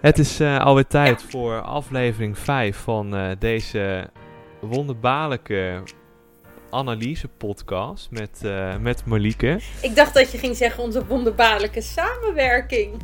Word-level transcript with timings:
Het 0.00 0.18
is 0.18 0.40
uh, 0.40 0.60
alweer 0.60 0.86
tijd 0.86 1.22
voor 1.22 1.60
aflevering 1.60 2.38
5 2.38 2.76
van 2.76 3.14
uh, 3.14 3.30
deze 3.38 4.10
wonderbaarlijke 4.60 5.82
analyse-podcast 6.70 8.10
met, 8.10 8.40
uh, 8.44 8.76
met 8.76 9.06
Malieke. 9.06 9.60
Ik 9.82 9.96
dacht 9.96 10.14
dat 10.14 10.32
je 10.32 10.38
ging 10.38 10.56
zeggen 10.56 10.82
onze 10.82 11.06
wonderbaarlijke 11.06 11.80
samenwerking. 11.80 13.02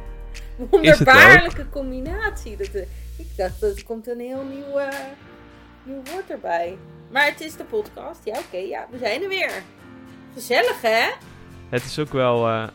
wonderbaarlijke 0.70 1.68
combinatie. 1.68 2.56
Dat, 2.56 2.74
ik 3.16 3.36
dacht 3.36 3.60
dat 3.60 3.76
er 3.76 3.84
komt 3.84 4.08
een 4.08 4.20
heel 4.20 4.44
nieuw, 4.44 4.80
nieuw 5.82 6.02
woord 6.12 6.30
erbij. 6.30 6.78
Maar 7.10 7.24
het 7.24 7.40
is 7.40 7.56
de 7.56 7.64
podcast. 7.64 8.20
Ja, 8.24 8.32
oké, 8.32 8.42
okay, 8.46 8.68
ja, 8.68 8.86
we 8.90 8.98
zijn 8.98 9.22
er 9.22 9.28
weer. 9.28 9.62
Gezellig, 10.34 10.82
hè? 10.82 11.10
Het 11.68 11.84
is 11.84 11.98
ook 11.98 12.12
wel 12.12 12.70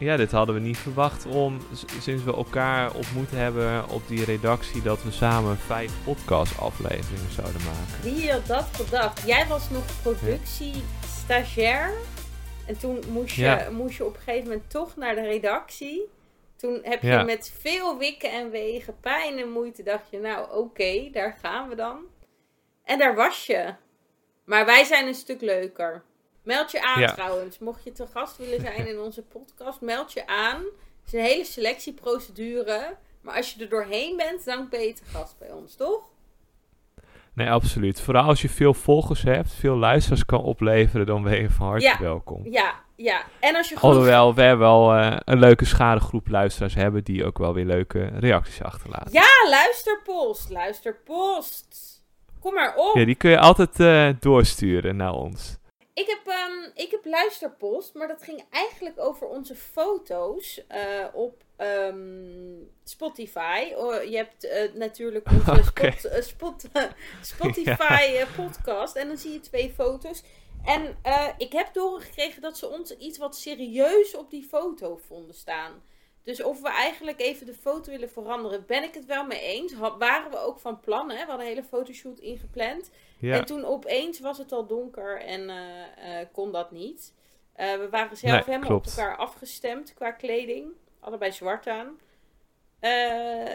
ja, 0.00 0.16
dit 0.16 0.30
hadden 0.30 0.54
we 0.54 0.60
niet 0.60 0.78
verwacht 0.78 1.26
om, 1.26 1.58
sinds 2.00 2.24
we 2.24 2.34
elkaar 2.34 2.94
ontmoet 2.94 3.30
hebben 3.30 3.88
op 3.88 4.08
die 4.08 4.24
redactie, 4.24 4.82
dat 4.82 5.02
we 5.02 5.10
samen 5.10 5.58
vijf 5.58 5.92
podcast-afleveringen 6.04 7.30
zouden 7.30 7.60
maken. 7.64 8.02
Wie 8.02 8.32
had 8.32 8.46
dat 8.46 8.68
gedacht? 8.72 9.26
Jij 9.26 9.46
was 9.46 9.70
nog 9.70 9.84
productie-stagiair. 10.02 11.92
En 12.66 12.78
toen 12.78 12.98
moest 13.12 13.34
je, 13.34 13.68
moest 13.72 13.96
je 13.96 14.04
op 14.04 14.14
een 14.14 14.20
gegeven 14.22 14.48
moment 14.48 14.70
toch 14.70 14.96
naar 14.96 15.14
de 15.14 15.26
redactie. 15.26 16.08
Toen 16.56 16.80
heb 16.82 17.02
je 17.02 17.22
met 17.26 17.54
veel 17.60 17.98
wikken 17.98 18.32
en 18.32 18.50
wegen, 18.50 18.96
pijn 19.00 19.38
en 19.38 19.50
moeite, 19.50 19.82
dacht 19.82 20.10
je, 20.10 20.18
nou 20.18 20.50
oké, 20.50 21.08
daar 21.12 21.36
gaan 21.42 21.68
we 21.68 21.74
dan. 21.74 21.98
En 22.84 22.98
daar 22.98 23.14
was 23.14 23.46
je. 23.46 23.74
Maar 24.44 24.66
wij 24.66 24.84
zijn 24.84 25.06
een 25.06 25.14
stuk 25.14 25.40
leuker. 25.40 26.02
Meld 26.42 26.70
je 26.70 26.82
aan 26.82 27.06
trouwens. 27.06 27.58
Mocht 27.58 27.84
je 27.84 27.92
te 27.92 28.06
gast 28.06 28.36
willen 28.36 28.60
zijn 28.60 28.88
in 28.88 28.98
onze 28.98 29.22
podcast, 29.22 29.80
meld 29.80 30.12
je 30.12 30.26
aan. 30.26 30.60
Het 31.04 31.06
is 31.06 31.12
een 31.12 31.20
hele 31.20 31.44
selectieprocedure. 31.44 32.96
Maar 33.20 33.36
als 33.36 33.52
je 33.52 33.62
er 33.62 33.68
doorheen 33.68 34.16
bent, 34.16 34.44
dan 34.44 34.66
ben 34.70 34.80
je 34.80 34.92
te 34.92 35.04
gast 35.04 35.38
bij 35.38 35.50
ons, 35.50 35.74
toch? 35.74 36.02
Nee, 37.34 37.50
absoluut. 37.50 38.00
Vooral 38.00 38.24
als 38.24 38.42
je 38.42 38.48
veel 38.48 38.74
volgers 38.74 39.22
hebt, 39.22 39.52
veel 39.52 39.76
luisteraars 39.76 40.24
kan 40.24 40.42
opleveren, 40.42 41.06
dan 41.06 41.22
ben 41.22 41.40
je 41.40 41.50
van 41.50 41.66
harte 41.66 41.96
welkom. 42.00 42.46
Ja, 42.46 42.74
ja. 42.96 43.22
En 43.40 43.56
als 43.56 43.68
je 43.68 43.76
genoeg... 43.76 43.94
Alhoewel, 43.94 44.34
we 44.34 44.56
wel 44.56 44.96
uh, 44.96 45.16
een 45.24 45.38
leuke 45.38 45.64
schadegroep 45.64 46.28
luisteraars 46.28 46.74
hebben 46.74 47.04
die 47.04 47.24
ook 47.24 47.38
wel 47.38 47.54
weer 47.54 47.64
leuke 47.64 48.04
reacties 48.04 48.62
achterlaten. 48.62 49.12
Ja, 49.12 49.48
luisterpost, 49.48 50.50
luisterpost. 50.50 52.02
Kom 52.40 52.54
maar 52.54 52.74
op. 52.76 52.96
Ja, 52.96 53.04
die 53.04 53.14
kun 53.14 53.30
je 53.30 53.38
altijd 53.38 53.80
uh, 53.80 54.08
doorsturen 54.20 54.96
naar 54.96 55.14
ons. 55.14 55.58
Ik 56.00 56.06
heb, 56.06 56.26
um, 56.26 56.70
ik 56.74 56.90
heb 56.90 57.04
luisterpost, 57.04 57.94
maar 57.94 58.08
dat 58.08 58.22
ging 58.22 58.44
eigenlijk 58.50 58.98
over 58.98 59.26
onze 59.26 59.54
foto's 59.54 60.60
uh, 60.72 61.06
op 61.12 61.44
um, 61.58 62.70
Spotify. 62.84 63.72
Oh, 63.76 64.02
je 64.02 64.16
hebt 64.16 64.44
uh, 64.44 64.74
natuurlijk 64.74 65.30
onze 65.30 65.70
okay. 65.70 65.90
spot, 65.90 66.12
uh, 66.12 66.22
spot, 66.22 66.64
Spotify 67.20 68.10
ja. 68.12 68.26
podcast 68.36 68.96
en 68.96 69.08
dan 69.08 69.16
zie 69.16 69.32
je 69.32 69.40
twee 69.40 69.70
foto's. 69.70 70.22
En 70.64 70.96
ik 71.38 71.52
heb 71.52 71.74
doorgekregen 71.74 72.42
dat 72.42 72.58
ze 72.58 72.68
ons 72.68 72.96
iets 72.96 73.18
wat 73.18 73.36
serieus 73.36 74.14
op 74.14 74.30
die 74.30 74.46
foto 74.48 75.00
vonden 75.06 75.34
staan. 75.34 75.82
Dus 76.22 76.42
of 76.42 76.60
we 76.60 76.68
eigenlijk 76.68 77.20
even 77.20 77.46
de 77.46 77.54
foto 77.54 77.90
willen 77.90 78.10
veranderen, 78.10 78.66
ben 78.66 78.82
ik 78.82 78.94
het 78.94 79.06
wel 79.06 79.24
mee 79.24 79.40
eens. 79.40 79.72
waren 79.98 80.30
we 80.30 80.38
ook 80.38 80.58
van 80.58 80.80
plan, 80.80 81.10
hè? 81.10 81.16
We 81.16 81.30
hadden 81.30 81.40
een 81.40 81.52
hele 81.52 81.68
fotoshoot 81.68 82.18
ingepland. 82.18 82.90
Ja. 83.20 83.34
En 83.34 83.44
toen 83.44 83.64
opeens 83.64 84.20
was 84.20 84.38
het 84.38 84.52
al 84.52 84.66
donker 84.66 85.20
en 85.20 85.40
uh, 85.40 85.56
uh, 85.56 86.26
kon 86.32 86.52
dat 86.52 86.70
niet. 86.70 87.14
Uh, 87.56 87.72
we 87.72 87.88
waren 87.90 88.16
zelf 88.16 88.32
nee, 88.32 88.42
helemaal 88.44 88.68
klopt. 88.68 88.90
op 88.90 88.98
elkaar 88.98 89.16
afgestemd 89.16 89.94
qua 89.94 90.10
kleding. 90.10 90.66
Allebei 91.00 91.32
zwart 91.32 91.66
aan. 91.66 91.98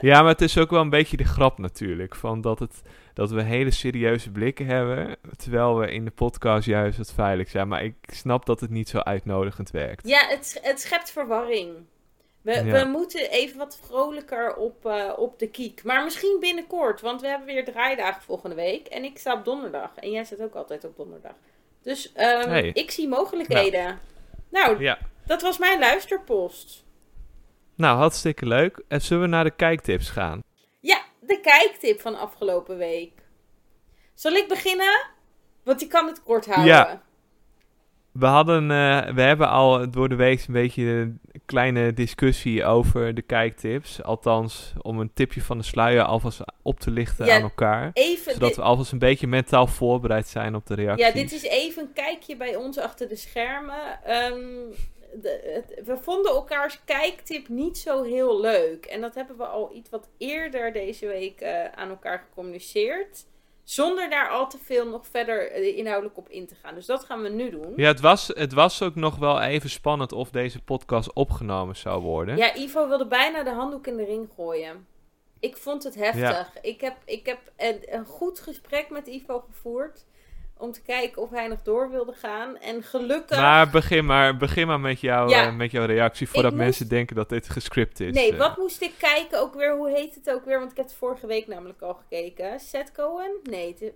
ja, 0.02 0.22
maar 0.22 0.32
het 0.32 0.42
is 0.42 0.58
ook 0.58 0.70
wel 0.70 0.82
een 0.82 0.90
beetje 0.90 1.18
de 1.18 1.24
grap 1.24 1.58
natuurlijk. 1.58 2.16
Van 2.16 2.42
dat, 2.42 2.60
het, 2.60 2.82
dat 3.14 3.32
we 3.32 3.42
hele 3.42 3.72
serieuze 3.72 4.32
blikken 4.32 4.66
hebben. 4.66 5.18
Terwijl 5.38 5.78
we 5.78 5.92
in 5.92 6.06
de 6.06 6.12
podcast 6.12 6.66
juist 6.66 6.98
wat 6.98 7.14
veilig 7.14 7.50
zijn. 7.50 7.68
Maar 7.68 7.84
ik 7.84 7.96
snap 8.02 8.46
dat 8.46 8.60
het 8.60 8.70
niet 8.70 8.90
zo 8.90 8.98
uitnodigend 8.98 9.72
werkt. 9.72 10.08
Ja, 10.08 10.28
het, 10.28 10.60
het 10.62 10.82
schept 10.82 11.12
verwarring. 11.12 11.86
We, 12.46 12.64
we 12.64 12.84
moeten 12.84 13.30
even 13.30 13.58
wat 13.58 13.80
vrolijker 13.88 14.56
op, 14.56 14.86
uh, 14.86 15.14
op 15.18 15.40
de 15.40 15.48
kiek. 15.48 15.84
Maar 15.84 16.04
misschien 16.04 16.38
binnenkort, 16.40 17.02
want 17.02 17.22
we 17.22 17.28
hebben 17.28 17.48
weer 17.48 17.66
draaidagen 17.66 18.22
volgende 18.22 18.56
week. 18.56 18.88
En 18.88 19.04
ik 19.04 19.18
sta 19.18 19.34
op 19.34 19.46
donderdag. 19.46 19.96
En 19.96 20.12
jij 20.12 20.24
staat 20.24 20.42
ook 20.42 20.56
altijd 20.56 20.84
op 20.84 20.98
donderdag. 20.98 21.32
Dus 21.82 22.14
um, 22.18 22.54
ik 22.74 22.92
zie 22.92 23.08
mogelijkheden. 23.08 23.86
Nou, 24.50 24.72
nou 24.72 24.82
ja. 24.82 24.98
dat 25.26 25.42
was 25.42 25.58
mijn 25.58 25.80
luisterpost. 25.80 26.84
Nou, 27.76 27.98
hartstikke 27.98 28.46
leuk. 28.46 28.84
En 28.88 29.02
zullen 29.02 29.24
we 29.24 29.30
naar 29.30 29.44
de 29.44 29.56
kijktips 29.56 30.10
gaan? 30.10 30.44
Ja, 30.80 31.02
de 31.20 31.40
kijktip 31.40 32.02
van 32.02 32.20
afgelopen 32.20 32.78
week. 32.78 33.22
Zal 34.14 34.32
ik 34.32 34.48
beginnen? 34.48 35.08
Want 35.64 35.82
ik 35.82 35.90
kan 35.90 36.08
het 36.08 36.24
kort 36.24 36.46
houden. 36.46 36.66
Ja. 36.66 37.02
We, 38.20 38.26
hadden, 38.26 38.64
uh, 38.64 39.14
we 39.14 39.22
hebben 39.22 39.50
al 39.50 39.92
door 39.92 40.10
de 40.10 40.16
week 40.16 40.44
een 40.48 40.54
beetje 40.54 40.84
een 40.84 41.20
kleine 41.46 41.94
discussie 41.94 42.66
over 42.66 43.14
de 43.14 43.22
kijktips. 43.22 44.04
Althans, 44.04 44.74
om 44.82 45.00
een 45.00 45.14
tipje 45.14 45.42
van 45.42 45.58
de 45.58 45.64
sluier 45.64 46.04
alvast 46.04 46.40
op 46.62 46.80
te 46.80 46.92
lichten 46.92 47.34
aan 47.34 47.42
elkaar. 47.42 47.90
Even 47.94 48.34
zodat 48.34 48.56
we 48.56 48.62
alvast 48.62 48.92
een 48.92 49.00
beetje 49.00 49.28
mentaal 49.28 49.68
voorbereid 49.68 50.28
zijn 50.28 50.56
op 50.56 50.66
de 50.66 50.76
reactie. 50.76 51.06
Ja, 51.06 51.12
dit 51.12 51.32
is 51.32 51.44
even 51.44 51.82
een 51.82 51.94
kijkje 51.94 52.38
bij 52.38 52.56
ons 52.56 52.78
achter 52.78 53.08
de 53.08 53.16
schermen. 53.16 54.00
Um, 54.08 54.74
de, 55.22 55.64
we 55.86 55.98
vonden 55.98 56.32
elkaars 56.32 56.80
kijktip 56.86 57.48
niet 57.48 57.78
zo 57.78 58.04
heel 58.04 58.42
leuk. 58.42 58.86
En 58.86 59.02
dat 59.02 59.16
hebben 59.16 59.38
we 59.38 59.46
al 59.46 59.72
iets 59.74 59.90
wat 59.90 60.10
eerder 60.18 60.74
deze 60.74 61.08
week 61.08 61.42
uh, 61.42 61.66
aan 61.66 61.90
elkaar 61.90 62.20
gecommuniceerd. 62.30 63.26
Zonder 63.66 64.10
daar 64.10 64.30
al 64.30 64.50
te 64.50 64.58
veel 64.58 64.88
nog 64.88 65.08
verder 65.08 65.52
eh, 65.52 65.78
inhoudelijk 65.78 66.18
op 66.18 66.30
in 66.30 66.48
te 66.48 66.56
gaan. 66.56 66.76
Dus 66.76 66.86
dat 66.86 67.04
gaan 67.04 67.22
we 67.22 67.30
nu 67.30 67.50
doen. 67.50 67.74
Ja, 67.76 67.88
het 67.88 68.00
was, 68.00 68.28
het 68.28 68.54
was 68.54 68.82
ook 68.82 68.96
nog 68.96 69.18
wel 69.18 69.42
even 69.42 69.70
spannend 69.70 70.12
of 70.12 70.30
deze 70.30 70.62
podcast 70.62 71.14
opgenomen 71.14 71.76
zou 71.76 72.02
worden. 72.02 72.38
Ja, 72.38 72.56
Ivo 72.56 72.88
wilde 72.88 73.08
bijna 73.08 73.44
de 73.44 73.50
handdoek 73.50 73.88
in 73.88 73.98
de 73.98 74.06
ring 74.06 74.30
gooien. 74.36 74.88
Ik 75.40 75.58
vond 75.58 75.84
het 75.84 75.96
heftig. 75.96 76.62
Ik 76.62 76.82
heb, 76.82 76.96
ik 77.06 77.26
heb 77.26 77.40
een, 77.58 77.80
een 77.86 78.06
goed 78.06 78.40
gesprek 78.40 78.90
met 78.90 79.08
Ivo 79.08 79.40
gevoerd 79.40 80.06
om 80.58 80.72
te 80.72 80.82
kijken 80.82 81.22
of 81.22 81.30
hij 81.30 81.48
nog 81.48 81.62
door 81.64 81.90
wilde 81.90 82.14
gaan. 82.14 82.58
En 82.58 82.84
gelukkig... 82.84 83.38
Maar 83.38 83.70
begin 83.70 84.06
maar, 84.06 84.38
begin 84.38 84.68
maar 84.68 84.80
met, 84.80 85.00
jou, 85.00 85.32
uh, 85.32 85.56
met 85.56 85.72
jouw 85.72 85.86
reactie 85.86 86.30
voordat 86.30 86.54
mensen 86.54 86.88
denken 86.88 87.16
dat 87.16 87.30
dit 87.30 87.50
gescript 87.50 88.00
is. 88.00 88.14
Nee, 88.14 88.32
uh. 88.32 88.38
wat 88.38 88.58
moest 88.58 88.82
ik 88.82 88.94
kijken 88.98 89.42
ook 89.42 89.54
weer? 89.56 89.76
Hoe 89.76 89.90
heet 89.90 90.16
het 90.16 90.32
ook 90.32 90.46
weer? 90.46 90.60
Want 90.60 90.72
ik 90.72 90.78
heb 90.78 90.86
het 90.86 90.96
vorige 90.96 91.28
week 91.28 91.48
namelijk 91.48 91.82
al 91.82 91.94
gekeken. 91.94 92.60
Seth 92.60 92.92
Cohen? 92.92 93.32
Nee. 93.44 93.94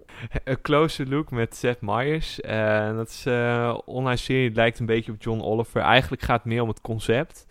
A 0.49 0.55
Closer 0.61 1.09
Look 1.09 1.31
met 1.31 1.55
Seth 1.55 1.81
Meyers. 1.81 2.39
Uh, 2.39 2.95
dat 2.95 3.09
is 3.09 3.25
een 3.25 3.81
online 3.85 4.17
serie, 4.17 4.47
het 4.47 4.55
lijkt 4.55 4.79
een 4.79 4.85
beetje 4.85 5.11
op 5.11 5.21
John 5.21 5.41
Oliver. 5.41 5.81
Eigenlijk 5.81 6.21
gaat 6.21 6.37
het 6.37 6.51
meer 6.51 6.61
om 6.61 6.67
het 6.67 6.81
concept 6.81 7.45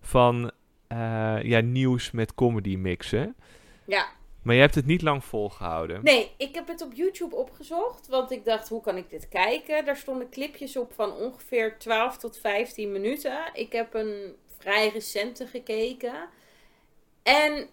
van 0.00 0.50
ja, 1.42 1.60
nieuws 1.60 2.10
met 2.10 2.34
comedy 2.34 2.76
mixen. 2.76 3.34
Ja. 3.84 4.06
Maar 4.42 4.54
je 4.54 4.60
hebt 4.60 4.74
het 4.74 4.86
niet 4.86 5.02
lang 5.02 5.24
volgehouden. 5.24 6.00
Nee, 6.02 6.30
ik 6.36 6.54
heb 6.54 6.68
het 6.68 6.82
op 6.82 6.92
YouTube 6.92 7.36
opgezocht. 7.36 8.06
Want 8.06 8.30
ik 8.30 8.44
dacht, 8.44 8.68
hoe 8.68 8.80
kan 8.80 8.96
ik 8.96 9.10
dit 9.10 9.28
kijken? 9.28 9.84
Daar 9.84 9.96
stonden 9.96 10.30
clipjes 10.30 10.76
op 10.76 10.92
van 10.92 11.12
ongeveer 11.12 11.78
12 11.78 12.16
tot 12.16 12.38
15 12.38 12.92
minuten. 12.92 13.50
Ik 13.52 13.72
heb 13.72 13.94
een 13.94 14.34
vrij 14.58 14.88
recente 14.88 15.46
gekeken. 15.46 16.28
En 17.22 17.68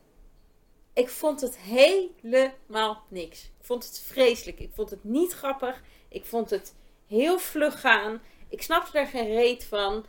ik 0.94 1.10
vond 1.10 1.42
het 1.42 1.58
helemaal 1.58 3.04
niks. 3.08 3.44
Ik 3.44 3.66
vond 3.66 3.86
het 3.86 4.00
vreselijk. 4.00 4.60
Ik 4.60 4.72
vond 4.74 4.90
het 4.90 5.04
niet 5.04 5.34
grappig. 5.34 5.82
Ik 6.10 6.26
vond 6.26 6.50
het 6.50 6.76
heel 7.08 7.40
vlug 7.40 7.80
gaan. 7.80 8.22
Ik 8.50 8.62
snapte 8.62 9.00
er 9.00 9.08
geen 9.08 9.34
reet 9.34 9.64
van. 9.64 10.06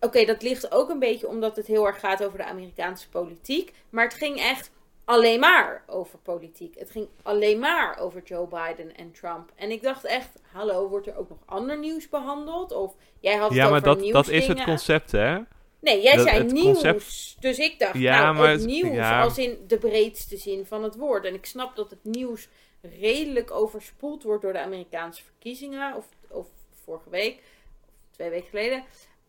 Oké, 0.00 0.24
dat 0.24 0.42
ligt 0.42 0.72
ook 0.72 0.90
een 0.90 0.98
beetje 0.98 1.28
omdat 1.28 1.56
het 1.56 1.66
heel 1.66 1.86
erg 1.86 2.00
gaat 2.00 2.24
over 2.24 2.38
de 2.38 2.44
Amerikaanse 2.44 3.08
politiek. 3.08 3.72
Maar 3.90 4.04
het 4.04 4.14
ging 4.14 4.38
echt 4.38 4.70
alleen 5.04 5.40
maar 5.40 5.84
over 5.86 6.18
politiek. 6.18 6.78
Het 6.78 6.90
ging 6.90 7.08
alleen 7.22 7.58
maar 7.58 7.98
over 7.98 8.22
Joe 8.22 8.46
Biden 8.46 8.96
en 8.96 9.12
Trump. 9.12 9.52
En 9.54 9.70
ik 9.70 9.82
dacht 9.82 10.04
echt, 10.04 10.38
hallo, 10.52 10.88
wordt 10.88 11.06
er 11.06 11.16
ook 11.16 11.28
nog 11.28 11.38
ander 11.44 11.78
nieuws 11.78 12.08
behandeld? 12.08 12.72
Of 12.72 12.94
jij 13.20 13.36
had 13.36 13.48
het 13.48 13.58
ja, 13.58 13.70
maar 13.70 13.82
dat, 13.82 14.00
dat 14.00 14.28
is 14.28 14.46
het 14.46 14.64
concept, 14.64 15.12
hè? 15.12 15.38
Nee, 15.80 16.02
jij 16.02 16.18
zei 16.18 16.44
nieuws. 16.44 17.36
Dus 17.40 17.58
ik 17.58 17.78
dacht, 17.78 17.98
ja, 17.98 18.22
nou, 18.22 18.36
maar 18.36 18.50
het 18.50 18.64
nieuws 18.64 18.98
als 18.98 19.38
in 19.38 19.64
de 19.66 19.78
breedste 19.78 20.36
zin 20.36 20.66
van 20.66 20.82
het 20.82 20.96
woord. 20.96 21.24
En 21.24 21.34
ik 21.34 21.46
snap 21.46 21.76
dat 21.76 21.90
het 21.90 22.04
nieuws 22.04 22.48
redelijk 22.80 23.50
overspoeld 23.50 24.22
wordt 24.22 24.42
door 24.42 24.52
de 24.52 24.60
Amerikaanse 24.60 25.22
verkiezingen. 25.24 25.96
Of, 25.96 26.06
of 26.28 26.46
vorige 26.84 27.10
week, 27.10 27.42
of 27.84 28.10
twee 28.10 28.30
weken 28.30 28.48
geleden. 28.48 28.84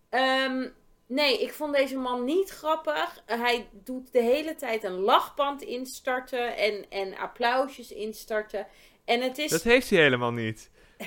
Um, 0.09 0.73
Nee, 1.13 1.41
ik 1.41 1.53
vond 1.53 1.75
deze 1.75 1.97
man 1.97 2.23
niet 2.25 2.49
grappig. 2.49 3.23
Hij 3.25 3.67
doet 3.71 4.11
de 4.11 4.21
hele 4.21 4.55
tijd 4.55 4.83
een 4.83 4.99
lachband 4.99 5.61
instarten 5.61 6.57
en, 6.57 6.85
en 6.89 7.17
applausjes 7.17 7.91
instarten. 7.91 8.67
En 9.05 9.21
het 9.21 9.37
is... 9.37 9.49
Dat 9.49 9.63
heeft 9.63 9.89
hij 9.89 9.99
helemaal 10.01 10.31
niet. 10.31 10.69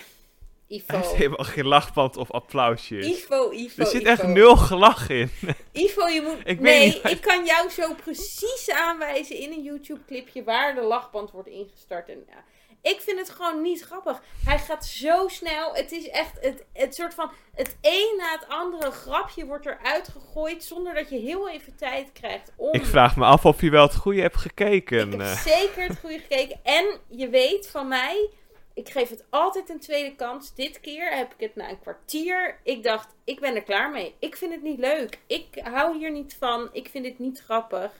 Ivo. 0.68 0.84
Hij 0.86 0.96
heeft 0.96 1.12
helemaal 1.12 1.44
geen 1.44 1.66
lachband 1.66 2.16
of 2.16 2.30
applausjes. 2.30 3.06
Ivo, 3.06 3.50
Ivo, 3.52 3.80
er 3.82 3.86
zit 3.86 4.00
Ivo. 4.00 4.10
echt 4.10 4.26
nul 4.26 4.56
gelach 4.56 5.08
in. 5.08 5.30
Ivo, 5.72 6.06
je 6.06 6.22
moet... 6.22 6.36
Ik 6.44 6.60
nee, 6.60 6.86
niet- 6.86 7.04
ik 7.04 7.20
kan 7.20 7.44
jou 7.44 7.70
zo 7.70 7.94
precies 7.94 8.70
aanwijzen 8.70 9.36
in 9.36 9.52
een 9.52 9.62
YouTube-clipje 9.62 10.44
waar 10.44 10.74
de 10.74 10.80
lachband 10.80 11.30
wordt 11.30 11.48
ingestart. 11.48 12.08
En, 12.08 12.24
ja, 12.28 12.44
ik 12.86 13.00
vind 13.00 13.18
het 13.18 13.30
gewoon 13.30 13.62
niet 13.62 13.80
grappig. 13.80 14.22
Hij 14.44 14.58
gaat 14.58 14.86
zo 14.86 15.28
snel. 15.28 15.74
Het 15.74 15.92
is 15.92 16.08
echt 16.08 16.32
het, 16.40 16.64
het 16.72 16.94
soort 16.94 17.14
van... 17.14 17.30
Het 17.54 17.76
een 17.80 18.14
na 18.16 18.32
het 18.32 18.48
andere 18.48 18.90
grapje 18.90 19.46
wordt 19.46 19.66
eruit 19.66 20.08
gegooid 20.08 20.64
zonder 20.64 20.94
dat 20.94 21.10
je 21.10 21.16
heel 21.16 21.48
even 21.48 21.76
tijd 21.76 22.12
krijgt 22.12 22.52
om... 22.56 22.72
Ik 22.72 22.84
vraag 22.84 23.16
me 23.16 23.24
af 23.24 23.44
of 23.44 23.60
je 23.60 23.70
wel 23.70 23.82
het 23.82 23.96
goede 23.96 24.20
hebt 24.20 24.36
gekeken. 24.36 25.06
Ik 25.06 25.12
heb 25.12 25.20
eh. 25.20 25.40
zeker 25.40 25.82
het 25.82 25.98
goede 25.98 26.18
gekeken. 26.18 26.60
En 26.62 26.98
je 27.08 27.28
weet 27.28 27.68
van 27.68 27.88
mij, 27.88 28.30
ik 28.74 28.88
geef 28.88 29.08
het 29.08 29.24
altijd 29.30 29.68
een 29.68 29.80
tweede 29.80 30.14
kans. 30.14 30.54
Dit 30.54 30.80
keer 30.80 31.16
heb 31.16 31.32
ik 31.32 31.40
het 31.40 31.56
na 31.56 31.68
een 31.68 31.80
kwartier. 31.80 32.58
Ik 32.62 32.82
dacht, 32.82 33.14
ik 33.24 33.40
ben 33.40 33.54
er 33.54 33.62
klaar 33.62 33.90
mee. 33.90 34.14
Ik 34.18 34.36
vind 34.36 34.52
het 34.52 34.62
niet 34.62 34.78
leuk. 34.78 35.18
Ik 35.26 35.46
hou 35.62 35.98
hier 35.98 36.12
niet 36.12 36.36
van. 36.38 36.68
Ik 36.72 36.88
vind 36.88 37.06
het 37.06 37.18
niet 37.18 37.42
grappig. 37.44 37.90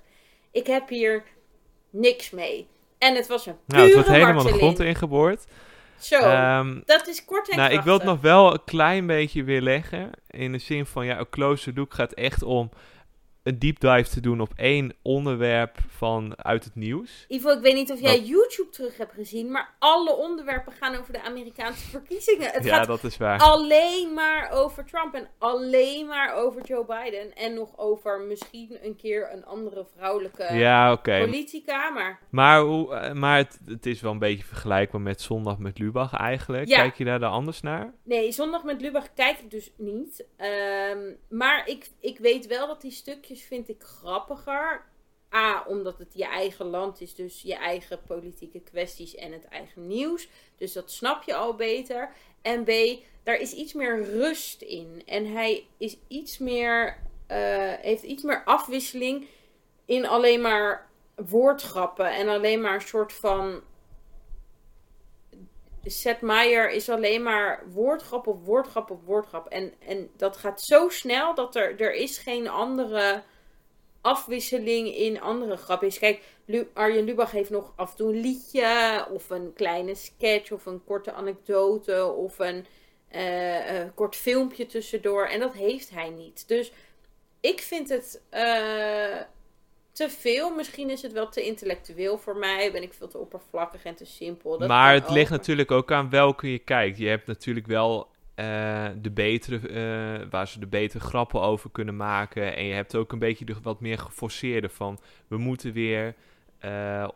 Ik 0.50 0.66
heb 0.66 0.88
hier 0.88 1.24
niks 1.90 2.30
mee. 2.30 2.68
En 2.98 3.14
het 3.14 3.26
was 3.26 3.46
een 3.46 3.56
pure 3.66 3.78
Nou, 3.78 3.84
het 3.84 3.94
wordt 3.94 4.08
helemaal 4.08 4.42
de 4.42 4.52
grond 4.52 4.80
ingeboord. 4.80 5.44
Zo, 5.98 6.18
Ehm, 6.18 6.80
dat 6.84 7.06
is 7.06 7.24
kort 7.24 7.48
en 7.48 7.56
nou, 7.56 7.72
ik 7.72 7.80
wil 7.80 7.94
het 7.94 8.04
nog 8.04 8.20
wel 8.20 8.52
een 8.52 8.64
klein 8.64 9.06
beetje 9.06 9.44
weerleggen. 9.44 10.10
In 10.30 10.52
de 10.52 10.58
zin 10.58 10.86
van, 10.86 11.06
ja, 11.06 11.18
een 11.18 11.28
closer 11.28 11.72
look 11.74 11.94
gaat 11.94 12.12
echt 12.12 12.42
om 12.42 12.70
een 13.46 13.58
deep 13.58 13.80
dive 13.80 14.10
te 14.10 14.20
doen 14.20 14.40
op 14.40 14.52
één 14.56 14.92
onderwerp 15.02 15.76
van 15.88 16.36
uit 16.44 16.64
het 16.64 16.74
nieuws. 16.74 17.24
Ivo, 17.28 17.50
ik 17.50 17.60
weet 17.60 17.74
niet 17.74 17.90
of 17.92 18.00
jij? 18.00 18.20
YouTube 18.20 18.70
terug 18.70 18.96
hebt 18.96 19.12
gezien, 19.12 19.50
maar 19.50 19.74
alle 19.78 20.14
onderwerpen 20.16 20.72
gaan 20.72 20.96
over 20.96 21.12
de 21.12 21.22
Amerikaanse 21.22 21.86
verkiezingen. 21.90 22.50
Het 22.52 22.64
ja, 22.64 22.76
gaat 22.76 22.86
dat 22.86 23.04
is 23.04 23.16
waar. 23.16 23.40
alleen 23.40 24.14
maar 24.14 24.50
over 24.50 24.84
Trump 24.84 25.14
en 25.14 25.28
alleen 25.38 26.06
maar 26.06 26.34
over 26.34 26.62
Joe 26.64 26.84
Biden. 26.84 27.34
En 27.36 27.54
nog 27.54 27.78
over 27.78 28.20
misschien 28.20 28.78
een 28.82 28.96
keer 28.96 29.32
een 29.32 29.44
andere 29.44 29.86
vrouwelijke 29.96 30.54
Ja, 30.54 30.92
oké. 30.92 31.18
politica. 31.24 31.90
Maar 31.90 32.18
Maar, 32.30 32.60
hoe, 32.60 32.94
eh, 32.94 33.12
maar 33.12 33.36
het, 33.36 33.58
het 33.66 33.86
is 33.86 34.00
wel 34.00 34.12
een 34.12 34.18
beetje 34.18 34.44
vergelijkbaar 34.44 35.00
met 35.00 35.20
Zondag 35.20 35.58
met 35.58 35.78
Lubach 35.78 36.12
eigenlijk. 36.14 36.68
Ja. 36.68 36.76
Kijk 36.76 36.94
je 36.96 37.04
daar 37.04 37.20
dan 37.20 37.32
anders 37.32 37.60
naar? 37.60 37.92
nee, 38.02 38.32
zondag 38.32 38.64
met 38.64 38.80
Lubach 38.80 39.14
kijk 39.14 39.38
ik 39.38 39.50
dus 39.50 39.72
niet. 39.76 40.24
Ehm, 40.36 40.98
maar 41.28 41.68
ik, 41.68 41.90
ik 42.00 42.18
weet 42.18 42.46
wel 42.46 42.66
dat 42.66 42.80
die 42.80 42.90
stukjes 42.90 43.35
vind 43.44 43.68
ik 43.68 43.82
grappiger. 43.82 44.84
A, 45.34 45.64
omdat 45.66 45.98
het 45.98 46.12
je 46.14 46.24
eigen 46.24 46.66
land 46.66 47.00
is, 47.00 47.14
dus 47.14 47.42
je 47.42 47.54
eigen 47.54 48.02
politieke 48.06 48.60
kwesties 48.60 49.14
en 49.14 49.32
het 49.32 49.44
eigen 49.44 49.86
nieuws. 49.86 50.28
Dus 50.56 50.72
dat 50.72 50.90
snap 50.90 51.22
je 51.22 51.34
al 51.34 51.54
beter. 51.54 52.12
En 52.42 52.64
B, 52.64 52.70
daar 53.22 53.40
is 53.40 53.52
iets 53.52 53.72
meer 53.72 54.04
rust 54.04 54.62
in. 54.62 55.02
En 55.06 55.32
hij 55.32 55.66
is 55.76 55.96
iets 56.08 56.38
meer, 56.38 56.98
eh, 57.26 57.72
heeft 57.72 58.02
iets 58.02 58.22
meer 58.22 58.44
afwisseling 58.44 59.26
in 59.84 60.06
alleen 60.06 60.40
maar 60.40 60.88
woordgrappen. 61.14 62.14
En 62.14 62.28
alleen 62.28 62.60
maar 62.60 62.74
een 62.74 62.80
soort 62.80 63.12
van. 63.12 63.62
Seth 65.86 66.20
Meijer 66.20 66.70
is 66.70 66.88
alleen 66.88 67.22
maar 67.22 67.62
woordgrap 67.72 68.26
op 68.26 68.44
woordgrap 68.44 68.90
op 68.90 69.04
woordgrap. 69.04 69.46
En, 69.48 69.72
en 69.86 70.10
dat 70.16 70.36
gaat 70.36 70.62
zo 70.62 70.88
snel 70.88 71.34
dat 71.34 71.56
er, 71.56 71.80
er 71.80 71.94
is 71.94 72.18
geen 72.18 72.48
andere 72.48 73.22
afwisseling 74.00 74.96
in 74.96 75.20
andere 75.20 75.56
grapjes. 75.56 75.98
Kijk, 75.98 76.22
Lu- 76.44 76.70
Arjen 76.74 77.04
Lubach 77.04 77.30
heeft 77.30 77.50
nog 77.50 77.72
af 77.76 77.90
en 77.90 77.96
toe 77.96 78.12
een 78.12 78.20
liedje, 78.20 79.06
of 79.10 79.30
een 79.30 79.52
kleine 79.54 79.94
sketch, 79.94 80.52
of 80.52 80.66
een 80.66 80.84
korte 80.84 81.12
anekdote, 81.12 82.04
of 82.06 82.38
een 82.38 82.66
eh, 83.08 83.80
eh, 83.80 83.88
kort 83.94 84.16
filmpje 84.16 84.66
tussendoor. 84.66 85.26
En 85.26 85.40
dat 85.40 85.52
heeft 85.52 85.90
hij 85.90 86.10
niet. 86.10 86.48
Dus 86.48 86.72
ik 87.40 87.60
vind 87.60 87.88
het 87.88 88.22
eh, 88.30 89.20
te 89.96 90.10
veel. 90.10 90.54
Misschien 90.54 90.90
is 90.90 91.02
het 91.02 91.12
wel 91.12 91.28
te 91.28 91.44
intellectueel 91.44 92.18
voor 92.18 92.36
mij. 92.36 92.72
Ben 92.72 92.82
ik 92.82 92.92
veel 92.92 93.08
te 93.08 93.18
oppervlakkig 93.18 93.84
en 93.84 93.94
te 93.94 94.04
simpel. 94.04 94.58
Dat 94.58 94.68
maar 94.68 94.92
het 94.92 95.10
ligt 95.10 95.30
natuurlijk 95.30 95.70
ook 95.70 95.92
aan 95.92 96.10
welke 96.10 96.52
je 96.52 96.58
kijkt. 96.58 96.98
Je 96.98 97.08
hebt 97.08 97.26
natuurlijk 97.26 97.66
wel 97.66 98.08
eh, 98.34 98.86
de 99.00 99.10
betere, 99.10 99.68
eh, 99.68 100.26
waar 100.30 100.48
ze 100.48 100.58
de 100.58 100.66
betere 100.66 101.04
grappen 101.04 101.40
over 101.40 101.70
kunnen 101.70 101.96
maken. 101.96 102.56
En 102.56 102.64
je 102.64 102.74
hebt 102.74 102.94
ook 102.94 103.12
een 103.12 103.18
beetje 103.18 103.44
de 103.44 103.54
wat 103.62 103.80
meer 103.80 103.98
geforceerde 103.98 104.68
van, 104.68 104.98
we 105.28 105.36
moeten 105.36 105.72
weer, 105.72 106.14
eh, 106.58 107.08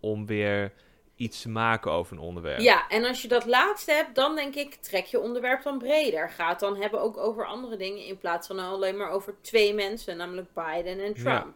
om 0.00 0.26
weer 0.26 0.72
iets 1.16 1.42
te 1.42 1.48
maken 1.48 1.90
over 1.90 2.16
een 2.16 2.22
onderwerp. 2.22 2.60
Ja, 2.60 2.88
en 2.88 3.04
als 3.04 3.22
je 3.22 3.28
dat 3.28 3.46
laatste 3.46 3.92
hebt, 3.92 4.14
dan 4.14 4.34
denk 4.34 4.54
ik, 4.54 4.74
trek 4.74 5.04
je 5.04 5.20
onderwerp 5.20 5.62
dan 5.62 5.78
breder. 5.78 6.30
Ga 6.30 6.48
het 6.48 6.60
dan 6.60 6.76
hebben 6.76 7.00
ook 7.00 7.16
over 7.16 7.46
andere 7.46 7.76
dingen 7.76 8.04
in 8.04 8.18
plaats 8.18 8.46
van 8.46 8.58
alleen 8.58 8.96
maar 8.96 9.10
over 9.10 9.34
twee 9.40 9.74
mensen, 9.74 10.16
namelijk 10.16 10.48
Biden 10.54 11.00
en 11.00 11.14
Trump. 11.14 11.54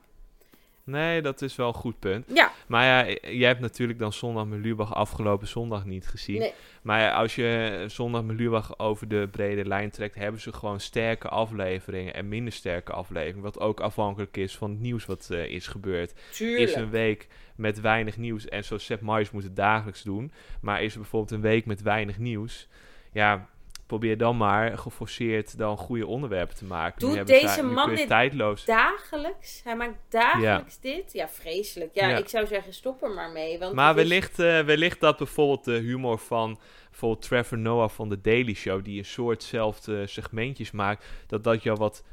Nee, 0.85 1.23
dat 1.23 1.43
is 1.43 1.57
wel 1.57 1.69
een 1.69 1.75
goed 1.75 1.99
punt. 1.99 2.27
Ja, 2.35 2.53
Maar 2.67 2.85
ja, 2.85 3.17
jij 3.31 3.49
hebt 3.49 3.61
natuurlijk 3.61 3.99
dan 3.99 4.13
zondag 4.13 4.47
met 4.47 4.59
Lubach 4.59 4.95
afgelopen 4.95 5.49
zondag 5.49 5.85
niet 5.85 6.07
gezien. 6.07 6.39
Nee. 6.39 6.53
Maar 6.83 7.01
ja, 7.01 7.13
als 7.15 7.35
je 7.35 7.85
zondag 7.87 8.23
met 8.23 8.37
Lubach 8.37 8.79
over 8.79 9.09
de 9.09 9.29
brede 9.31 9.65
lijn 9.65 9.91
trekt, 9.91 10.15
hebben 10.15 10.41
ze 10.41 10.53
gewoon 10.53 10.81
sterke 10.81 11.29
afleveringen 11.29 12.15
en 12.15 12.29
minder 12.29 12.53
sterke 12.53 12.93
afleveringen. 12.93 13.43
Wat 13.43 13.61
ook 13.61 13.81
afhankelijk 13.81 14.37
is 14.37 14.57
van 14.57 14.71
het 14.71 14.81
nieuws 14.81 15.07
wat 15.07 15.29
eh, 15.31 15.45
is 15.45 15.67
gebeurd. 15.67 16.15
tuurlijk. 16.33 16.71
Is 16.71 16.75
een 16.75 16.91
week 16.91 17.29
met 17.57 17.81
weinig 17.81 18.17
nieuws 18.17 18.49
en 18.49 18.65
zoals 18.65 18.85
Seth 18.85 19.01
Meyers 19.01 19.31
moet 19.31 19.43
het 19.43 19.57
dagelijks 19.57 20.03
doen. 20.03 20.33
Maar 20.61 20.83
is 20.83 20.93
er 20.93 21.01
bijvoorbeeld 21.01 21.33
een 21.33 21.41
week 21.41 21.67
met 21.67 21.83
weinig 21.83 22.19
nieuws, 22.19 22.69
ja, 23.13 23.49
probeer 23.87 24.19
dan 24.19 24.37
maar 24.37 24.79
geforceerd 24.79 25.59
dan 25.59 25.77
goede 25.77 26.07
onderwerpen 26.07 26.57
te 26.57 26.65
maken. 26.65 26.99
Doet 27.09 27.27
deze 27.27 27.63
man 27.63 27.95
dit 27.95 28.07
tijdloos. 28.09 28.65
Dagelijks? 28.65 29.61
Hij 29.65 29.77
maakt 29.77 29.97
dagelijks 30.09 30.81
dit? 30.81 31.13
Ja, 31.13 31.29
vreselijk. 31.29 31.95
Ja, 31.95 32.09
Ja. 32.09 32.17
ik 32.17 32.29
zou 32.29 32.47
zeggen, 32.47 32.73
stop 32.75 33.03
er 33.03 33.11
maar 33.11 33.31
mee. 33.31 33.59
Want 33.59 33.75
Maar 33.75 33.91
is- 33.91 33.97
wellicht, 33.97 34.39
eh, 34.39 34.61
wellicht 34.61 35.01
dat 35.01 35.17
bijvoorbeeld 35.19 35.65
de 35.65 35.73
humor 35.79 36.19
van 36.19 36.59
bijvoorbeeld 36.91 37.23
Trevor 37.23 37.59
Noah 37.59 37.89
van 37.91 38.09
The 38.09 38.21
Daily 38.21 38.55
Show, 38.55 38.85
die 38.85 38.99
een 38.99 39.05
soortzelfde 39.05 40.07
segmentjes 40.07 40.71
maakt, 40.71 41.05
dat 41.27 41.45
dat 41.45 41.63
jou 41.63 41.79
wat 41.79 42.05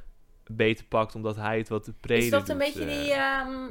beter 0.46 0.86
pakt, 0.86 1.16
omdat 1.16 1.36
hij 1.36 1.58
het 1.58 1.70
wat 1.70 1.92
breder 2.00 2.24
Is 2.24 2.30
dat 2.30 2.50
een 2.50 2.58
doet, 2.58 2.66
beetje 2.74 2.86
eh. 2.86 3.02
die... 3.04 3.14
ehm, 3.14 3.70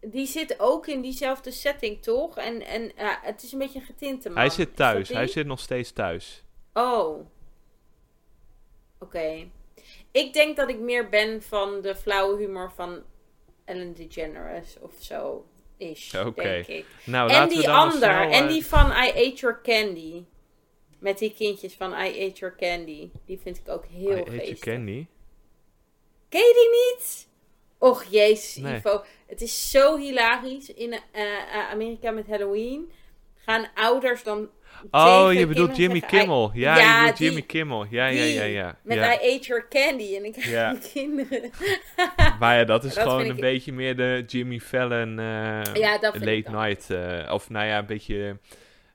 die 0.00 0.26
zit 0.26 0.54
ook 0.58 0.86
in 0.86 1.00
diezelfde 1.02 1.50
setting, 1.50 2.02
toch? 2.02 2.36
En, 2.36 2.66
en 2.66 2.92
ja, 2.96 3.18
het 3.22 3.42
is 3.42 3.52
een 3.52 3.58
beetje 3.58 3.78
een 3.78 3.84
getinte 3.84 4.28
man. 4.28 4.38
Hij 4.38 4.50
zit 4.50 4.68
Is 4.68 4.74
thuis, 4.76 5.08
hij 5.08 5.26
zit 5.26 5.46
nog 5.46 5.60
steeds 5.60 5.92
thuis. 5.92 6.42
Oh. 6.72 7.26
Oké. 8.98 9.50
Ik 10.10 10.32
denk 10.32 10.56
dat 10.56 10.68
ik 10.68 10.78
meer 10.78 11.08
ben 11.08 11.42
van 11.42 11.80
de 11.80 11.96
flauwe 11.96 12.38
humor 12.38 12.72
van 12.74 13.02
Ellen 13.64 13.94
DeGeneres 13.94 14.76
of 14.80 14.92
zo. 15.00 15.46
Is, 15.76 16.10
denk 16.34 16.66
ik. 16.66 16.86
Nou, 17.04 17.30
en 17.30 17.48
die 17.48 17.70
ander. 17.70 17.96
snel, 17.96 18.30
en 18.30 18.48
die 18.48 18.66
van 18.66 18.90
I 18.90 19.08
Ate 19.08 19.34
Your 19.34 19.60
Candy. 19.62 20.24
Met 20.98 21.18
die 21.18 21.34
kindjes 21.34 21.74
van 21.74 21.92
I 21.92 22.26
Ate 22.26 22.32
Your 22.32 22.56
Candy. 22.56 23.10
Die 23.26 23.38
vind 23.42 23.58
ik 23.58 23.68
ook 23.68 23.84
heel 23.86 24.16
I 24.16 24.20
Ate 24.20 24.30
Your 24.30 24.38
geestig. 24.38 24.58
Candy. 24.58 25.06
Ken 26.28 26.40
je 26.40 26.54
die 26.54 26.96
niet? 26.96 27.28
Och, 27.78 28.04
jezus, 28.04 28.56
Nee. 28.56 28.76
Ivo. 28.76 29.04
Het 29.26 29.40
is 29.40 29.70
zo 29.70 29.96
hilarisch. 29.96 30.74
In 30.74 30.92
eh, 30.92 31.22
eh, 31.22 31.70
Amerika 31.70 32.10
met 32.10 32.26
Halloween 32.26 32.92
gaan 33.34 33.68
ouders 33.74 34.22
dan 34.22 34.50
Oh, 34.90 35.28
je 35.32 35.46
bedoelt 35.46 35.76
Jimmy 35.76 35.98
zeggen, 36.00 36.18
I- 36.18 36.20
Kimmel. 36.20 36.50
Ja, 36.54 36.78
Ja, 36.78 36.90
je 36.96 36.98
bedoelt 37.00 37.16
die- 37.16 37.26
Jimmy 37.26 37.42
Kimmel. 37.42 37.86
Ja, 37.90 38.06
ja, 38.06 38.22
ja, 38.24 38.42
ja. 38.44 38.76
Met 38.82 38.96
ja. 38.96 39.12
I 39.12 39.14
Ate 39.36 39.46
Your 39.46 39.68
Candy. 39.68 40.16
En 40.16 40.24
ik 40.24 40.32
krijg 40.32 40.50
Ja. 40.50 40.72
die 40.72 40.90
kinderen. 40.92 41.50
Maar 42.40 42.56
ja, 42.58 42.64
dat 42.64 42.84
is 42.84 42.94
Dat 42.94 43.02
gewoon 43.02 43.20
een 43.20 43.34
ik- 43.34 43.40
beetje 43.40 43.72
meer 43.72 43.96
de 43.96 44.24
Jimmy 44.26 44.60
Fallon 44.60 45.18
eh, 45.18 45.60
Ja, 45.74 45.98
late 46.00 46.50
night. 46.50 46.90
eh, 46.90 47.32
of 47.32 47.50
nou 47.50 47.66
ja, 47.66 47.78
een 47.78 47.86
beetje 47.86 48.38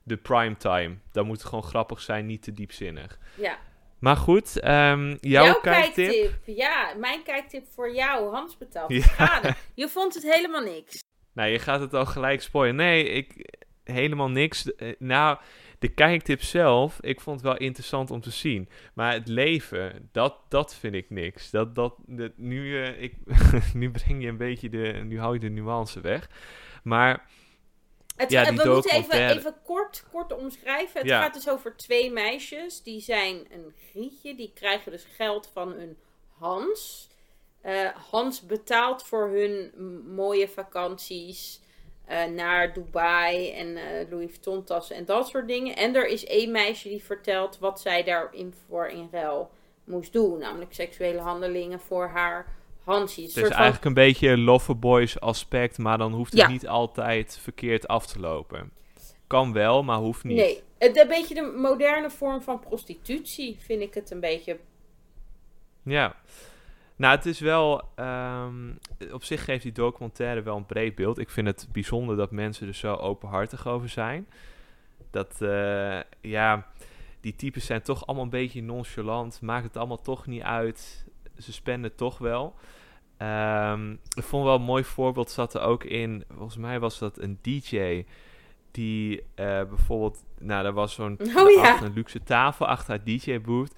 de 0.03 0.17
prime 0.17 0.57
time. 0.57 0.95
Dat 1.11 1.25
moet 1.25 1.43
gewoon 1.43 1.63
grappig 1.63 2.01
zijn, 2.01 2.25
niet 2.25 2.43
te 2.43 2.53
diepzinnig. 2.53 3.17
Ja. 3.35 3.57
Maar 3.99 4.15
goed, 4.17 4.59
ehm, 4.59 5.15
jouw, 5.19 5.59
kijktip? 5.59 6.31
Ja, 6.45 6.93
mijn 6.97 7.23
kijktip 7.23 7.65
voor 7.75 7.93
jou. 7.93 8.33
Hans 8.35 8.57
betaalt 8.57 8.91
Ja. 9.17 9.55
Je 9.73 9.87
vond 9.89 10.13
het 10.13 10.23
helemaal 10.33 10.61
niks. 10.61 11.03
Nou, 11.33 11.49
je 11.49 11.59
gaat 11.59 11.79
het 11.79 11.93
al 11.93 12.05
gelijk 12.05 12.41
spoilen. 12.41 12.75
Nee, 12.75 13.03
ik 13.09 13.49
helemaal 13.83 14.29
niks. 14.29 14.75
Eh, 14.75 14.93
Nou, 14.99 15.37
de 15.83 15.93
kijktip 15.93 16.41
zelf, 16.41 16.97
ik 17.01 17.21
vond 17.21 17.35
het 17.35 17.45
wel 17.45 17.57
interessant 17.57 18.11
om 18.11 18.21
te 18.21 18.31
zien. 18.31 18.69
Maar 18.93 19.13
het 19.13 19.27
leven, 19.27 20.09
dat, 20.11 20.35
dat 20.49 20.75
vind 20.75 20.93
ik 20.93 21.09
niks. 21.09 21.49
Dat, 21.49 21.75
dat, 21.75 21.95
dat, 22.05 22.31
nu, 22.35 22.83
eh, 22.83 23.01
ik, 23.01 23.15
nu 23.73 23.91
breng 23.91 24.21
je 24.21 24.27
een 24.27 24.37
beetje 24.37 24.69
de, 24.69 25.01
nu 25.05 25.19
hou 25.19 25.33
je 25.33 25.39
de 25.39 25.49
nuance 25.49 26.01
weg. 26.01 26.29
Maar 26.83 27.29
Het, 28.15 28.31
Ja, 28.31 28.41
eh, 28.41 28.49
die 28.49 28.57
we 28.57 28.69
moeten 28.69 28.91
even, 28.91 29.29
even 29.29 29.55
kort, 29.63 30.05
kort 30.11 30.33
omschrijven. 30.33 30.99
Het 30.99 31.09
Ja. 31.09 31.21
gaat 31.21 31.33
dus 31.33 31.49
over 31.49 31.75
twee 31.75 32.11
meisjes. 32.11 32.83
Die 32.83 32.99
zijn 33.01 33.35
een 33.51 33.73
grietje. 33.89 34.35
Die 34.35 34.51
krijgen 34.53 34.91
dus 34.91 35.05
geld 35.15 35.49
van 35.53 35.71
hun 35.71 35.97
Hans. 36.37 37.09
Eh, 37.61 37.89
Hans 38.11 38.45
betaalt 38.45 39.03
voor 39.03 39.29
hun 39.29 39.71
mooie 40.15 40.47
vakanties. 40.47 41.61
Uh, 42.09 42.25
naar 42.25 42.73
Dubai 42.73 43.51
en 43.51 43.67
uh, 43.67 43.83
Louis 44.09 44.29
Vuitton 44.29 44.63
tassen 44.63 44.95
en 44.95 45.05
dat 45.05 45.27
soort 45.27 45.47
dingen. 45.47 45.75
En 45.75 45.95
er 45.95 46.07
is 46.07 46.25
één 46.25 46.51
meisje 46.51 46.89
die 46.89 47.03
vertelt 47.03 47.59
wat 47.59 47.81
zij 47.81 48.03
daarin 48.03 48.53
voor 48.67 48.87
in 48.87 49.07
ruil 49.11 49.51
moest 49.83 50.13
doen. 50.13 50.39
Namelijk 50.39 50.73
seksuele 50.73 51.19
handelingen 51.19 51.79
voor 51.79 52.07
haar 52.07 52.45
Hansie. 52.83 53.27
Het 53.27 53.37
is 53.37 53.49
eigenlijk 53.49 53.85
een 53.85 53.93
beetje 53.93 54.29
een 54.29 54.43
loverboys 54.43 55.19
aspect, 55.19 55.77
maar 55.77 55.97
dan 55.97 56.13
hoeft 56.13 56.33
het 56.33 56.47
niet 56.47 56.67
altijd 56.67 57.37
verkeerd 57.41 57.87
af 57.87 58.07
te 58.07 58.19
lopen. 58.19 58.71
Kan 59.27 59.53
wel, 59.53 59.83
maar 59.83 59.97
hoeft 59.97 60.23
niet. 60.23 60.37
Nee, 60.37 60.61
het, 60.77 60.97
een 60.97 61.07
beetje 61.07 61.35
de 61.35 61.53
moderne 61.57 62.09
vorm 62.09 62.41
van 62.41 62.59
prostitutie 62.59 63.57
vind 63.59 63.81
ik 63.81 63.93
het 63.93 64.11
een 64.11 64.19
beetje. 64.19 64.59
Ja. 65.83 66.15
Nou, 67.03 67.15
het 67.15 67.25
is 67.25 67.39
wel. 67.39 67.81
Ehm, 67.95 68.71
op 69.11 69.23
zich 69.23 69.43
geeft 69.43 69.63
die 69.63 69.71
documentaire 69.71 70.41
wel 70.41 70.57
een 70.57 70.65
breed 70.65 70.95
beeld. 70.95 71.17
Ik 71.17 71.29
vind 71.29 71.47
het 71.47 71.67
bijzonder 71.71 72.15
dat 72.15 72.31
mensen 72.31 72.67
er 72.67 72.73
zo 72.73 72.93
openhartig 72.93 73.67
over 73.67 73.89
zijn. 73.89 74.27
Dat, 75.11 75.37
uh, 75.39 75.99
ja, 76.21 76.67
die 77.21 77.35
types 77.35 77.65
zijn 77.65 77.81
toch 77.81 78.05
allemaal 78.05 78.23
een 78.23 78.29
beetje 78.29 78.63
nonchalant. 78.63 79.41
Maakt 79.41 79.63
het 79.63 79.77
allemaal 79.77 80.01
toch 80.01 80.25
niet 80.27 80.41
uit. 80.41 81.05
Ze 81.37 81.53
spenden 81.53 81.95
toch 81.95 82.17
wel. 82.17 82.55
Um, 83.17 83.91
ik 83.91 84.23
vond 84.23 84.43
wel 84.43 84.55
een 84.55 84.61
mooi 84.61 84.83
voorbeeld 84.83 85.31
zat 85.31 85.53
er 85.53 85.61
ook 85.61 85.83
in. 85.83 86.23
Volgens 86.35 86.57
mij 86.57 86.79
was 86.79 86.99
dat 86.99 87.19
een 87.19 87.39
DJ. 87.41 88.05
Die 88.71 89.19
uh, 89.19 89.23
bijvoorbeeld. 89.63 90.23
Nou, 90.39 90.65
er 90.65 90.73
was 90.73 90.93
zo'n 90.93 91.19
oh, 91.35 91.51
ja. 91.51 91.81
een 91.81 91.93
luxe 91.93 92.23
tafel 92.23 92.67
achter 92.67 92.89
haar 92.89 93.03
DJ-booth. 93.03 93.73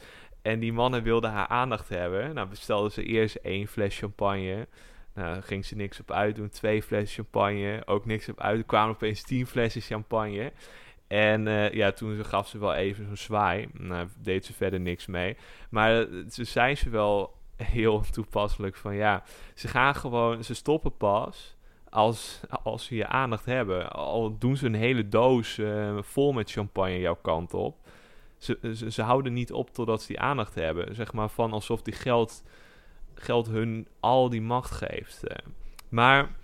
En 0.45 0.59
die 0.59 0.73
mannen 0.73 1.03
wilden 1.03 1.31
haar 1.31 1.47
aandacht 1.47 1.89
hebben. 1.89 2.33
Nou, 2.33 2.47
bestelden 2.47 2.91
ze 2.91 3.03
eerst 3.03 3.35
één 3.35 3.67
fles 3.67 3.97
champagne. 3.97 4.67
Nou, 5.13 5.41
ging 5.41 5.65
ze 5.65 5.75
niks 5.75 5.99
op 5.99 6.11
uitdoen. 6.11 6.49
Twee 6.49 6.83
flessen 6.83 7.23
champagne. 7.23 7.81
Ook 7.85 8.05
niks 8.05 8.29
op 8.29 8.41
uit. 8.41 8.57
Er 8.57 8.65
kwamen 8.65 8.95
opeens 8.95 9.21
tien 9.21 9.47
flessen 9.47 9.81
champagne. 9.81 10.51
En 11.07 11.47
uh, 11.47 11.71
ja, 11.71 11.91
toen 11.91 12.25
gaf 12.25 12.47
ze 12.47 12.57
wel 12.57 12.73
even 12.73 13.05
zo'n 13.05 13.17
zwaai. 13.17 13.67
Nou, 13.73 14.07
deed 14.21 14.45
ze 14.45 14.53
verder 14.53 14.79
niks 14.79 15.05
mee. 15.05 15.37
Maar 15.69 16.07
uh, 16.07 16.23
ze 16.29 16.43
zijn 16.43 16.77
ze 16.77 16.89
wel 16.89 17.33
heel 17.55 18.01
toepasselijk 18.11 18.75
van 18.75 18.95
ja, 18.95 19.23
ze 19.53 19.67
gaan 19.67 19.95
gewoon, 19.95 20.43
ze 20.43 20.53
stoppen 20.53 20.97
pas 20.97 21.57
als, 21.89 22.41
als 22.63 22.85
ze 22.85 22.95
je 22.95 23.07
aandacht 23.07 23.45
hebben. 23.45 23.91
Al 23.91 24.37
doen 24.37 24.57
ze 24.57 24.65
een 24.65 24.75
hele 24.75 25.09
doos 25.09 25.57
uh, 25.57 25.97
vol 26.01 26.33
met 26.33 26.51
champagne 26.51 26.99
jouw 26.99 27.17
kant 27.21 27.53
op. 27.53 27.84
Ze, 28.45 28.89
ze, 28.89 29.01
houden 29.01 29.33
niet 29.33 29.51
op 29.51 29.69
totdat 29.69 30.01
ze 30.01 30.07
die 30.07 30.19
aandacht 30.19 30.55
hebben. 30.55 30.95
Zeg 30.95 31.13
maar 31.13 31.29
van 31.29 31.51
alsof 31.51 31.81
die 31.81 31.93
geld, 31.93 32.43
geld 33.13 33.47
hun 33.47 33.87
al 33.99 34.29
die 34.29 34.41
macht 34.41 34.71
geeft. 34.71 35.23
Uh. 35.23 35.35
Maar 35.89 36.35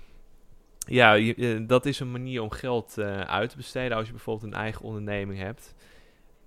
ja, 0.77 1.13
je, 1.13 1.35
uh, 1.35 1.67
dat 1.67 1.85
is 1.85 1.99
een 1.99 2.11
manier 2.11 2.41
om 2.41 2.51
geld 2.51 2.99
uit 3.25 3.49
te 3.49 3.57
besteden 3.57 3.97
als 3.97 4.05
je 4.05 4.13
bijvoorbeeld 4.13 4.53
een 4.53 4.59
eigen 4.59 4.85
onderneming 4.85 5.39
hebt. 5.39 5.75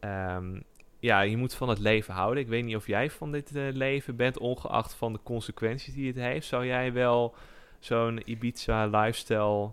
Um, 0.00 0.64
ja, 1.04 1.20
je 1.20 1.36
moet 1.36 1.54
van 1.54 1.68
het 1.68 1.78
leven 1.78 2.14
houden. 2.14 2.42
Ik 2.42 2.48
weet 2.48 2.64
niet 2.64 2.76
of 2.76 2.86
jij 2.86 3.10
van 3.10 3.32
dit 3.32 3.50
leven 3.52 4.16
bent, 4.16 4.38
ongeacht 4.38 4.94
van 4.94 5.12
de 5.12 5.20
consequenties 5.22 5.94
die 5.94 6.06
het 6.06 6.16
heeft. 6.16 6.46
Zou 6.46 6.66
jij 6.66 6.92
wel 6.92 7.34
zo'n 7.78 8.22
Ibiza 8.24 8.86
lifestyle 8.86 9.72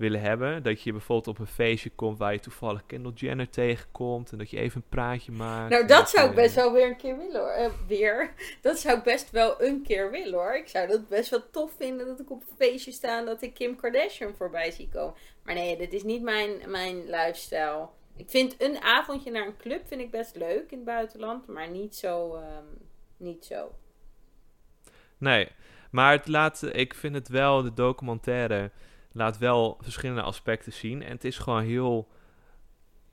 willen 0.00 0.20
hebben? 0.20 0.62
Dat 0.62 0.82
je 0.82 0.92
bijvoorbeeld 0.92 1.28
op 1.28 1.38
een 1.38 1.52
feestje 1.52 1.90
komt 1.90 2.18
waar 2.18 2.32
je 2.32 2.40
toevallig 2.40 2.86
Kendall 2.86 3.12
Jenner 3.12 3.50
tegenkomt 3.50 4.32
en 4.32 4.38
dat 4.38 4.50
je 4.50 4.58
even 4.58 4.76
een 4.76 4.88
praatje 4.88 5.32
maakt. 5.32 5.70
Nou, 5.70 5.86
dat 5.86 6.10
zou 6.10 6.28
ik 6.28 6.34
best 6.34 6.54
wel 6.54 6.72
weer 6.72 6.86
een 6.86 6.96
keer 6.96 7.16
willen 7.16 7.40
hoor. 7.40 7.56
Uh, 7.58 7.70
weer. 7.86 8.32
Dat 8.62 8.78
zou 8.78 8.98
ik 8.98 9.04
best 9.04 9.30
wel 9.30 9.62
een 9.62 9.82
keer 9.82 10.10
willen 10.10 10.38
hoor. 10.38 10.56
Ik 10.56 10.68
zou 10.68 10.88
dat 10.88 11.08
best 11.08 11.30
wel 11.30 11.50
tof 11.50 11.72
vinden 11.76 12.06
dat 12.06 12.20
ik 12.20 12.30
op 12.30 12.40
een 12.40 12.56
feestje 12.56 12.92
sta 12.92 13.18
en 13.18 13.24
dat 13.24 13.42
ik 13.42 13.54
Kim 13.54 13.76
Kardashian 13.76 14.34
voorbij 14.34 14.70
zie 14.70 14.88
komen. 14.88 15.14
Maar 15.42 15.54
nee, 15.54 15.76
dit 15.76 15.92
is 15.92 16.02
niet 16.02 16.22
mijn, 16.22 16.50
mijn 16.66 17.04
lifestyle. 17.04 17.88
Ik 18.16 18.30
vind 18.30 18.54
een 18.58 18.82
avondje 18.82 19.30
naar 19.30 19.46
een 19.46 19.56
club 19.56 19.86
vind 19.86 20.00
ik 20.00 20.10
best 20.10 20.36
leuk 20.36 20.70
in 20.70 20.76
het 20.76 20.84
buitenland, 20.84 21.46
maar 21.46 21.70
niet 21.70 21.96
zo. 21.96 22.36
Um, 22.36 22.88
niet 23.16 23.44
zo. 23.44 23.74
Nee, 25.18 25.48
maar 25.90 26.12
het 26.12 26.26
laat, 26.26 26.62
ik 26.72 26.94
vind 26.94 27.14
het 27.14 27.28
wel, 27.28 27.62
de 27.62 27.74
documentaire 27.74 28.70
laat 29.12 29.38
wel 29.38 29.78
verschillende 29.80 30.22
aspecten 30.22 30.72
zien. 30.72 31.02
En 31.02 31.10
het 31.10 31.24
is 31.24 31.38
gewoon 31.38 31.62
heel, 31.62 32.08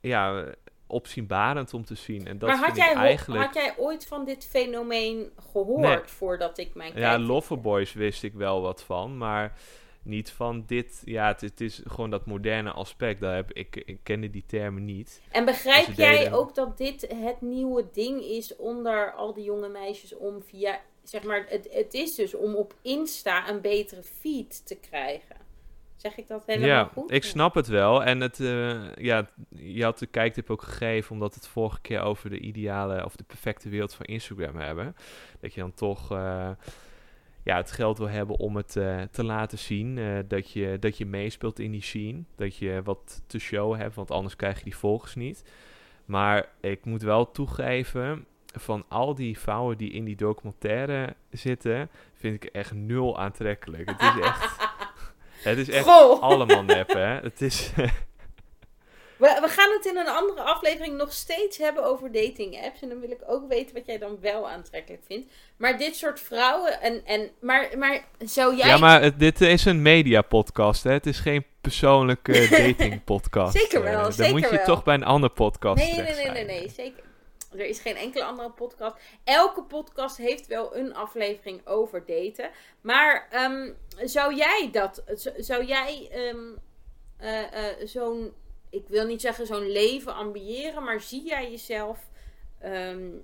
ja, 0.00 0.54
opzienbarend 0.88 1.74
om 1.74 1.84
te 1.84 1.94
zien. 1.94 2.26
En 2.26 2.38
dat 2.38 2.48
maar 2.48 2.58
had, 2.58 2.76
jij, 2.76 2.94
eigenlijk... 2.94 3.44
had 3.44 3.54
jij 3.54 3.74
ooit 3.76 4.06
van 4.06 4.24
dit 4.24 4.46
fenomeen 4.46 5.30
gehoord 5.52 6.10
voordat 6.10 6.58
ik 6.58 6.74
mijn 6.74 6.92
Ja, 6.96 7.18
Loverboys 7.18 7.92
wist 7.92 8.22
ik 8.22 8.34
wel 8.34 8.60
wat 8.60 8.82
van, 8.82 9.18
maar 9.18 9.58
niet 10.02 10.30
van 10.30 10.64
dit, 10.66 11.02
ja, 11.04 11.26
het, 11.26 11.40
het, 11.40 11.60
is 11.60 11.82
gewoon 11.86 12.10
dat 12.10 12.26
moderne 12.26 12.70
aspect. 12.70 13.20
Daar 13.20 13.34
heb, 13.34 13.52
ik, 13.52 13.76
ik 13.76 13.98
kende 14.02 14.30
die 14.30 14.44
termen 14.46 14.84
niet. 14.84 15.22
En 15.30 15.44
begrijp 15.44 15.92
jij 15.92 16.32
ook 16.32 16.54
dat 16.54 16.78
dit 16.78 17.14
het 17.14 17.40
nieuwe 17.40 17.84
ding 17.92 18.20
is 18.20 18.56
onder 18.56 19.12
al 19.12 19.34
die 19.34 19.44
jonge 19.44 19.68
meisjes 19.68 20.16
om 20.16 20.42
via, 20.42 20.80
zeg 21.02 21.22
maar, 21.22 21.46
het, 21.48 21.68
het 21.70 21.94
is 21.94 22.14
dus 22.14 22.34
om 22.34 22.54
op 22.54 22.74
Insta 22.82 23.48
een 23.48 23.60
betere 23.60 24.02
feed 24.02 24.66
te 24.66 24.76
krijgen. 24.76 25.36
Zeg 25.98 26.16
ik 26.16 26.28
dat 26.28 26.46
helemaal 26.46 26.68
ja, 26.68 26.84
goed? 26.84 27.12
ik 27.12 27.24
snap 27.24 27.54
het 27.54 27.66
wel. 27.66 28.04
En 28.04 28.20
het, 28.20 28.38
uh, 28.38 28.94
ja, 28.94 29.30
je 29.48 29.84
had 29.84 29.98
de 29.98 30.06
kijktip 30.06 30.50
ook 30.50 30.62
gegeven 30.62 31.12
omdat 31.12 31.34
het 31.34 31.48
vorige 31.48 31.80
keer 31.80 32.00
over 32.00 32.30
de 32.30 32.38
ideale 32.38 33.04
of 33.04 33.16
de 33.16 33.24
perfecte 33.24 33.68
wereld 33.68 33.94
van 33.94 34.06
Instagram 34.06 34.56
hebben. 34.56 34.96
Dat 35.40 35.54
je 35.54 35.60
dan 35.60 35.74
toch... 35.74 36.12
Uh, 36.12 36.50
ja, 37.42 37.56
het 37.56 37.70
geld 37.70 37.98
wil 37.98 38.08
hebben 38.08 38.38
om 38.38 38.56
het 38.56 38.76
uh, 38.76 39.02
te 39.10 39.24
laten 39.24 39.58
zien. 39.58 40.24
Dat, 40.28 40.50
je, 40.50 40.76
dat 40.80 40.98
je 40.98 41.06
meespeelt 41.06 41.58
in 41.58 41.70
die 41.70 41.82
scene. 41.82 42.22
Dat 42.36 42.56
je 42.56 42.80
wat 42.84 43.22
te 43.26 43.38
showen 43.38 43.78
hebt, 43.78 43.94
want 43.94 44.10
anders 44.10 44.36
krijg 44.36 44.58
je 44.58 44.64
die 44.64 44.76
volgers 44.76 45.14
niet. 45.14 45.44
Maar 46.04 46.48
ik 46.60 46.84
moet 46.84 47.02
wel 47.02 47.30
toegeven, 47.30 48.26
van 48.52 48.84
al 48.88 49.14
die 49.14 49.38
vrouwen 49.38 49.78
die 49.78 49.90
in 49.90 50.04
die 50.04 50.16
documentaire 50.16 51.14
zitten, 51.30 51.90
vind 52.14 52.34
ik 52.34 52.44
echt 52.44 52.72
nul 52.72 53.18
aantrekkelijk. 53.18 53.90
Het 53.90 54.00
is 54.00 54.24
echt, 54.26 54.67
het 55.42 55.58
is 55.58 55.68
echt 55.68 55.86
allemaal 56.20 56.62
nep, 56.62 56.88
hè. 56.92 57.20
Het 57.28 57.40
is... 57.40 57.70
We, 59.18 59.38
we, 59.40 59.48
gaan 59.48 59.70
het 59.70 59.86
in 59.86 59.96
een 59.96 60.08
andere 60.08 60.40
aflevering 60.40 60.96
nog 60.96 61.12
steeds 61.12 61.58
hebben 61.58 61.84
over 61.84 62.12
dating 62.12 62.64
apps. 62.64 62.80
En 62.82 62.88
dan 62.88 63.00
wil 63.00 63.10
ik 63.10 63.20
ook 63.26 63.48
weten 63.48 63.74
wat 63.74 63.86
jij 63.86 63.98
dan 63.98 64.18
wel 64.20 64.48
aantrekkelijk 64.48 65.02
vindt. 65.06 65.32
Maar 65.56 65.78
dit 65.78 65.96
soort 65.96 66.20
vrouwen. 66.20 66.80
En, 66.80 67.04
en, 67.04 67.30
maar, 67.40 67.68
maar 67.78 68.04
zou 68.18 68.56
jij. 68.56 68.66
Ja, 68.66 68.76
maar 68.76 69.18
dit 69.18 69.40
is 69.40 69.64
een 69.64 69.82
media 69.82 70.22
podcast. 70.22 70.82
Hè? 70.84 70.92
Het 70.92 71.06
is 71.06 71.18
geen 71.18 71.44
persoonlijke 71.60 72.46
dating 72.62 73.04
podcast. 73.04 73.58
zeker 73.58 73.82
wel. 73.82 74.02
dan 74.02 74.12
zeker 74.12 74.32
moet 74.32 74.50
je 74.50 74.56
wel. 74.56 74.64
toch 74.64 74.84
bij 74.84 74.94
een 74.94 75.04
andere 75.04 75.32
podcast. 75.32 75.82
Nee, 75.82 75.94
nee, 75.94 76.14
nee, 76.14 76.30
nee, 76.30 76.44
nee, 76.44 76.70
zeker. 76.76 77.02
Er 77.50 77.66
is 77.66 77.80
geen 77.80 77.96
enkele 77.96 78.24
andere 78.24 78.50
podcast. 78.50 78.96
Elke 79.24 79.62
podcast 79.62 80.16
heeft 80.16 80.46
wel 80.46 80.76
een 80.76 80.94
aflevering 80.94 81.66
over 81.66 82.04
daten. 82.06 82.50
Maar 82.80 83.28
um, 83.34 83.76
zou 84.04 84.34
jij 84.34 84.68
dat. 84.72 85.02
Zou 85.36 85.64
jij 85.64 86.10
um, 86.14 86.58
uh, 87.20 87.40
uh, 87.40 87.86
zo'n 87.86 88.32
ik 88.70 88.88
wil 88.88 89.06
niet 89.06 89.20
zeggen 89.20 89.46
zo'n 89.46 89.70
leven 89.70 90.14
ambiëren, 90.14 90.84
maar 90.84 91.00
zie 91.00 91.26
jij 91.26 91.50
jezelf 91.50 91.98
um, 92.64 93.22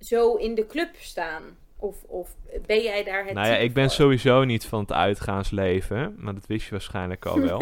zo 0.00 0.34
in 0.34 0.54
de 0.54 0.66
club 0.66 0.94
staan? 0.98 1.42
Of, 1.76 2.02
of 2.02 2.36
ben 2.66 2.82
jij 2.82 3.04
daar 3.04 3.24
het 3.24 3.34
Nou 3.34 3.46
ja, 3.46 3.56
ik 3.56 3.74
ben 3.74 3.84
voor? 3.84 3.94
sowieso 3.94 4.44
niet 4.44 4.66
van 4.66 4.80
het 4.80 4.92
uitgaansleven, 4.92 6.14
maar 6.18 6.34
dat 6.34 6.46
wist 6.46 6.64
je 6.64 6.70
waarschijnlijk 6.70 7.26
al 7.26 7.40
wel. 7.40 7.60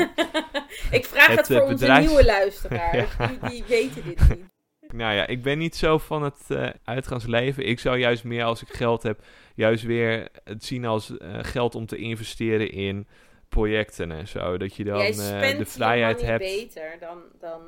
ik 0.99 1.05
vraag 1.05 1.29
het, 1.29 1.39
het 1.39 1.47
voor 1.47 1.69
bedrijf... 1.69 1.99
onze 1.99 2.09
nieuwe 2.09 2.25
luisteraars, 2.25 3.13
ja. 3.19 3.27
die, 3.27 3.51
die, 3.51 3.65
weten 3.69 4.05
dit 4.05 4.29
niet. 4.29 4.49
Nou 4.93 5.15
ja, 5.15 5.27
ik 5.27 5.43
ben 5.43 5.59
niet 5.59 5.77
zo 5.77 5.99
van 5.99 6.23
het 6.23 6.47
uh, 6.49 6.69
uitgaansleven. 6.85 7.67
Ik 7.67 7.81
zou 7.81 7.99
juist 7.99 8.25
meer 8.25 8.45
als 8.45 8.63
ik 8.63 8.69
geld 8.69 9.03
heb, 9.03 9.23
juist 9.55 9.85
weer 9.85 10.29
het 10.45 10.65
zien 10.65 10.85
als 10.85 11.11
uh, 11.11 11.19
geld 11.41 11.75
om 11.75 11.87
te 11.87 11.97
investeren 11.97 12.71
in 12.71 13.07
projecten 13.49 14.13
en 14.13 14.29
zo. 14.29 14.59
Dat 14.59 14.77
je 14.77 14.85
dan 14.85 15.01
uh, 15.01 15.59
de 15.59 15.65
vrijheid 15.67 16.23
hebt. 16.23 16.39
beter 16.39 16.97
dan, 17.01 17.19
dan 17.41 17.61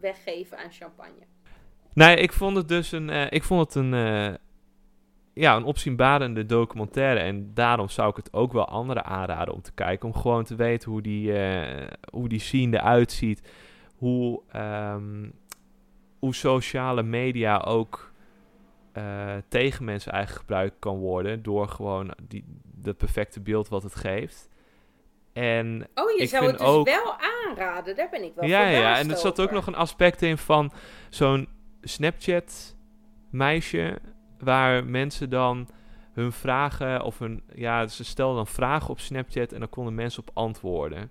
weggeven 0.00 0.58
aan 0.58 0.72
champagne. 0.72 1.24
Nee, 1.92 2.16
ik 2.16 2.32
vond 2.32 2.56
het 2.56 2.68
dus 2.68 2.92
een, 2.92 3.08
uh, 3.08 3.26
ik 3.30 3.42
vond 3.42 3.60
het 3.60 3.74
een, 3.74 3.92
uh, 3.92 4.34
ja, 5.32 5.56
een 5.56 5.64
opzienbarende 5.64 6.46
documentaire. 6.46 7.20
En 7.20 7.50
daarom 7.54 7.88
zou 7.88 8.10
ik 8.10 8.16
het 8.16 8.32
ook 8.32 8.52
wel 8.52 8.68
anderen 8.68 9.04
aanraden 9.04 9.54
om 9.54 9.62
te 9.62 9.72
kijken. 9.72 10.08
Om 10.08 10.14
gewoon 10.14 10.44
te 10.44 10.54
weten 10.54 10.90
hoe 10.90 11.02
die, 11.02 11.32
hoe 12.10 12.28
die 12.28 12.40
scene 12.40 12.76
eruit 12.76 13.12
ziet. 13.12 13.42
Hoe, 13.96 14.42
um, 14.56 15.32
hoe 16.18 16.34
sociale 16.34 17.02
media 17.02 17.58
ook 17.58 18.14
tegen 19.48 19.84
mensen 19.84 20.12
eigenlijk 20.12 20.40
gebruikt 20.46 20.76
kan 20.78 20.98
worden. 20.98 21.42
Door 21.42 21.68
gewoon 21.68 22.14
die, 22.22 22.44
dat 22.64 22.96
perfecte 22.96 23.40
beeld 23.40 23.68
wat 23.68 23.82
het 23.82 23.94
geeft. 23.94 24.48
En 25.32 25.88
oh, 25.94 26.10
je 26.10 26.22
ik 26.22 26.28
zou 26.28 26.44
vind 26.44 26.58
het 26.58 26.66
dus 26.66 26.76
ook, 26.76 26.86
wel 26.86 27.14
aanraden. 27.18 27.96
Daar 27.96 28.08
ben 28.10 28.24
ik 28.24 28.32
wel 28.34 28.48
Ja, 28.48 28.68
ja, 28.68 28.92
en 28.92 29.04
er 29.04 29.06
over. 29.06 29.16
zat 29.16 29.40
ook 29.40 29.50
nog 29.50 29.66
een 29.66 29.74
aspect 29.74 30.22
in 30.22 30.38
van 30.38 30.72
zo'n 31.10 31.48
Snapchat 31.82 32.76
meisje... 33.30 33.98
waar 34.38 34.84
mensen 34.84 35.30
dan 35.30 35.68
hun 36.12 36.32
vragen 36.32 37.02
of 37.02 37.18
hun... 37.18 37.42
Ja, 37.54 37.86
ze 37.86 38.04
stelden 38.04 38.36
dan 38.36 38.46
vragen 38.46 38.90
op 38.90 39.00
Snapchat 39.00 39.52
en 39.52 39.58
dan 39.58 39.68
konden 39.68 39.94
mensen 39.94 40.22
op 40.22 40.30
antwoorden. 40.34 41.10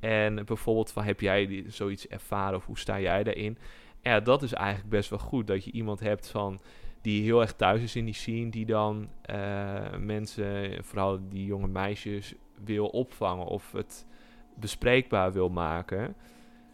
En 0.00 0.44
bijvoorbeeld 0.44 0.92
van, 0.92 1.04
heb 1.04 1.20
jij 1.20 1.64
zoiets 1.66 2.06
ervaren 2.06 2.56
of 2.56 2.66
hoe 2.66 2.78
sta 2.78 3.00
jij 3.00 3.22
daarin? 3.22 3.58
Ja, 4.02 4.20
dat 4.20 4.42
is 4.42 4.52
eigenlijk 4.52 4.88
best 4.88 5.10
wel 5.10 5.18
goed. 5.18 5.46
Dat 5.46 5.64
je 5.64 5.70
iemand 5.70 6.00
hebt 6.00 6.28
van 6.28 6.60
die 7.00 7.22
heel 7.22 7.40
erg 7.40 7.52
thuis 7.52 7.82
is 7.82 7.96
in 7.96 8.04
die 8.04 8.14
scene, 8.14 8.50
die 8.50 8.66
dan 8.66 9.08
uh, 9.30 9.96
mensen, 9.98 10.84
vooral 10.84 11.18
die 11.28 11.44
jonge 11.44 11.68
meisjes, 11.68 12.34
wil 12.64 12.86
opvangen 12.86 13.46
of 13.46 13.72
het 13.72 14.06
bespreekbaar 14.54 15.32
wil 15.32 15.48
maken. 15.48 16.14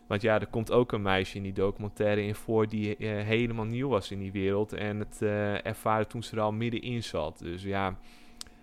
Want 0.06 0.22
ja, 0.22 0.40
er 0.40 0.46
komt 0.46 0.72
ook 0.72 0.92
een 0.92 1.02
meisje 1.02 1.36
in 1.36 1.42
die 1.42 1.52
documentaire 1.52 2.22
in 2.22 2.34
voor 2.34 2.68
die 2.68 2.98
uh, 2.98 3.22
helemaal 3.22 3.64
nieuw 3.64 3.88
was 3.88 4.10
in 4.10 4.18
die 4.18 4.32
wereld 4.32 4.72
en 4.72 4.98
het 4.98 5.18
uh, 5.22 5.66
ervaren 5.66 6.08
toen 6.08 6.22
ze 6.22 6.36
er 6.36 6.42
al 6.42 6.52
middenin 6.52 7.02
zat. 7.02 7.38
Dus 7.38 7.62
ja, 7.62 7.98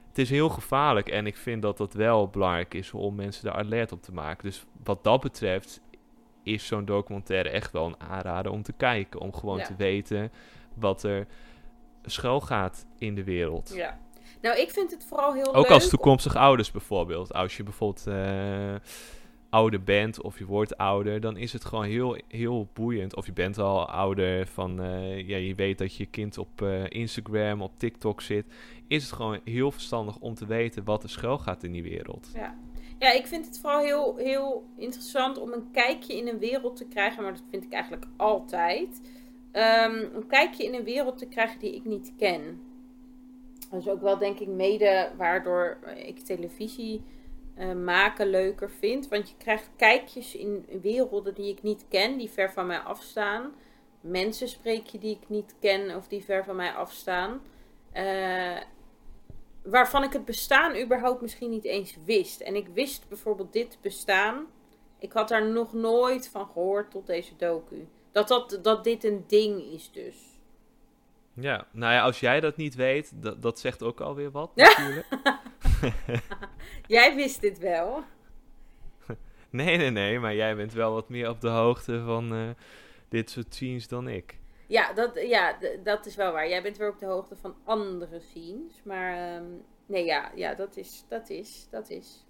het 0.07 0.17
is 0.17 0.29
heel 0.29 0.49
gevaarlijk 0.49 1.09
en 1.09 1.25
ik 1.25 1.37
vind 1.37 1.61
dat 1.61 1.77
dat 1.77 1.93
wel 1.93 2.27
belangrijk 2.27 2.73
is 2.73 2.93
om 2.93 3.15
mensen 3.15 3.45
daar 3.45 3.55
alert 3.55 3.91
op 3.91 4.01
te 4.01 4.13
maken. 4.13 4.43
Dus 4.43 4.65
wat 4.83 5.03
dat 5.03 5.21
betreft 5.21 5.81
is 6.43 6.67
zo'n 6.67 6.85
documentaire 6.85 7.49
echt 7.49 7.71
wel 7.71 7.85
een 7.85 7.99
aanrader 7.99 8.51
om 8.51 8.63
te 8.63 8.73
kijken. 8.73 9.19
Om 9.19 9.33
gewoon 9.33 9.61
te 9.61 9.75
weten 9.77 10.31
wat 10.73 11.03
er 11.03 11.27
schuil 12.03 12.41
gaat 12.41 12.85
in 12.97 13.15
de 13.15 13.23
wereld. 13.23 13.71
Ja. 13.75 13.99
Nou, 14.41 14.57
ik 14.57 14.71
vind 14.71 14.91
het 14.91 15.05
vooral 15.05 15.33
heel 15.33 15.45
Ook 15.45 15.55
leuk. 15.55 15.63
Ook 15.63 15.71
als 15.71 15.89
toekomstige 15.89 16.39
ouders 16.39 16.71
bijvoorbeeld. 16.71 17.33
Als 17.33 17.57
je 17.57 17.63
bijvoorbeeld 17.63 18.07
uh, 18.07 18.75
ouder 19.49 19.83
bent 19.83 20.21
of 20.21 20.37
je 20.37 20.45
wordt 20.45 20.77
ouder, 20.77 21.19
dan 21.19 21.37
is 21.37 21.53
het 21.53 21.65
gewoon 21.65 21.85
heel, 21.85 22.17
heel 22.27 22.69
boeiend. 22.73 23.15
Of 23.15 23.25
je 23.25 23.33
bent 23.33 23.57
al 23.57 23.89
ouder 23.89 24.47
van, 24.47 24.81
uh, 24.81 25.27
ja, 25.27 25.37
je 25.37 25.55
weet 25.55 25.77
dat 25.77 25.95
je 25.95 26.05
kind 26.05 26.37
op 26.37 26.61
uh, 26.61 26.83
Instagram, 26.89 27.61
op 27.61 27.71
TikTok 27.77 28.21
zit. 28.21 28.45
Is 28.87 29.03
het 29.03 29.11
gewoon 29.11 29.39
heel 29.43 29.71
verstandig 29.71 30.17
om 30.17 30.33
te 30.33 30.45
weten 30.45 30.83
wat 30.83 31.03
er 31.03 31.09
schuil 31.09 31.37
gaat 31.37 31.63
in 31.63 31.71
die 31.71 31.83
wereld. 31.83 32.31
Ja. 32.33 32.57
Ja, 32.99 33.11
ik 33.11 33.27
vind 33.27 33.45
het 33.45 33.59
vooral 33.59 33.79
heel, 33.79 34.15
heel 34.15 34.63
interessant 34.75 35.37
om 35.37 35.53
een 35.53 35.71
kijkje 35.71 36.17
in 36.17 36.27
een 36.27 36.39
wereld 36.39 36.75
te 36.75 36.87
krijgen. 36.87 37.23
Maar 37.23 37.31
dat 37.33 37.43
vind 37.49 37.63
ik 37.63 37.73
eigenlijk 37.73 38.05
altijd. 38.17 39.01
Um, 39.51 40.15
een 40.15 40.27
kijkje 40.27 40.63
in 40.63 40.73
een 40.73 40.83
wereld 40.83 41.17
te 41.17 41.27
krijgen 41.27 41.59
die 41.59 41.75
ik 41.75 41.85
niet 41.85 42.13
ken. 42.17 42.61
Dat 43.69 43.79
is 43.79 43.87
ook 43.87 44.01
wel, 44.01 44.17
denk 44.17 44.39
ik, 44.39 44.47
mede 44.47 45.11
waardoor 45.17 45.77
ik 45.95 46.19
televisie 46.19 47.01
uh, 47.57 47.73
maken 47.73 48.29
leuker 48.29 48.69
vind. 48.69 49.07
Want 49.07 49.29
je 49.29 49.35
krijgt 49.37 49.69
kijkjes 49.75 50.35
in 50.35 50.65
werelden 50.81 51.33
die 51.33 51.51
ik 51.51 51.63
niet 51.63 51.85
ken, 51.89 52.17
die 52.17 52.29
ver 52.29 52.51
van 52.51 52.67
mij 52.67 52.79
afstaan. 52.79 53.51
Mensen 54.01 54.47
spreek 54.47 54.85
je 54.85 54.97
die 54.97 55.15
ik 55.21 55.29
niet 55.29 55.55
ken 55.59 55.95
of 55.95 56.07
die 56.07 56.23
ver 56.23 56.43
van 56.43 56.55
mij 56.55 56.71
afstaan. 56.71 57.41
Uh, 57.93 58.57
waarvan 59.63 60.03
ik 60.03 60.13
het 60.13 60.25
bestaan 60.25 60.81
überhaupt 60.81 61.21
misschien 61.21 61.49
niet 61.49 61.65
eens 61.65 61.97
wist. 62.05 62.41
En 62.41 62.55
ik 62.55 62.67
wist 62.67 63.07
bijvoorbeeld 63.07 63.53
dit 63.53 63.77
bestaan. 63.81 64.45
Ik 64.99 65.11
had 65.11 65.27
daar 65.27 65.47
nog 65.47 65.73
nooit 65.73 66.29
van 66.29 66.45
gehoord 66.45 66.91
tot 66.91 67.07
deze 67.07 67.35
docu. 67.35 67.87
Dat, 68.11 68.27
dat, 68.27 68.59
dat 68.61 68.83
dit 68.83 69.03
een 69.03 69.23
ding 69.27 69.61
is 69.61 69.91
dus. 69.91 70.15
Ja, 71.33 71.67
nou 71.71 71.93
ja, 71.93 72.01
als 72.01 72.19
jij 72.19 72.39
dat 72.39 72.57
niet 72.57 72.75
weet, 72.75 73.11
dat, 73.15 73.41
dat 73.41 73.59
zegt 73.59 73.83
ook 73.83 74.01
alweer 74.01 74.31
wat 74.31 74.55
natuurlijk. 74.55 75.07
jij 76.87 77.15
wist 77.15 77.41
dit 77.41 77.59
wel. 77.59 78.03
nee, 79.49 79.77
nee, 79.77 79.89
nee, 79.89 80.19
maar 80.19 80.35
jij 80.35 80.55
bent 80.55 80.73
wel 80.73 80.93
wat 80.93 81.09
meer 81.09 81.29
op 81.29 81.41
de 81.41 81.49
hoogte 81.49 82.03
van 82.05 82.33
uh, 82.33 82.49
dit 83.09 83.29
soort 83.29 83.53
scenes 83.53 83.87
dan 83.87 84.07
ik. 84.07 84.37
Ja, 84.73 84.93
dat, 84.93 85.19
ja, 85.27 85.57
dat 85.83 86.05
is 86.05 86.15
wel 86.15 86.31
waar. 86.31 86.49
Jij 86.49 86.61
bent 86.61 86.77
weer 86.77 86.89
op 86.89 86.99
de 86.99 87.05
hoogte 87.05 87.35
van 87.35 87.55
andere 87.63 88.19
scenes. 88.19 88.81
Maar 88.83 89.35
um, 89.35 89.63
nee, 89.85 90.05
ja, 90.05 90.31
ja 90.35 90.53
dat, 90.53 90.77
is, 90.77 91.05
dat 91.07 91.29
is, 91.29 91.67
dat 91.69 91.89
is. 91.89 92.25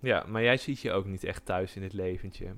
Ja, 0.00 0.24
maar 0.26 0.42
jij 0.42 0.56
ziet 0.56 0.80
je 0.80 0.92
ook 0.92 1.04
niet 1.04 1.24
echt 1.24 1.44
thuis 1.44 1.76
in 1.76 1.82
het 1.82 1.92
leventje. 1.92 2.54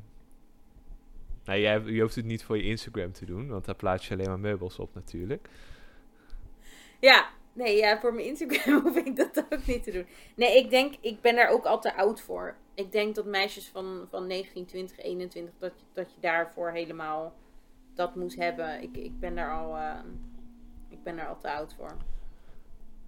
Nou, 1.45 1.59
jij, 1.59 1.81
je 1.81 2.01
hoeft 2.01 2.15
het 2.15 2.25
niet 2.25 2.45
voor 2.45 2.57
je 2.57 2.63
Instagram 2.63 3.13
te 3.13 3.25
doen, 3.25 3.49
want 3.49 3.65
daar 3.65 3.75
plaats 3.75 4.09
je 4.09 4.15
alleen 4.15 4.29
maar 4.29 4.39
meubels 4.39 4.79
op 4.79 4.95
natuurlijk. 4.95 5.49
Ja, 7.01 7.31
nee, 7.53 7.77
ja, 7.77 8.01
voor 8.01 8.15
mijn 8.15 8.27
Instagram 8.27 8.81
hoef 8.85 8.97
ik 8.97 9.17
dat 9.17 9.45
ook 9.51 9.67
niet 9.67 9.83
te 9.83 9.91
doen. 9.91 10.07
Nee, 10.35 10.57
ik 10.57 10.71
denk, 10.71 10.95
ik 11.01 11.21
ben 11.21 11.35
daar 11.35 11.49
ook 11.49 11.65
al 11.65 11.81
te 11.81 11.97
oud 11.97 12.21
voor. 12.21 12.57
Ik 12.75 12.93
denk 12.93 13.15
dat 13.15 13.27
meisjes 13.27 13.69
van, 13.69 14.07
van 14.11 14.27
19, 14.27 14.67
20, 14.67 14.99
21, 14.99 15.55
dat, 15.59 15.73
dat 15.93 16.15
je 16.15 16.21
daarvoor 16.21 16.71
helemaal 16.71 17.35
dat 17.99 18.15
moet 18.15 18.37
hebben. 18.37 18.83
Ik, 18.83 18.97
ik 18.97 19.21
ben 19.21 19.35
daar 19.35 19.53
al, 19.53 19.77
uh, 19.77 19.93
ik 20.89 21.03
ben 21.03 21.17
daar 21.17 21.29
al 21.29 21.39
te 21.39 21.51
oud 21.51 21.75
voor. 21.79 21.97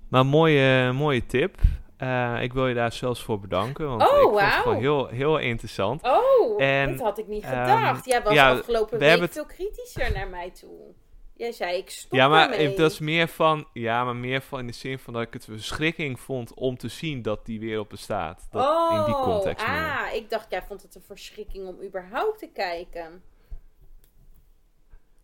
Maar 0.09 0.27
mooie, 0.27 0.93
mooie 0.93 1.27
tip. 1.27 1.57
Uh, 1.99 2.43
ik 2.43 2.53
wil 2.53 2.67
je 2.67 2.75
daar 2.75 2.93
zelfs 2.93 3.23
voor 3.23 3.41
bedanken. 3.41 3.89
Want 3.89 4.03
oh, 4.03 4.09
ik 4.09 4.23
wow. 4.23 4.39
vond 4.39 4.41
het 4.41 4.63
gewoon 4.63 4.79
heel, 4.79 5.07
heel 5.07 5.39
interessant. 5.39 6.03
Oh, 6.03 6.63
en, 6.63 6.91
dat 6.91 7.01
had 7.01 7.19
ik 7.19 7.27
niet 7.27 7.45
gedacht. 7.45 8.07
Um, 8.07 8.13
Jij 8.13 8.23
was 8.23 8.33
ja, 8.33 8.51
afgelopen 8.51 8.99
we 8.99 9.19
week 9.19 9.33
veel 9.33 9.47
kritischer 9.47 10.13
naar 10.13 10.29
mij 10.29 10.51
toe. 10.51 10.95
Jij 11.35 11.53
zei, 11.53 11.77
ik 11.77 11.91
stop 11.91 12.13
Ja, 12.13 12.29
maar 12.29 12.51
ermee. 12.51 12.77
dat 12.77 12.91
is 12.91 12.99
meer 12.99 13.29
van... 13.29 13.67
Ja, 13.73 14.05
maar 14.05 14.17
meer 14.17 14.41
van 14.41 14.59
in 14.59 14.67
de 14.67 14.73
zin 14.73 14.99
van 14.99 15.13
dat 15.13 15.23
ik 15.23 15.33
het 15.33 15.45
verschrikking 15.45 16.21
vond 16.21 16.55
om 16.55 16.77
te 16.77 16.89
zien 16.89 17.23
dat 17.23 17.47
die 17.47 17.61
wereld 17.61 17.89
bestaat. 17.89 18.49
Dat, 18.51 18.67
oh, 18.67 18.99
in 18.99 19.05
die 19.05 19.15
oh, 19.15 19.23
context 19.23 19.67
ah, 19.67 20.15
ik 20.15 20.31
dacht, 20.31 20.51
jij 20.51 20.63
vond 20.63 20.83
het 20.83 20.95
een 20.95 21.03
verschrikking 21.03 21.67
om 21.67 21.83
überhaupt 21.83 22.39
te 22.39 22.49
kijken. 22.53 23.23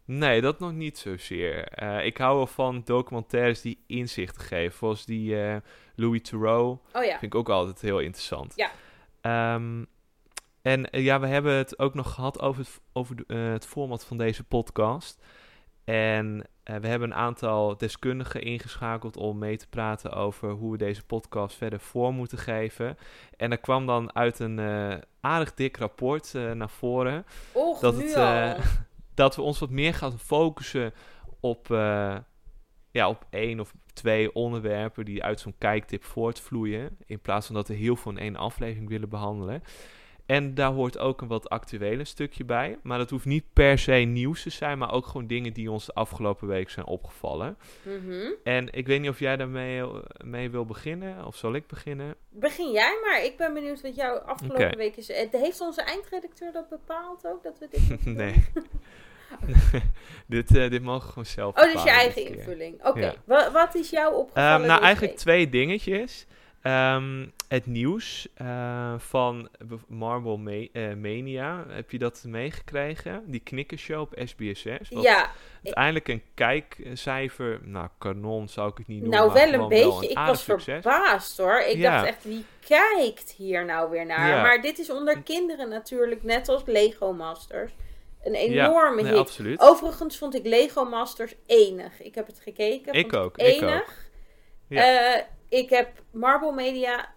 Nee, 0.06 0.40
dat 0.40 0.58
nog 0.58 0.72
niet 0.72 0.98
zozeer. 0.98 1.82
Uh, 1.82 2.04
ik 2.04 2.16
hou 2.16 2.36
wel 2.36 2.46
van 2.46 2.82
documentaires 2.84 3.60
die 3.60 3.82
inzicht 3.86 4.38
geven. 4.38 4.78
Zoals 4.78 5.04
die 5.04 5.34
uh, 5.34 5.56
Louis 5.94 6.22
Theroux. 6.22 6.80
Oh 6.92 7.04
ja. 7.04 7.18
Vind 7.18 7.22
ik 7.22 7.34
ook 7.34 7.48
altijd 7.48 7.80
heel 7.80 7.98
interessant. 7.98 8.54
Ja. 8.56 9.54
Um, 9.54 9.86
en 10.62 10.88
uh, 10.90 11.04
ja, 11.04 11.20
we 11.20 11.26
hebben 11.26 11.52
het 11.52 11.78
ook 11.78 11.94
nog 11.94 12.14
gehad 12.14 12.40
over 12.40 12.62
het, 12.62 12.80
over 12.92 13.16
de, 13.16 13.34
het 13.34 13.66
format 13.66 14.04
van 14.04 14.18
deze 14.18 14.44
podcast. 14.44 15.24
En 15.84 16.48
we 16.62 16.86
hebben 16.86 17.10
een 17.10 17.16
aantal 17.16 17.76
deskundigen 17.76 18.42
ingeschakeld 18.42 19.16
om 19.16 19.38
mee 19.38 19.56
te 19.56 19.68
praten 19.68 20.12
over 20.12 20.50
hoe 20.50 20.72
we 20.72 20.78
deze 20.78 21.04
podcast 21.04 21.56
verder 21.56 21.80
vorm 21.80 22.16
moeten 22.16 22.38
geven. 22.38 22.98
En 23.36 23.50
er 23.50 23.58
kwam 23.58 23.86
dan 23.86 24.14
uit 24.14 24.38
een 24.38 24.60
aardig 25.20 25.54
dik 25.54 25.76
rapport 25.76 26.32
naar 26.32 26.70
voren. 26.70 27.26
Och, 27.52 27.80
dat 27.80 27.96
het, 27.96 28.14
dat 29.16 29.36
we 29.36 29.42
ons 29.42 29.58
wat 29.58 29.70
meer 29.70 29.94
gaan 29.94 30.18
focussen 30.18 30.92
op, 31.40 31.68
uh, 31.68 32.16
ja, 32.90 33.08
op 33.08 33.26
één 33.30 33.60
of 33.60 33.74
twee 33.92 34.34
onderwerpen 34.34 35.04
die 35.04 35.24
uit 35.24 35.40
zo'n 35.40 35.58
kijktip 35.58 36.04
voortvloeien. 36.04 36.96
In 37.06 37.20
plaats 37.20 37.46
van 37.46 37.54
dat 37.54 37.68
we 37.68 37.74
heel 37.74 37.96
veel 37.96 38.12
in 38.12 38.18
één 38.18 38.36
aflevering 38.36 38.88
willen 38.88 39.08
behandelen. 39.08 39.62
En 40.26 40.54
daar 40.54 40.72
hoort 40.72 40.98
ook 40.98 41.20
een 41.20 41.28
wat 41.28 41.48
actuele 41.48 42.04
stukje 42.04 42.44
bij. 42.44 42.78
Maar 42.82 42.98
dat 42.98 43.10
hoeft 43.10 43.24
niet 43.24 43.44
per 43.52 43.78
se 43.78 43.92
nieuws 43.92 44.42
te 44.42 44.50
zijn, 44.50 44.78
maar 44.78 44.92
ook 44.92 45.06
gewoon 45.06 45.26
dingen 45.26 45.52
die 45.52 45.70
ons 45.70 45.86
de 45.86 45.94
afgelopen 45.94 46.48
week 46.48 46.70
zijn 46.70 46.86
opgevallen. 46.86 47.58
Mm 47.82 48.34
En 48.44 48.72
ik 48.72 48.86
weet 48.86 49.00
niet 49.00 49.10
of 49.10 49.18
jij 49.18 49.36
daarmee 49.36 49.80
eh, 49.80 49.98
mee 50.24 50.50
wil 50.50 50.64
beginnen, 50.64 51.26
of 51.26 51.36
zal 51.36 51.54
ik 51.54 51.66
beginnen? 51.66 52.14
Begin 52.28 52.72
jij 52.72 52.98
maar. 53.04 53.24
Ik 53.24 53.36
ben 53.36 53.54
benieuwd 53.54 53.82
wat 53.82 53.94
jouw 53.96 54.18
afgelopen 54.18 54.76
week 54.76 54.96
is. 54.96 55.10
Eh, 55.10 55.26
heeft 55.30 55.60
onze 55.60 55.82
eindredacteur 55.82 56.52
dat 56.52 56.68
bepaald 56.68 57.26
ook, 57.26 57.42
dat 57.42 57.58
we 57.58 57.68
dit 57.70 58.04
Nee. 58.16 58.44
dit, 60.26 60.50
uh, 60.50 60.70
dit 60.70 60.82
mogen 60.82 61.06
we 61.06 61.08
gewoon 61.08 61.26
zelf 61.26 61.56
Oh, 61.56 61.72
dus 61.72 61.82
je 61.82 61.90
eigen 61.90 62.26
invulling. 62.26 62.84
Oké, 62.84 63.14
wat, 63.24 63.52
wat, 63.52 63.74
is 63.74 63.90
jouw 63.90 64.12
opgevallen? 64.12 64.60
Um, 64.60 64.66
nou, 64.66 64.82
eigenlijk 64.82 65.16
twee 65.16 65.48
dingetjes. 65.48 66.26
Um, 66.62 67.32
het 67.48 67.66
nieuws 67.66 68.28
uh, 68.42 68.94
van 68.98 69.48
Marble 69.86 70.36
Ma 70.36 70.66
uh, 70.72 70.94
Mania, 70.94 71.64
heb 71.68 71.90
je 71.90 71.98
dat 71.98 72.24
meegekregen? 72.26 73.22
Die 73.26 73.40
knikkershow 73.40 74.00
op 74.00 74.12
SBSS. 74.24 74.88
Ja. 74.88 75.30
Uiteindelijk 75.62 76.08
een 76.08 76.22
kijkcijfer, 76.34 77.60
nou 77.62 77.88
kanon 77.98 78.48
zou 78.48 78.70
ik 78.70 78.78
het 78.78 78.86
niet 78.86 79.00
noemen. 79.00 79.18
Nou, 79.18 79.32
wel 79.32 79.52
een 79.52 79.68
beetje. 79.68 80.08
ik 80.08 80.16
was 80.16 80.42
verbaasd 80.42 81.38
hoor. 81.38 81.58
Ik 81.60 81.82
dacht 81.82 82.06
echt, 82.06 82.24
wie 82.24 82.44
kijkt 82.68 83.34
hier 83.36 83.64
nou 83.64 83.90
weer 83.90 84.06
naar? 84.06 84.42
Maar 84.42 84.60
dit 84.60 84.78
is 84.78 84.90
onder 84.90 85.22
kinderen 85.22 85.68
natuurlijk, 85.68 86.22
net 86.22 86.48
als 86.48 86.62
Lego 86.66 87.12
Masters. 87.12 87.72
Een 88.26 88.34
enorme 88.34 88.96
ja, 88.96 89.02
nee, 89.02 89.12
hit. 89.12 89.20
Absoluut. 89.20 89.60
Overigens 89.60 90.18
vond 90.18 90.34
ik 90.34 90.46
Lego 90.46 90.84
Masters 90.84 91.34
enig. 91.46 92.02
Ik 92.02 92.14
heb 92.14 92.26
het 92.26 92.40
gekeken. 92.40 92.92
Ik 92.92 93.12
ook. 93.12 93.38
Enig. 93.38 93.56
Ik 93.56 93.62
ook. 93.62 93.94
Ja. 94.68 95.16
Uh, 95.16 95.22
ik 95.48 95.70
heb 95.70 96.02
Marble 96.10 96.52
Media, 96.52 97.08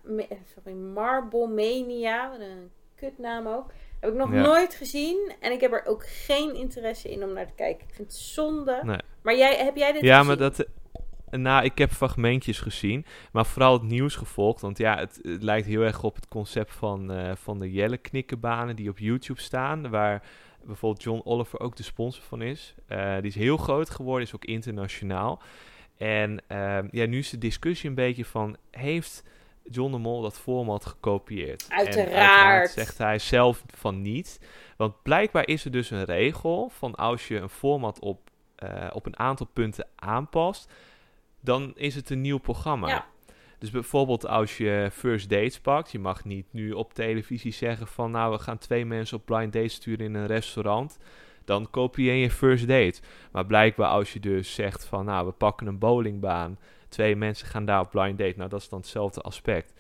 sorry, 0.56 0.74
Marble 0.78 1.48
Mania, 1.48 2.30
wat 2.30 2.40
een 2.40 2.72
kutnaam 2.96 3.48
ook, 3.48 3.72
heb 4.00 4.10
ik 4.10 4.16
nog 4.16 4.30
nooit 4.30 4.74
gezien. 4.74 5.34
En 5.40 5.52
ik 5.52 5.62
heb 5.62 5.72
er 5.72 5.86
ook 5.86 6.06
geen 6.08 6.56
interesse 6.56 7.12
in 7.12 7.24
om 7.24 7.34
naar 7.34 7.48
te 7.48 7.54
kijken. 7.56 7.88
Ik 7.88 7.94
vind 7.94 8.08
het 8.08 8.18
zonde. 8.18 8.80
Nee. 8.84 9.00
Maar 9.22 9.36
jij, 9.38 9.56
heb 9.58 9.76
jij 9.76 9.92
dit 9.92 10.02
ja, 10.02 10.18
gezien? 10.18 10.28
maar 10.28 10.38
dat... 10.38 10.66
Nou, 11.30 11.64
ik 11.64 11.78
heb 11.78 11.92
fragmentjes 11.92 12.60
gezien, 12.60 13.06
maar 13.32 13.46
vooral 13.46 13.74
het 13.74 13.82
nieuws 13.82 14.16
gevolgd. 14.16 14.62
Want 14.62 14.78
ja, 14.78 14.98
het, 14.98 15.20
lijkt 15.22 15.68
heel 15.68 15.82
erg 15.82 16.04
op 16.04 16.16
het 16.16 16.28
concept 16.28 16.74
van, 16.74 17.12
uh, 17.12 17.32
van 17.36 17.60
de 17.60 17.72
Jelle 17.72 17.98
knikkenbanen 17.98 18.76
die 18.76 18.90
op 18.90 18.98
YouTube 18.98 19.42
staan. 19.42 19.90
Waar 19.90 20.24
bijvoorbeeld 20.64 21.04
John 21.04 21.22
Oliver 21.24 21.60
ook 21.60 21.76
de 21.76 21.84
sponsor 21.84 22.24
van 22.24 22.42
is. 22.42 22.76
Uh, 22.90 23.16
die 23.16 23.28
is 23.28 23.36
heel 23.36 23.58
groot 23.58 23.90
geworden, 23.90 24.28
is 24.28 24.36
ook 24.36 24.46
internationaal. 24.46 25.42
En 25.98 26.32
uh, 26.32 26.78
ja, 26.92 27.06
nu 27.06 27.18
is 27.18 27.30
de 27.30 27.38
discussie 27.38 27.90
een 27.90 27.96
beetje 27.96 28.26
van: 28.26 28.58
heeft 28.72 29.24
John 29.64 29.92
de 29.92 29.98
Mol 29.98 30.22
dat 30.22 30.40
format 30.40 30.86
gekopieerd. 30.86 31.66
Uiteraard. 31.70 32.70
Zegt 32.70 32.98
hij 32.98 33.20
zelf 33.20 33.64
van 33.68 34.02
niet. 34.02 34.40
Want 34.78 35.02
blijkbaar 35.02 35.48
is 35.48 35.66
er 35.66 35.72
dus 35.72 35.90
een 35.90 36.06
regel 36.06 36.70
van 36.70 36.96
als 36.96 37.28
je 37.28 37.38
een 37.38 37.50
format 37.50 38.00
op, 38.00 38.30
uh, 38.64 38.88
op 38.94 39.06
een 39.06 39.20
aantal 39.20 39.46
punten 39.54 39.88
aanpast, 39.96 40.72
dan 41.42 41.74
is 41.76 41.96
het 41.96 42.10
een 42.10 42.22
nieuw 42.22 42.38
programma. 42.38 42.88
Ja. 42.88 43.06
Dus 43.60 43.72
bijvoorbeeld 43.72 44.28
als 44.28 44.58
je 44.58 44.90
first 44.92 45.30
dates 45.30 45.60
pakt, 45.60 45.92
je 45.92 46.00
mag 46.00 46.24
niet 46.24 46.46
nu 46.52 46.72
op 46.72 46.94
televisie 46.94 47.52
zeggen 47.52 47.88
van 47.88 48.12
nou 48.12 48.32
we 48.32 48.40
gaan 48.40 48.58
twee 48.58 48.86
mensen 48.86 49.18
op 49.18 49.26
blind 49.26 49.54
date 49.54 49.68
sturen 49.68 50.06
in 50.06 50.14
een 50.14 50.28
restaurant. 50.28 50.98
Dan 51.46 51.70
kopieer 51.70 52.14
je 52.14 52.32
first 52.32 52.68
date. 52.68 53.02
Maar 53.32 53.46
blijkbaar 53.46 53.90
als 53.90 54.14
je 54.14 54.20
dus 54.20 54.54
zegt 54.54 54.86
van 54.86 55.06
nou 55.06 55.26
we 55.26 55.32
pakken 55.32 55.68
een 55.68 55.78
bowlingbaan, 55.78 56.58
twee 56.90 57.16
mensen 57.16 57.48
gaan 57.48 57.66
daar 57.66 57.82
op 57.82 57.92
blind 57.92 58.18
date. 58.18 58.38
Nou 58.38 58.50
dat 58.50 58.62
is 58.62 58.70
dan 58.70 58.80
hetzelfde 58.80 59.22
aspect. 59.22 59.74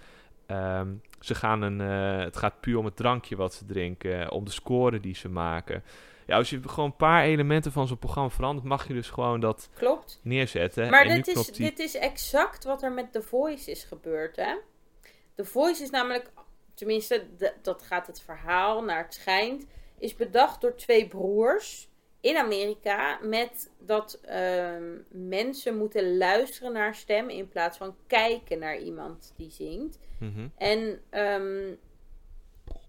Ehm, 0.45 0.87
ze 1.19 1.35
gaan 1.35 1.61
een, 1.61 1.79
uh, 1.79 2.23
het 2.23 2.37
gaat 2.37 2.59
puur 2.59 2.77
om 2.77 2.85
het 2.85 2.95
drankje 2.95 3.35
wat 3.35 3.53
ze 3.53 3.65
drinken, 3.65 4.31
om 4.31 4.45
de 4.45 4.51
score 4.51 4.99
die 4.99 5.15
ze 5.15 5.29
maken. 5.29 5.83
Ja, 6.29 6.37
als 6.37 6.49
je 6.49 6.61
gewoon 6.65 6.85
een 6.85 6.95
paar 6.95 7.23
elementen 7.23 7.71
van 7.71 7.87
zo'n 7.87 7.97
programma 7.97 8.29
verandert, 8.29 8.67
mag 8.67 8.87
je 8.87 8.93
dus 8.93 9.09
gewoon 9.09 9.39
dat 9.39 9.69
Klopt. 9.73 10.19
neerzetten. 10.23 10.89
Maar 10.89 11.07
dit, 11.07 11.27
is, 11.27 11.45
dit 11.45 11.79
is 11.79 11.95
exact 11.95 12.63
wat 12.63 12.83
er 12.83 12.91
met 12.91 13.11
The 13.11 13.21
Voice 13.21 13.71
is 13.71 13.83
gebeurd, 13.83 14.35
hè? 14.35 14.55
The 15.35 15.45
Voice 15.45 15.83
is 15.83 15.89
namelijk, 15.89 16.31
tenminste, 16.73 17.25
dat 17.61 17.81
gaat 17.81 18.07
het 18.07 18.21
verhaal 18.21 18.83
naar 18.83 19.03
het 19.03 19.13
schijnt, 19.13 19.65
is 19.97 20.15
bedacht 20.15 20.61
door 20.61 20.75
twee 20.75 21.07
broers 21.07 21.89
in 22.21 22.37
Amerika 22.37 23.19
met 23.21 23.71
dat 23.79 24.19
uh, 24.29 24.69
mensen 25.11 25.77
moeten 25.77 26.17
luisteren 26.17 26.73
naar 26.73 26.95
stem 26.95 27.29
in 27.29 27.47
plaats 27.47 27.77
van 27.77 27.95
kijken 28.07 28.59
naar 28.59 28.77
iemand 28.77 29.33
die 29.35 29.51
zingt. 29.51 29.99
Mm 30.19 30.51
En 30.57 31.01
um, 31.11 31.77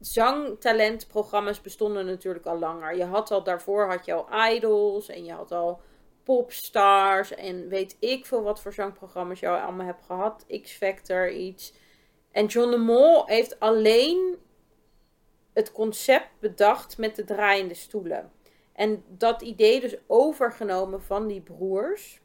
zangtalentprogramma's 0.00 1.60
bestonden 1.60 2.06
natuurlijk 2.06 2.46
al 2.46 2.58
langer. 2.58 2.96
Je 2.96 3.04
had 3.04 3.30
al 3.30 3.42
daarvoor 3.42 3.88
had 3.88 4.04
je 4.04 4.12
al 4.12 4.52
idols 4.52 5.08
en 5.08 5.24
je 5.24 5.32
had 5.32 5.52
al 5.52 5.80
popstars 6.22 7.34
en 7.34 7.68
weet 7.68 7.96
ik 7.98 8.26
veel 8.26 8.42
wat 8.42 8.60
voor 8.60 8.72
zangprogramma's 8.72 9.44
al 9.44 9.56
allemaal 9.56 9.86
hebt 9.86 10.04
gehad. 10.04 10.44
X 10.62 10.72
Factor, 10.72 11.30
iets. 11.30 11.72
En 12.32 12.46
John 12.46 12.70
de 12.70 12.76
Mol 12.76 13.26
heeft 13.26 13.60
alleen 13.60 14.36
het 15.52 15.72
concept 15.72 16.30
bedacht 16.38 16.98
met 16.98 17.16
de 17.16 17.24
draaiende 17.24 17.74
stoelen. 17.74 18.32
En 18.72 19.04
dat 19.08 19.42
idee 19.42 19.80
dus 19.80 19.96
overgenomen 20.06 21.02
van 21.02 21.26
die 21.26 21.40
broers. 21.40 22.20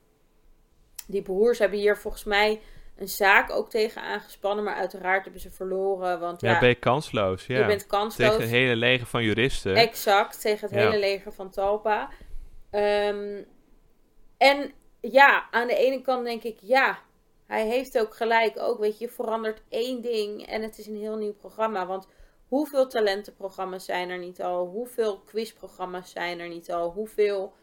Die 1.08 1.22
broers 1.22 1.60
hebben 1.60 1.80
hier 1.80 1.98
volgens 1.98 2.24
mij 2.24 2.62
een 2.96 3.08
zaak 3.08 3.52
ook 3.52 3.70
tegen 3.70 4.02
aangespannen. 4.02 4.64
Maar 4.64 4.76
uiteraard 4.76 5.24
hebben 5.24 5.42
ze 5.42 5.52
verloren. 5.52 6.20
Want 6.20 6.42
ja, 6.42 6.52
ja 6.52 6.60
ben 6.60 6.70
je 6.70 6.76
kansloos. 6.76 7.46
Ja. 7.46 7.58
Je 7.58 7.66
bent 7.66 7.88
kansloos. 7.88 8.30
Tegen 8.30 8.42
het 8.42 8.52
hele 8.52 8.76
leger 8.76 9.08
van 9.08 9.24
juristen. 9.24 9.76
Exact, 9.76 10.42
tegen 10.42 10.68
het 10.70 10.78
hele 10.78 11.00
leger 11.00 11.34
van 11.34 11.50
Talpa. 11.50 12.10
Ehm, 12.70 13.44
en 14.38 14.74
ja, 15.02 15.48
aan 15.52 15.68
de 15.68 15.76
ene 15.76 16.02
kant 16.02 16.26
denk 16.26 16.44
ik, 16.44 16.58
ja, 16.62 17.00
hij 17.48 17.66
heeft 17.66 18.00
ook 18.00 18.16
gelijk. 18.16 18.60
Ook, 18.60 18.80
weet 18.80 18.98
je, 18.98 19.06
je 19.06 19.12
verandert 19.12 19.62
één 19.70 20.02
ding 20.02 20.46
en 20.48 20.62
het 20.62 20.78
is 20.78 20.88
een 20.88 20.98
heel 20.98 21.18
nieuw 21.18 21.34
programma. 21.34 21.86
Want 21.86 22.08
hoeveel 22.48 22.88
talentenprogramma's 22.88 23.86
zijn 23.86 24.10
er 24.10 24.18
niet 24.18 24.42
al? 24.42 24.66
Hoeveel 24.66 25.20
quizprogramma's 25.20 26.12
zijn 26.12 26.40
er 26.40 26.48
niet 26.48 26.72
al? 26.72 26.92
Hoeveel 26.92 27.54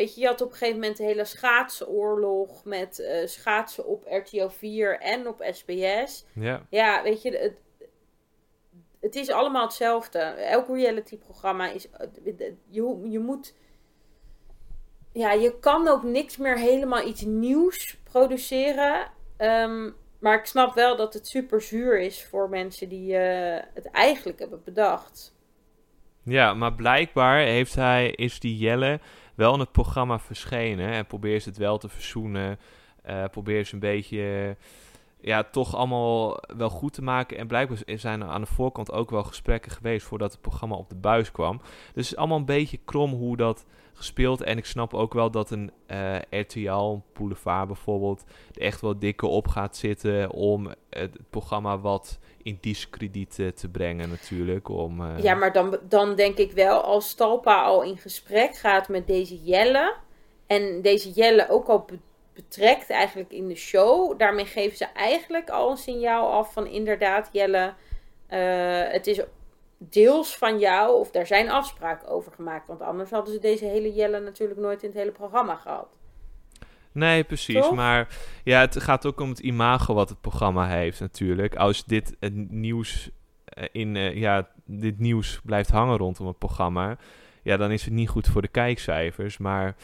Weet 0.00 0.14
je, 0.14 0.20
je 0.20 0.26
had 0.26 0.40
op 0.40 0.50
een 0.50 0.56
gegeven 0.56 0.80
moment 0.80 0.96
de 0.96 1.04
hele 1.04 1.24
schaatsoorlog 1.24 2.64
met 2.64 2.98
uh, 2.98 3.26
schaatsen 3.26 3.86
op 3.86 4.04
RTL 4.08 4.48
4 4.48 4.98
en 4.98 5.28
op 5.28 5.44
SBS. 5.50 6.24
Ja. 6.32 6.66
Ja, 6.70 7.02
weet 7.02 7.22
je, 7.22 7.36
het, 7.36 7.54
het 9.00 9.14
is 9.14 9.30
allemaal 9.30 9.64
hetzelfde. 9.64 10.18
Elk 10.18 10.68
reality-programma 10.68 11.70
is. 11.70 11.86
Je, 12.68 13.00
je 13.04 13.18
moet. 13.18 13.54
Ja, 15.12 15.32
je 15.32 15.58
kan 15.58 15.88
ook 15.88 16.02
niks 16.02 16.36
meer 16.36 16.58
helemaal 16.58 17.06
iets 17.06 17.22
nieuws 17.22 17.98
produceren. 18.02 19.10
Um, 19.38 19.94
maar 20.18 20.38
ik 20.38 20.46
snap 20.46 20.74
wel 20.74 20.96
dat 20.96 21.14
het 21.14 21.28
super 21.28 21.60
zuur 21.60 22.00
is 22.00 22.24
voor 22.24 22.48
mensen 22.48 22.88
die 22.88 23.12
uh, 23.12 23.58
het 23.74 23.90
eigenlijk 23.90 24.38
hebben 24.38 24.62
bedacht. 24.64 25.34
Ja, 26.22 26.54
maar 26.54 26.74
blijkbaar 26.74 27.38
heeft 27.38 27.74
hij, 27.74 28.10
is 28.10 28.40
die 28.40 28.56
Jelle 28.56 29.00
wel 29.40 29.54
in 29.54 29.60
het 29.60 29.72
programma 29.72 30.18
verschenen. 30.18 30.90
En 30.90 31.06
probeer 31.06 31.40
ze 31.40 31.48
het 31.48 31.58
wel 31.58 31.78
te 31.78 31.88
verzoenen. 31.88 32.58
Uh, 33.06 33.24
probeer 33.30 33.64
ze 33.64 33.74
een 33.74 33.80
beetje 33.80 34.56
ja, 35.22 35.44
toch 35.44 35.74
allemaal 35.76 36.42
wel 36.56 36.70
goed 36.70 36.92
te 36.92 37.02
maken. 37.02 37.38
En 37.38 37.46
blijkbaar 37.46 37.78
zijn 37.86 38.20
er 38.20 38.28
aan 38.28 38.40
de 38.40 38.46
voorkant 38.46 38.92
ook 38.92 39.10
wel 39.10 39.22
gesprekken 39.22 39.72
geweest 39.72 40.06
voordat 40.06 40.32
het 40.32 40.40
programma 40.40 40.76
op 40.76 40.88
de 40.88 40.94
buis 40.94 41.32
kwam. 41.32 41.56
Dus 41.58 41.68
het 41.94 42.04
is 42.04 42.16
allemaal 42.16 42.38
een 42.38 42.44
beetje 42.44 42.78
krom 42.84 43.12
hoe 43.12 43.36
dat 43.36 43.66
gespeeld. 43.92 44.42
En 44.42 44.58
ik 44.58 44.66
snap 44.66 44.94
ook 44.94 45.14
wel 45.14 45.30
dat 45.30 45.50
een 45.50 45.70
eh, 45.86 46.16
RTL, 46.30 46.98
Boulevard 47.12 47.66
bijvoorbeeld, 47.66 48.24
er 48.54 48.62
echt 48.62 48.80
wel 48.80 48.98
dikker 48.98 49.28
op 49.28 49.48
gaat 49.48 49.76
zitten 49.76 50.30
om 50.30 50.70
het 50.90 51.16
programma 51.30 51.78
wat 51.78 52.18
in 52.42 52.58
discrediet 52.60 53.34
te 53.34 53.68
brengen 53.72 54.08
natuurlijk. 54.08 54.68
Om, 54.68 55.00
uh... 55.00 55.18
Ja, 55.22 55.34
maar 55.34 55.52
dan, 55.52 55.78
dan 55.88 56.14
denk 56.14 56.36
ik 56.36 56.52
wel 56.52 56.80
als 56.80 57.08
Stalpa 57.08 57.62
al 57.62 57.82
in 57.82 57.96
gesprek 57.96 58.56
gaat 58.56 58.88
met 58.88 59.06
deze 59.06 59.42
Jelle 59.42 59.94
en 60.46 60.82
deze 60.82 61.10
Jelle 61.10 61.48
ook 61.50 61.68
al 61.68 61.84
betrekt 62.42 62.90
eigenlijk 62.90 63.32
in 63.32 63.48
de 63.48 63.54
show. 63.54 64.18
Daarmee 64.18 64.46
geven 64.46 64.76
ze 64.76 64.84
eigenlijk 64.84 65.50
al 65.50 65.70
een 65.70 65.76
signaal 65.76 66.32
af 66.32 66.52
van 66.52 66.66
inderdaad 66.66 67.28
Jelle, 67.32 67.74
uh, 68.30 68.92
het 68.92 69.06
is 69.06 69.20
deels 69.78 70.36
van 70.36 70.58
jou 70.58 70.98
of 70.98 71.10
daar 71.10 71.26
zijn 71.26 71.50
afspraken 71.50 72.08
over 72.08 72.32
gemaakt. 72.32 72.68
Want 72.68 72.80
anders 72.80 73.10
hadden 73.10 73.34
ze 73.34 73.40
deze 73.40 73.64
hele 73.64 73.92
Jelle 73.94 74.20
natuurlijk 74.20 74.60
nooit 74.60 74.82
in 74.82 74.88
het 74.88 74.98
hele 74.98 75.12
programma 75.12 75.54
gehad. 75.54 75.88
Nee, 76.92 77.24
precies. 77.24 77.70
Maar 77.70 78.08
ja, 78.44 78.60
het 78.60 78.80
gaat 78.82 79.06
ook 79.06 79.20
om 79.20 79.28
het 79.28 79.38
imago 79.38 79.94
wat 79.94 80.08
het 80.08 80.20
programma 80.20 80.68
heeft 80.68 81.00
natuurlijk. 81.00 81.56
Als 81.56 81.84
dit 81.84 82.16
het 82.20 82.50
nieuws 82.50 83.10
eh, 83.44 83.64
in 83.72 83.94
uh, 83.94 84.16
ja, 84.16 84.48
dit 84.64 84.98
nieuws 84.98 85.40
blijft 85.44 85.70
hangen 85.70 85.96
rondom 85.96 86.26
het 86.26 86.38
programma, 86.38 86.98
ja, 87.42 87.56
dan 87.56 87.70
is 87.70 87.84
het 87.84 87.92
niet 87.92 88.08
goed 88.08 88.28
voor 88.28 88.42
de 88.42 88.48
kijkcijfers. 88.48 89.38
Maar 89.38 89.76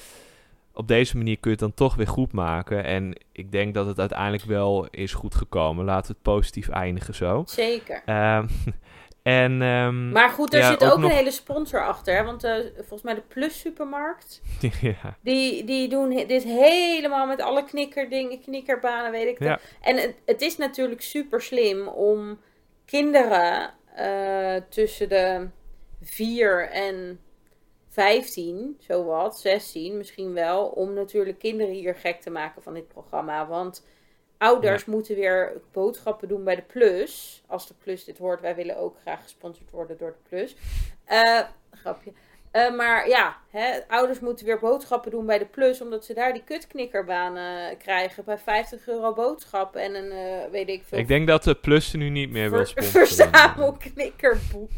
op 0.76 0.88
deze 0.88 1.16
manier 1.16 1.38
kun 1.38 1.50
je 1.50 1.56
het 1.56 1.66
dan 1.66 1.74
toch 1.74 1.94
weer 1.94 2.08
goed 2.08 2.32
maken. 2.32 2.84
En 2.84 3.16
ik 3.32 3.52
denk 3.52 3.74
dat 3.74 3.86
het 3.86 3.98
uiteindelijk 3.98 4.44
wel 4.44 4.86
is 4.90 5.14
goed 5.14 5.34
gekomen. 5.34 5.84
Laten 5.84 6.06
we 6.06 6.12
het 6.12 6.22
positief 6.22 6.68
eindigen 6.68 7.14
zo. 7.14 7.42
Zeker. 7.46 8.02
Um, 8.06 8.48
En, 9.26 9.62
um, 9.62 10.10
maar 10.10 10.30
goed, 10.30 10.54
er 10.54 10.64
zit 10.64 10.84
ook, 10.84 11.02
een 11.02 11.10
hele 11.10 11.30
sponsor 11.30 11.86
achter. 11.86 12.16
Hè? 12.16 12.24
Want 12.24 12.44
uh, 12.44 12.54
volgens 12.74 13.02
mij 13.02 13.14
de 13.14 13.22
Plus 13.28 13.60
Supermarkt. 13.60 14.40
ja. 14.80 15.16
Die, 15.20 15.64
die 15.64 15.88
doen 15.88 16.26
dit 16.26 16.42
helemaal 16.44 17.26
met 17.26 17.42
alle 17.42 17.64
knikkerdingen, 17.64 18.40
knikkerbanen, 18.40 19.10
weet 19.10 19.26
ik 19.26 19.38
ja. 19.38 19.58
En 19.80 19.96
het, 19.96 20.14
het, 20.24 20.40
is 20.40 20.56
natuurlijk 20.56 21.02
super 21.02 21.42
slim 21.42 21.88
om 21.88 22.40
kinderen 22.84 23.70
uh, 23.98 24.56
tussen 24.68 25.08
de 25.08 25.48
4 26.02 26.70
en 26.70 27.20
15, 27.96 28.76
zowat, 28.78 29.38
16 29.38 29.96
misschien 29.96 30.32
wel, 30.32 30.66
om 30.66 30.92
natuurlijk 30.92 31.38
kinderen 31.38 31.74
hier 31.74 31.94
gek 31.94 32.20
te 32.20 32.30
maken 32.30 32.62
van 32.62 32.74
dit 32.74 32.88
programma. 32.88 33.46
Want 33.46 33.84
Ouders 34.38 34.84
moeten 34.84 35.14
weer 35.14 35.60
boodschappen 35.72 36.28
doen 36.28 36.44
bij 36.44 36.54
de 36.54 36.62
Plus. 36.62 37.42
Als 37.46 37.68
de 37.68 37.74
Plus 37.82 38.04
dit 38.04 38.18
hoort, 38.18 38.40
wij 38.40 38.54
willen 38.54 38.76
ook 38.76 38.96
graag 39.00 39.22
gesponsord 39.22 39.70
worden 39.70 39.98
door 39.98 40.10
de 40.10 40.28
Plus. 40.28 40.56
Uh, 41.08 41.40
grapje. 41.70 42.12
Uh, 42.52 42.76
maar 42.76 43.08
ja, 43.08 43.36
hè, 43.50 43.78
ouders 43.88 44.20
moeten 44.20 44.46
weer 44.46 44.58
boodschappen 44.58 45.10
doen 45.10 45.26
bij 45.26 45.38
de 45.38 45.46
Plus, 45.46 45.80
omdat 45.80 46.04
ze 46.04 46.14
daar 46.14 46.32
die 46.32 46.44
kutknikkerbanen 46.44 47.76
krijgen 47.76 48.24
bij 48.24 48.38
50 48.38 48.88
euro 48.88 49.14
boodschap 49.14 49.76
en 49.76 49.94
een, 49.94 50.12
uh, 50.12 50.50
weet 50.50 50.68
ik 50.68 50.84
veel. 50.84 50.98
Ik 50.98 51.08
denk 51.08 51.26
dat 51.26 51.44
de 51.44 51.54
Plus 51.54 51.92
nu 51.92 52.08
niet 52.08 52.30
meer 52.30 52.50
wil 52.50 52.64
sponsoren. 52.64 53.06
Verzamelknikkerboek. 53.06 54.70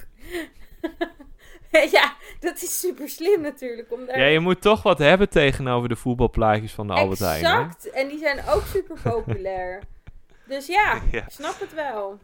ja, 1.97 2.15
dat 2.41 2.63
is 2.63 2.81
super 2.81 3.09
slim 3.09 3.41
natuurlijk. 3.41 3.93
Om 3.93 4.07
daar... 4.07 4.19
Ja, 4.19 4.27
je 4.27 4.41
moet 4.41 4.61
toch 4.61 4.83
wat 4.83 4.99
hebben 4.99 5.29
tegenover 5.29 5.89
de 5.89 5.97
voetbalplaatjes 5.97 6.73
van 6.73 6.87
de 6.87 6.93
Albert 6.93 7.19
Heijn. 7.19 7.45
Exact, 7.45 7.91
en 7.91 8.09
die 8.09 8.19
zijn 8.19 8.41
ook 8.49 8.63
super 8.67 8.97
populair. 9.03 9.83
dus 10.49 10.67
ja, 10.67 11.01
ja, 11.11 11.23
ik 11.23 11.31
snap 11.31 11.61
het 11.61 11.75
wel. 11.75 12.19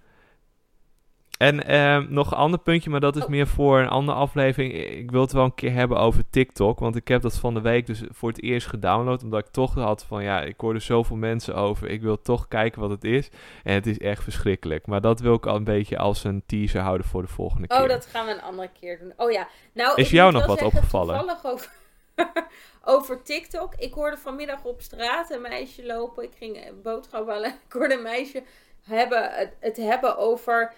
En 1.39 1.71
uh, 1.71 2.09
nog 2.09 2.31
een 2.31 2.37
ander 2.37 2.61
puntje, 2.61 2.91
maar 2.91 3.01
dat 3.01 3.17
is 3.17 3.23
oh. 3.23 3.29
meer 3.29 3.47
voor 3.47 3.79
een 3.79 3.89
andere 3.89 4.19
aflevering. 4.19 4.73
Ik 4.73 5.11
wil 5.11 5.21
het 5.21 5.33
wel 5.33 5.45
een 5.45 5.55
keer 5.55 5.73
hebben 5.73 5.99
over 5.99 6.23
TikTok. 6.31 6.79
Want 6.79 6.97
ik 6.97 7.09
heb 7.09 7.23
dat 7.23 7.35
van 7.35 7.55
de 7.55 7.61
week 7.61 7.87
dus 7.87 8.03
voor 8.11 8.29
het 8.29 8.43
eerst 8.43 8.67
gedownload. 8.67 9.23
Omdat 9.23 9.47
ik 9.47 9.53
toch 9.53 9.75
had 9.75 10.05
van 10.05 10.23
ja, 10.23 10.41
ik 10.43 10.61
hoorde 10.61 10.79
zoveel 10.79 11.17
mensen 11.17 11.55
over. 11.55 11.89
Ik 11.89 12.03
wil 12.03 12.23
toch 12.23 12.49
kijken 12.49 12.81
wat 12.81 12.91
het 12.91 13.05
is. 13.05 13.31
En 13.63 13.75
het 13.75 13.87
is 13.87 13.99
echt 13.99 14.23
verschrikkelijk. 14.23 14.87
Maar 14.87 15.01
dat 15.01 15.21
wil 15.21 15.35
ik 15.35 15.47
al 15.47 15.57
een 15.57 15.65
beetje 15.65 15.99
als 15.99 16.25
een 16.25 16.43
teaser 16.47 16.81
houden 16.81 17.07
voor 17.07 17.23
de 17.23 17.29
volgende 17.29 17.69
oh, 17.69 17.77
keer. 17.77 17.87
Oh, 17.87 17.93
dat 17.93 18.07
gaan 18.07 18.27
we 18.27 18.33
een 18.33 18.43
andere 18.43 18.71
keer 18.81 18.99
doen. 18.99 19.13
Oh 19.17 19.31
ja. 19.31 19.49
Nou, 19.73 20.01
is 20.01 20.11
jou 20.11 20.33
nog 20.33 20.47
wat 20.47 20.63
opgevallen? 20.63 21.19
Toevallig 21.19 21.45
over, 21.45 21.71
over 22.95 23.23
TikTok. 23.23 23.75
Ik 23.75 23.93
hoorde 23.93 24.17
vanmiddag 24.17 24.65
op 24.65 24.81
straat 24.81 25.31
een 25.31 25.43
meisje 25.43 25.87
lopen. 25.87 26.25
Ik 26.25 26.35
ging 26.39 26.83
boodschappen 26.83 27.33
halen. 27.33 27.51
Ik 27.67 27.73
hoorde 27.73 27.95
een 27.95 28.03
meisje 28.03 28.43
hebben, 28.83 29.31
het, 29.33 29.57
het 29.61 29.77
hebben 29.77 30.17
over. 30.17 30.73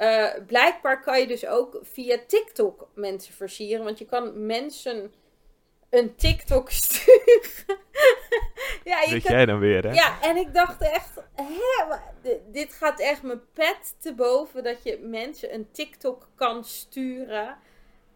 Eh, 0.00 0.26
blijkbaar 0.46 1.02
kan 1.02 1.20
je 1.20 1.26
dus 1.26 1.46
ook 1.46 1.78
via 1.82 2.18
TikTok 2.26 2.88
mensen 2.94 3.34
versieren. 3.34 3.84
Want 3.84 3.98
je 3.98 4.04
kan 4.04 4.46
mensen 4.46 5.12
een 5.90 6.14
TikTok 6.14 6.70
sturen. 6.82 7.78
ja, 8.84 9.00
je 9.02 9.10
Weet 9.10 9.22
kan- 9.22 9.34
jij 9.36 9.46
dan 9.46 9.58
weer, 9.58 9.82
hè? 9.82 9.92
ja, 9.92 10.22
en 10.22 10.36
ik 10.36 10.54
dacht 10.54 10.82
echt, 10.82 11.20
hè, 11.34 12.34
dit 12.50 12.72
gaat 12.72 13.00
echt 13.00 13.22
mijn 13.22 13.42
pet 13.52 13.94
te 13.98 14.14
boven 14.14 14.62
dat 14.62 14.82
je 14.82 14.98
mensen 14.98 15.54
een 15.54 15.70
TikTok 15.70 16.28
kan 16.34 16.64
sturen. 16.64 17.58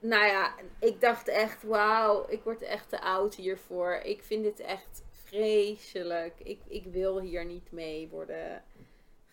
Nou 0.01 0.27
ja, 0.27 0.55
ik 0.81 1.01
dacht 1.01 1.29
echt, 1.29 1.63
wauw, 1.63 2.27
ik 2.29 2.43
word 2.43 2.63
echt 2.63 2.89
te 2.89 3.01
oud 3.01 3.35
hiervoor. 3.35 3.93
Ik 4.03 4.23
vind 4.23 4.43
dit 4.45 4.61
echt 4.61 5.03
vreselijk. 5.25 6.35
Ik, 6.43 6.61
ik 6.69 6.85
wil 6.85 7.21
hier 7.21 7.45
niet 7.45 7.73
mee 7.73 8.09
worden 8.09 8.65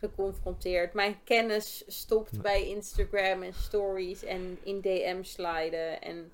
geconfronteerd. 0.01 0.93
Mijn 0.93 1.15
kennis 1.23 1.83
stopt 1.87 2.41
bij 2.41 2.67
Instagram 2.67 3.43
en 3.43 3.53
stories 3.53 4.23
en 4.23 4.57
in 4.63 4.81
DM 4.81 5.23
sliden. 5.23 6.01
En 6.01 6.31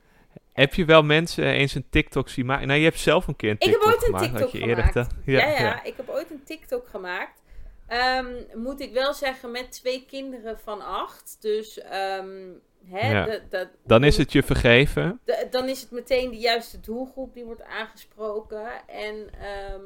Heb 0.53 0.73
je 0.73 0.85
wel 0.85 1.03
mensen 1.03 1.43
eens 1.45 1.75
een 1.75 1.85
TikTok 1.89 2.29
zien 2.29 2.45
maken? 2.45 2.67
Nou, 2.67 2.79
je 2.79 2.85
hebt 2.85 2.99
zelf 2.99 3.27
een 3.27 3.35
keer 3.35 3.49
een 3.49 3.55
Ik 3.59 3.63
heb 3.63 3.73
TikTok 3.73 3.91
ooit 3.93 4.01
een 4.01 4.07
gemaakt. 4.19 4.37
TikTok 4.51 4.61
eerder 4.69 4.83
gemaakt. 4.83 5.13
Ja, 5.25 5.47
ja, 5.49 5.83
ik 5.83 5.93
heb 5.97 6.09
ooit 6.09 6.31
een 6.31 6.43
TikTok 6.43 6.87
gemaakt. 6.87 7.41
Ehm, 7.87 8.33
moet 8.53 8.81
ik 8.81 8.93
wel 8.93 9.13
zeggen, 9.13 9.51
met 9.51 9.71
twee 9.71 10.05
kinderen 10.07 10.59
van 10.59 10.81
acht. 10.81 11.37
Dus 11.39 11.79
ehm, 11.81 12.49
hè, 12.85 13.11
Ja. 13.11 13.39
Dan 13.85 14.03
is 14.03 14.17
het 14.17 14.31
je 14.31 14.43
vergeven. 14.43 15.19
de- 15.25 15.47
dan 15.51 15.69
is 15.69 15.81
het 15.81 15.91
meteen 15.91 16.29
de 16.29 16.37
juiste 16.37 16.79
doelgroep 16.79 17.33
die 17.33 17.43
wordt 17.45 17.63
aangesproken. 17.63 18.87
En 18.87 19.29
ehm, 19.41 19.81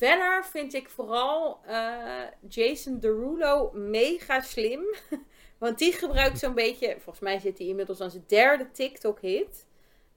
verder 0.00 0.44
vind 0.44 0.74
ik 0.74 0.88
vooral 0.88 1.60
eh, 1.66 2.22
Jason 2.48 2.98
Derulo 2.98 3.70
mega 3.72 4.40
slim. 4.40 4.80
Want 5.58 5.78
die 5.78 5.92
gebruikt 5.92 6.38
zo'n 6.38 6.54
beetje, 6.54 6.94
volgens 6.94 7.20
mij 7.24 7.38
zit 7.38 7.58
hij 7.58 7.66
inmiddels 7.66 8.00
aan 8.00 8.10
zijn 8.10 8.24
derde 8.26 8.70
TikTok-hit. 8.70 9.66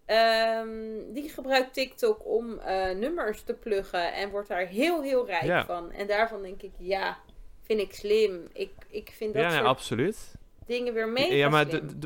Ehm, 0.05 1.13
die 1.13 1.29
gebruikt 1.29 1.73
TikTok 1.73 2.25
om 2.25 2.59
eh, 2.59 2.91
nummers 2.95 3.41
te 3.43 3.53
pluggen 3.53 4.13
en 4.13 4.29
wordt 4.29 4.47
daar 4.47 4.65
heel, 4.67 5.01
heel 5.01 5.25
rijk 5.25 5.43
Ja. 5.43 5.65
van. 5.65 5.91
En 5.91 6.07
daarvan 6.07 6.41
denk 6.41 6.61
ik, 6.61 6.71
ja, 6.77 7.17
vind 7.61 7.79
ik 7.79 7.93
slim. 7.93 8.47
Ik, 8.53 8.71
ik 8.89 9.09
vind 9.15 9.33
dat 9.33 9.43
Ja, 9.43 9.49
nee, 9.49 9.59
absoluut. 9.61 10.35
dingen 10.65 10.93
weer 10.93 11.07
mega 11.07 11.33
Ja, 11.33 11.49
maar 11.49 11.65
slim. 11.65 11.99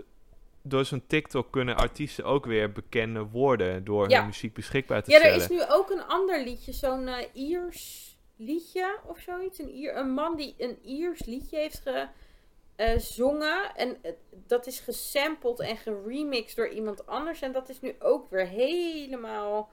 Door 0.67 0.85
zo'n 0.85 1.03
TikTok 1.07 1.51
kunnen 1.51 1.75
artiesten 1.75 2.23
ook 2.25 2.45
weer 2.45 2.71
bekender 2.71 3.29
worden 3.29 3.83
door 3.83 4.09
Ja. 4.09 4.17
hun 4.17 4.25
muziek 4.27 4.53
beschikbaar 4.53 5.03
te 5.03 5.11
Ja, 5.11 5.17
er 5.17 5.23
stellen. 5.23 5.41
is 5.41 5.47
nu 5.67 5.73
ook 5.75 5.89
een 5.89 6.03
ander 6.03 6.43
liedje, 6.43 6.73
zo'n 6.73 7.07
eh, 7.07 7.25
Iers 7.33 8.15
liedje 8.35 8.97
of 9.05 9.19
zoiets. 9.19 9.59
Een, 9.59 9.69
Ier, 9.75 9.97
een 9.97 10.09
man 10.13 10.35
die 10.35 10.55
een 10.57 10.77
Iers 10.85 11.25
liedje 11.25 11.57
heeft 11.57 11.81
gezongen. 12.77 13.75
en 13.75 13.97
eh, 14.03 14.11
dat 14.31 14.67
is 14.67 14.79
gesampled 14.79 15.59
en 15.59 15.77
geremixed 15.77 16.55
door 16.55 16.69
iemand 16.69 17.05
anders. 17.07 17.41
En 17.41 17.51
dat 17.51 17.69
is 17.69 17.81
nu 17.81 17.95
ook 17.99 18.29
weer 18.29 18.47
helemaal 18.47 19.69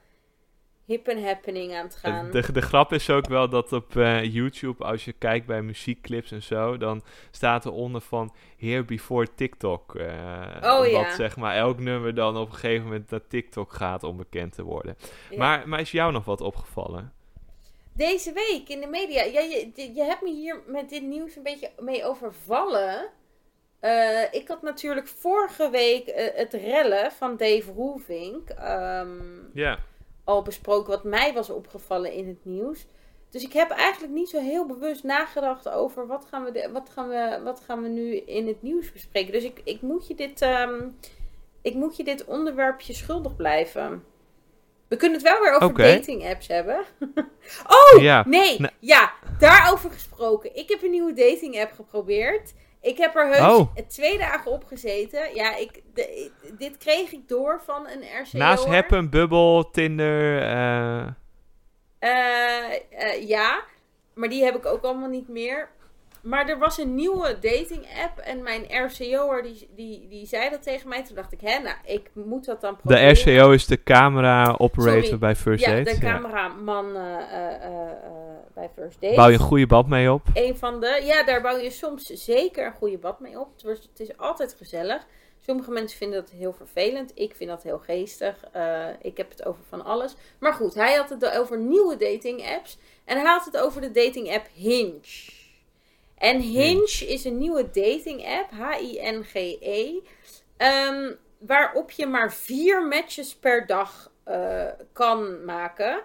hip 0.85 1.09
en 1.09 1.25
happening 1.25 1.75
aan 1.75 1.85
het 1.85 1.97
gaan. 1.97 2.31
De, 2.31 2.53
de 2.53 2.61
grap 2.63 2.93
is 2.93 3.11
ook 3.11 3.29
wel 3.29 3.49
dat 3.49 3.73
op 3.73 3.97
eh, 3.97 4.25
YouTube, 4.35 4.85
als 4.85 5.05
je 5.05 5.13
kijkt 5.13 5.47
bij 5.47 5.63
muziekclips 5.63 6.31
en 6.33 6.43
zo, 6.43 6.77
dan 6.77 7.03
staat 7.31 7.65
er 7.65 7.73
onder 7.73 8.01
van 8.01 8.35
Here 8.59 8.85
Before 8.85 9.35
TikTok. 9.35 9.95
eh, 9.95 10.07
Oh, 10.63 10.77
omdat 10.79 10.91
ja. 10.91 11.15
zeg 11.15 11.37
maar 11.37 11.57
elk 11.57 11.79
nummer 11.79 12.15
dan 12.15 12.37
op 12.37 12.47
een 12.49 12.55
gegeven 12.55 12.85
moment 12.85 13.11
naar 13.11 13.27
TikTok 13.29 13.73
gaat 13.73 14.03
om 14.03 14.17
bekend 14.17 14.53
te 14.53 14.63
worden. 14.63 14.97
Ja. 15.31 15.39
Maar, 15.39 15.69
maar 15.69 15.81
is 15.81 15.91
jou 15.91 16.13
nog 16.13 16.25
wat 16.25 16.41
opgevallen? 16.41 17.13
Deze 17.93 18.33
week 18.33 18.69
in 18.69 18.81
de 18.81 18.87
media. 18.87 19.23
Ja, 19.23 19.41
je, 19.41 19.71
je 19.95 20.03
hebt 20.03 20.23
me 20.23 20.31
hier 20.31 20.63
met 20.67 20.89
dit 20.89 21.03
nieuws 21.03 21.37
een 21.37 21.43
beetje 21.43 21.71
mee 21.79 22.05
overvallen. 22.05 23.09
Eh, 23.81 24.23
ik 24.33 24.49
had 24.49 24.63
natuurlijk 24.63 25.09
vorige 25.09 25.71
week 25.71 26.33
het 26.35 26.53
rellen 26.53 27.13
van 27.13 27.37
Dave 27.37 27.73
Roelvink 27.73 28.49
ehm, 28.49 29.09
Ja. 29.53 29.79
Al 30.25 30.43
besproken, 30.43 30.91
wat 30.91 31.05
mij 31.05 31.33
was 31.33 31.51
opgevallen 31.51 32.13
in 32.13 32.29
het 32.29 32.45
nieuws. 32.45 32.87
Dus 33.31 33.43
ik 33.43 33.53
heb 33.53 33.71
eigenlijk 33.71 34.13
niet 34.13 34.29
zo 34.29 34.41
heel 34.41 34.67
bewust 34.67 35.05
nagedacht 35.05 35.69
over 35.69 36.07
wat 36.07 36.27
gaan 36.31 36.45
we, 36.45 36.53
de, 36.53 36.69
wat 36.73 36.91
gaan 36.91 37.09
we, 37.09 37.41
wat 37.45 37.61
gaan 37.67 37.83
we 37.83 37.89
nu 37.89 38.17
in 38.17 38.47
het 38.47 38.63
nieuws 38.63 38.93
bespreken. 38.93 39.33
Dus 39.33 39.45
ik, 39.45 39.61
ik, 39.65 39.83
moet 39.83 40.07
je 40.07 40.15
dit, 40.15 40.43
ehm, 40.43 40.81
ik 41.63 41.75
moet 41.75 41.97
je 41.97 42.05
dit 42.05 42.25
onderwerpje 42.25 42.95
schuldig 42.95 43.37
blijven. 43.37 44.05
We 44.89 44.97
kunnen 44.97 45.19
het 45.19 45.29
wel 45.29 45.41
weer 45.41 45.53
over 45.53 45.75
dating 45.75 46.25
apps 46.25 46.47
hebben. 46.47 46.85
oh, 47.95 48.03
Ja. 48.03 48.25
nee. 48.27 48.61
Nee. 48.61 48.71
Ja, 48.79 49.13
daarover 49.39 49.91
gesproken. 49.91 50.57
Ik 50.57 50.69
heb 50.69 50.83
een 50.83 50.91
nieuwe 50.91 51.13
dating 51.13 51.61
app 51.61 51.73
geprobeerd. 51.73 52.55
Ik 52.85 52.97
heb 52.99 53.17
er 53.17 53.29
heus 53.29 53.57
Oh. 53.59 53.77
twee 53.89 54.19
dagen 54.19 54.51
op 54.53 54.65
gezeten. 54.65 55.35
Ja, 55.35 55.57
ik, 55.57 55.83
de- 55.95 56.31
dit 56.59 56.77
kreeg 56.77 57.13
ik 57.13 57.29
door 57.29 57.61
van 57.65 57.87
een 57.89 58.03
RCO. 58.23 58.39
Naast 58.39 58.65
Happen, 58.65 59.11
Bubble, 59.11 59.71
Tinder. 59.71 60.43
eh, 60.43 61.07
Eh, 61.99 62.73
eh, 62.91 63.29
ja, 63.29 63.63
maar 64.15 64.29
die 64.29 64.45
heb 64.45 64.55
ik 64.57 64.67
ook 64.67 64.83
allemaal 64.85 65.09
niet 65.09 65.29
meer. 65.29 65.69
Maar 66.25 66.49
er 66.49 66.59
was 66.59 66.79
een 66.79 66.95
nieuwe 66.95 67.39
dating 67.41 67.87
app 68.05 68.19
en 68.19 68.43
mijn 68.43 68.65
RCO'er 68.85 69.43
die, 69.43 69.69
die, 69.75 70.09
die 70.09 70.27
zei 70.27 70.51
dat 70.51 70.63
tegen 70.63 70.89
mij. 70.89 71.05
Toen 71.05 71.15
dacht 71.17 71.33
ik, 71.33 71.41
hè, 71.41 71.59
nou, 71.59 71.77
ik 71.85 72.11
moet 72.13 72.45
dat 72.45 72.61
dan 72.61 72.73
de 72.75 72.79
proberen. 72.81 73.11
RCO 73.11 73.51
is 73.51 73.67
de 73.67 73.83
camera 73.83 74.55
operator 74.59 75.03
Sorry. 75.03 75.19
bij 75.19 75.37
First 75.37 75.65
Ja, 75.65 75.71
Dates. 75.71 75.99
de 75.99 76.07
Ja. 76.07 76.13
cameraman 76.13 76.97
eh, 76.97 77.15
eh, 77.15 77.65
eh, 77.65 77.91
bij 78.55 78.71
First 78.75 79.01
Dates. 79.01 79.17
Bouw 79.17 79.29
je 79.29 79.35
een 79.35 79.39
goede 79.41 79.67
band 79.67 79.89
mee 79.89 80.13
op? 80.13 80.23
Een 80.35 80.57
van 80.57 80.81
de, 80.81 81.01
ja, 81.05 81.25
daar 81.25 81.41
bouw 81.43 81.57
je 81.59 81.71
soms 81.71 82.07
zeker 82.07 82.67
een 82.67 82.73
goede 82.73 82.99
bad 82.99 83.21
mee 83.21 83.41
op. 83.41 83.49
Het, 83.57 83.67
het 83.67 84.01
is 84.01 84.17
altijd 84.17 84.55
gezellig. 84.59 85.07
Sommige 85.41 85.71
mensen 85.71 85.99
vinden 85.99 86.21
dat 86.21 86.31
heel 86.31 86.53
vervelend. 86.53 87.13
Ik 87.15 87.35
vind 87.37 87.51
dat 87.51 87.63
heel 87.63 87.79
geestig. 87.79 88.37
Ik 89.01 89.17
heb 89.17 89.31
het 89.31 89.45
over 89.45 89.63
van 89.69 89.85
alles. 89.85 90.15
Maar 90.39 90.53
goed, 90.53 90.75
hij 90.75 90.95
had 90.95 91.11
het 91.11 91.39
over 91.39 91.59
nieuwe 91.59 91.97
dating 91.97 92.47
apps. 92.57 92.79
En 93.05 93.17
hij 93.17 93.27
had 93.27 93.45
het 93.45 93.57
over 93.59 93.81
de 93.81 93.91
dating 93.91 94.35
app 94.35 94.47
Hinge. 94.55 95.01
En 96.25 96.41
Hinge 96.41 97.07
is 97.07 97.25
een 97.25 97.39
nieuwe 97.39 97.71
dating 97.71 98.27
app, 98.27 98.51
H-I-N-G-E, 98.51 100.01
ehm, 100.57 101.13
waarop 101.39 101.91
je 101.91 102.07
maar 102.07 102.33
vier 102.33 102.87
matches 102.87 103.35
per 103.35 103.67
dag 103.67 104.13
eh, 104.25 104.69
kan 104.93 105.45
maken. 105.45 106.03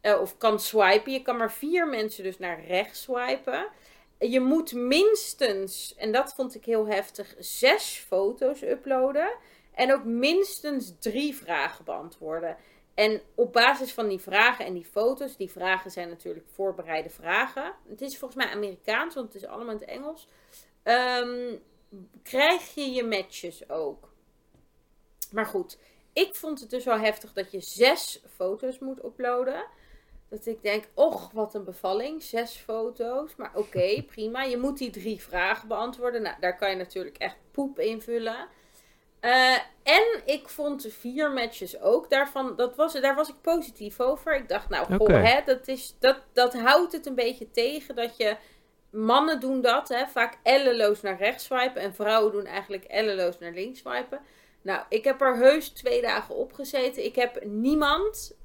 Eh, 0.00 0.20
of 0.20 0.38
kan 0.38 0.60
swipen. 0.60 1.12
Je 1.12 1.22
kan 1.22 1.36
maar 1.36 1.52
vier 1.52 1.88
mensen 1.88 2.24
dus 2.24 2.38
naar 2.38 2.64
rechts 2.64 3.02
swipen. 3.02 3.68
Je 4.18 4.40
moet 4.40 4.72
minstens, 4.72 5.94
en 5.96 6.12
dat 6.12 6.34
vond 6.34 6.54
ik 6.54 6.64
heel 6.64 6.86
heftig, 6.86 7.34
zes 7.38 8.04
foto's 8.08 8.62
uploaden. 8.62 9.34
En 9.74 9.92
ook 9.92 10.04
minstens 10.04 10.92
drie 11.00 11.36
vragen 11.36 11.84
beantwoorden. 11.84 12.56
En 12.94 13.20
op 13.34 13.52
basis 13.52 13.92
van 13.92 14.08
die 14.08 14.18
vragen 14.18 14.64
en 14.64 14.72
die 14.72 14.84
foto's, 14.84 15.36
die 15.36 15.50
vragen 15.50 15.90
zijn 15.90 16.08
natuurlijk 16.08 16.46
voorbereide 16.48 17.10
vragen. 17.10 17.74
Het 17.88 18.00
is 18.00 18.18
volgens 18.18 18.44
mij 18.44 18.54
Amerikaans, 18.54 19.14
want 19.14 19.32
het 19.32 19.42
is 19.42 19.48
allemaal 19.48 19.74
in 19.74 19.80
het 19.80 19.88
Engels. 19.88 20.28
ehm, 20.82 21.56
krijg 22.22 22.74
je 22.74 22.90
je 22.90 23.04
matches 23.04 23.70
ook. 23.70 24.08
Maar 25.30 25.46
goed, 25.46 25.78
ik 26.12 26.34
vond 26.34 26.60
het 26.60 26.70
dus 26.70 26.84
wel 26.84 26.98
heftig 26.98 27.32
dat 27.32 27.50
je 27.50 27.60
zes 27.60 28.22
foto's 28.34 28.78
moet 28.78 29.04
uploaden. 29.04 29.64
Dat 30.28 30.46
ik 30.46 30.62
denk, 30.62 30.88
och, 30.94 31.30
wat 31.30 31.54
een 31.54 31.64
bevalling. 31.64 32.22
Zes 32.22 32.56
foto's. 32.56 33.36
Maar 33.36 33.50
oké, 33.54 34.02
prima. 34.12 34.42
Je 34.42 34.56
moet 34.56 34.78
die 34.78 34.90
drie 34.90 35.20
vragen 35.20 35.68
beantwoorden. 35.68 36.22
Nou, 36.22 36.36
daar 36.40 36.56
kan 36.56 36.70
je 36.70 36.76
natuurlijk 36.76 37.18
echt 37.18 37.36
poep 37.50 37.78
invullen. 37.78 38.48
Eh, 39.22 39.58
en 39.82 40.22
ik 40.24 40.48
vond 40.48 40.82
de 40.82 40.90
vier 40.90 41.30
matches 41.30 41.80
ook 41.80 42.10
daarvan. 42.10 42.56
Dat 42.56 42.76
was, 42.76 42.92
daar 42.92 43.14
was 43.14 43.28
ik 43.28 43.40
positief 43.40 44.00
over. 44.00 44.36
Ik 44.36 44.48
dacht, 44.48 44.68
nou, 44.68 44.96
goh, 44.96 45.08
hè, 45.08 45.40
dat, 45.44 45.68
is, 45.68 45.96
dat, 45.98 46.16
dat 46.32 46.54
houdt 46.54 46.92
het 46.92 47.06
een 47.06 47.14
beetje 47.14 47.50
tegen 47.50 47.94
dat 47.94 48.16
je. 48.16 48.36
Mannen 48.90 49.40
doen 49.40 49.60
dat, 49.60 49.88
hè, 49.88 50.06
vaak 50.06 50.38
ellenloos 50.42 51.00
naar 51.00 51.18
rechts 51.18 51.44
swipen. 51.44 51.82
En 51.82 51.94
vrouwen 51.94 52.32
doen 52.32 52.46
eigenlijk 52.46 52.84
ellenloos 52.84 53.38
naar 53.38 53.52
links 53.52 53.78
swipen. 53.78 54.20
Nou, 54.62 54.82
ik 54.88 55.04
heb 55.04 55.20
er 55.20 55.36
heus 55.36 55.68
twee 55.68 56.02
dagen 56.02 56.34
op 56.34 56.52
gezeten. 56.52 57.04
Ik 57.04 57.14
heb 57.14 57.44
niemand, 57.44 58.36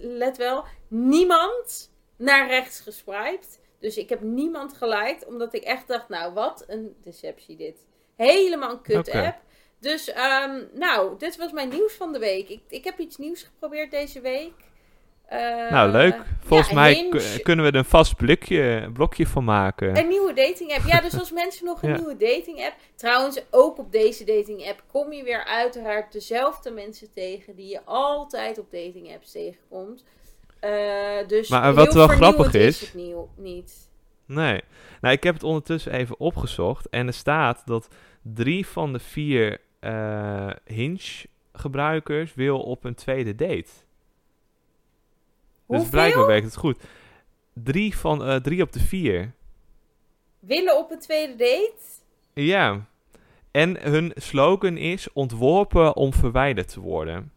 let 0.00 0.36
wel, 0.36 0.64
niemand 0.88 1.90
naar 2.16 2.48
rechts 2.48 2.80
geswiped. 2.80 3.60
Dus 3.78 3.96
ik 3.96 4.08
heb 4.08 4.20
niemand 4.20 4.72
geliked, 4.72 5.26
omdat 5.26 5.54
ik 5.54 5.62
echt 5.62 5.88
dacht, 5.88 6.08
nou, 6.08 6.32
wat 6.32 6.64
een 6.66 6.96
deceptie 7.02 7.56
dit. 7.56 7.86
Helemaal 8.16 8.70
een 8.70 8.82
kut 8.82 9.10
app. 9.10 9.42
Dus, 9.84 10.12
ehm, 10.12 10.50
nou, 10.74 11.18
dit 11.18 11.36
was 11.36 11.52
mijn 11.52 11.68
nieuws 11.68 11.92
van 11.92 12.12
de 12.12 12.18
week. 12.18 12.48
Ik, 12.48 12.60
ik 12.68 12.84
heb 12.84 12.98
iets 12.98 13.16
nieuws 13.16 13.42
geprobeerd 13.42 13.90
deze 13.90 14.20
week. 14.20 14.52
Eh, 15.26 15.38
nou, 15.70 15.90
leuk. 15.90 16.16
Volgens 16.44 16.68
ja, 16.68 16.74
mij 16.74 17.08
kunnen 17.42 17.64
we 17.64 17.70
er 17.70 17.76
een 17.78 17.84
vast 17.84 18.16
blikje, 18.16 18.90
blokje 18.92 19.26
van 19.26 19.44
maken. 19.44 19.96
Een 19.98 20.08
nieuwe 20.08 20.32
dating 20.32 20.72
app. 20.72 20.86
Ja, 20.86 21.00
dus 21.00 21.18
als 21.18 21.32
mensen 21.42 21.64
nog 21.64 21.82
een 21.82 21.88
Ja. 21.88 21.96
nieuwe 21.96 22.16
dating 22.16 22.64
app. 22.64 22.74
Trouwens, 22.94 23.40
ook 23.50 23.78
op 23.78 23.92
deze 23.92 24.24
dating 24.24 24.68
app 24.68 24.82
kom 24.92 25.12
je 25.12 25.22
weer 25.22 25.44
uiteraard 25.44 26.12
dezelfde 26.12 26.70
mensen 26.70 27.10
tegen 27.12 27.56
die 27.56 27.68
je 27.68 27.80
altijd 27.84 28.58
op 28.58 28.70
dating 28.70 29.12
apps 29.14 29.30
tegenkomt. 29.32 30.04
Eh, 30.60 30.70
dus 31.26 31.48
Maar, 31.48 31.60
eh, 31.60 31.66
heel 31.66 31.74
wat 31.74 31.94
wel 31.94 32.06
grappig 32.08 32.54
is- 32.54 32.80
het 32.80 32.94
nieuw, 32.94 33.28
niet. 33.36 33.88
Nee. 34.26 34.60
Nou, 35.00 35.14
ik 35.14 35.22
heb 35.22 35.34
het 35.34 35.42
ondertussen 35.42 35.92
even 35.92 36.18
opgezocht. 36.20 36.88
En 36.88 37.06
er 37.06 37.12
staat 37.12 37.62
dat 37.64 37.88
drie 38.22 38.66
van 38.66 38.92
de 38.92 38.98
vier 38.98 39.58
uh, 39.84 40.50
Hinge-gebruikers 40.64 42.34
wil 42.34 42.60
op 42.60 42.84
een 42.84 42.94
tweede 42.94 43.34
date. 43.34 43.54
Dus 43.54 43.82
Hoeveel? 45.66 45.84
Dus 45.84 45.90
blijkbaar 45.90 46.26
werkt 46.26 46.44
het 46.44 46.56
goed. 46.56 46.84
Drie, 47.52 47.96
van, 47.96 48.28
uh, 48.28 48.36
drie 48.36 48.62
op 48.62 48.72
de 48.72 48.80
vier. 48.80 49.32
Willen 50.38 50.78
op 50.78 50.90
een 50.90 50.98
tweede 50.98 51.36
date? 51.36 51.74
Ja. 52.32 52.86
En 53.50 53.90
hun 53.90 54.12
slogan 54.14 54.76
is 54.76 55.12
ontworpen 55.12 55.96
om 55.96 56.12
verwijderd 56.12 56.68
te 56.68 56.80
worden. 56.80 57.32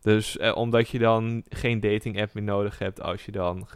Dus 0.00 0.36
eh, 0.36 0.56
omdat 0.56 0.88
je 0.88 0.98
dan 0.98 1.44
geen 1.48 1.80
dating 1.80 2.20
app 2.20 2.34
meer 2.34 2.42
nodig 2.42 2.78
hebt 2.78 3.00
als 3.02 3.24
je 3.24 3.32
dan 3.32 3.66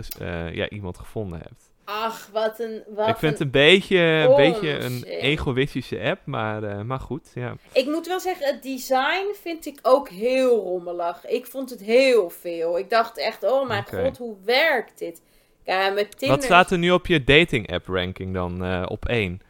ja, 0.53 0.69
iemand 0.69 0.99
gevonden 0.99 1.39
hebt. 1.39 1.72
Ach, 1.85 2.29
wat 2.33 2.61
een. 2.61 2.83
Wat 2.87 3.09
ik 3.09 3.17
vind 3.17 3.33
het 3.33 3.41
een 3.41 3.51
beetje, 3.51 3.99
een 3.99 4.37
beetje 4.37 4.79
een 4.79 5.03
egoïstische 5.05 6.01
app, 6.01 6.21
maar, 6.25 6.63
uh, 6.63 6.83
maar 6.83 7.01
goed. 7.01 7.31
Ja. 7.35 7.55
Ik 7.73 7.87
moet 7.87 8.07
wel 8.07 8.21
zeggen, 8.21 8.47
het 8.47 8.63
design 8.63 9.35
vind 9.43 9.67
ik 9.67 9.79
ook 9.83 10.09
heel 10.09 10.61
rommelig. 10.61 11.27
Ik 11.27 11.47
vond 11.47 11.71
het 11.71 11.81
heel 11.81 12.31
veel. 12.31 12.79
Ik 12.79 12.91
dacht 12.91 13.19
echt, 13.19 13.43
oh 13.43 13.69
mijn 13.69 13.85
god, 13.87 14.19
hoe 14.19 14.37
werkt 14.45 14.99
dit? 14.99 15.23
Ja, 15.65 15.91
met 15.91 16.19
Tinder... 16.19 16.37
Wat 16.37 16.45
staat 16.45 16.71
er 16.71 16.79
nu 16.79 16.91
op 16.91 17.07
je 17.07 17.25
dating 17.25 17.73
app 17.73 17.87
ranking 17.87 18.35
dan 18.35 18.65
uh, 18.65 18.83
op 18.89 19.09
één? 19.09 19.41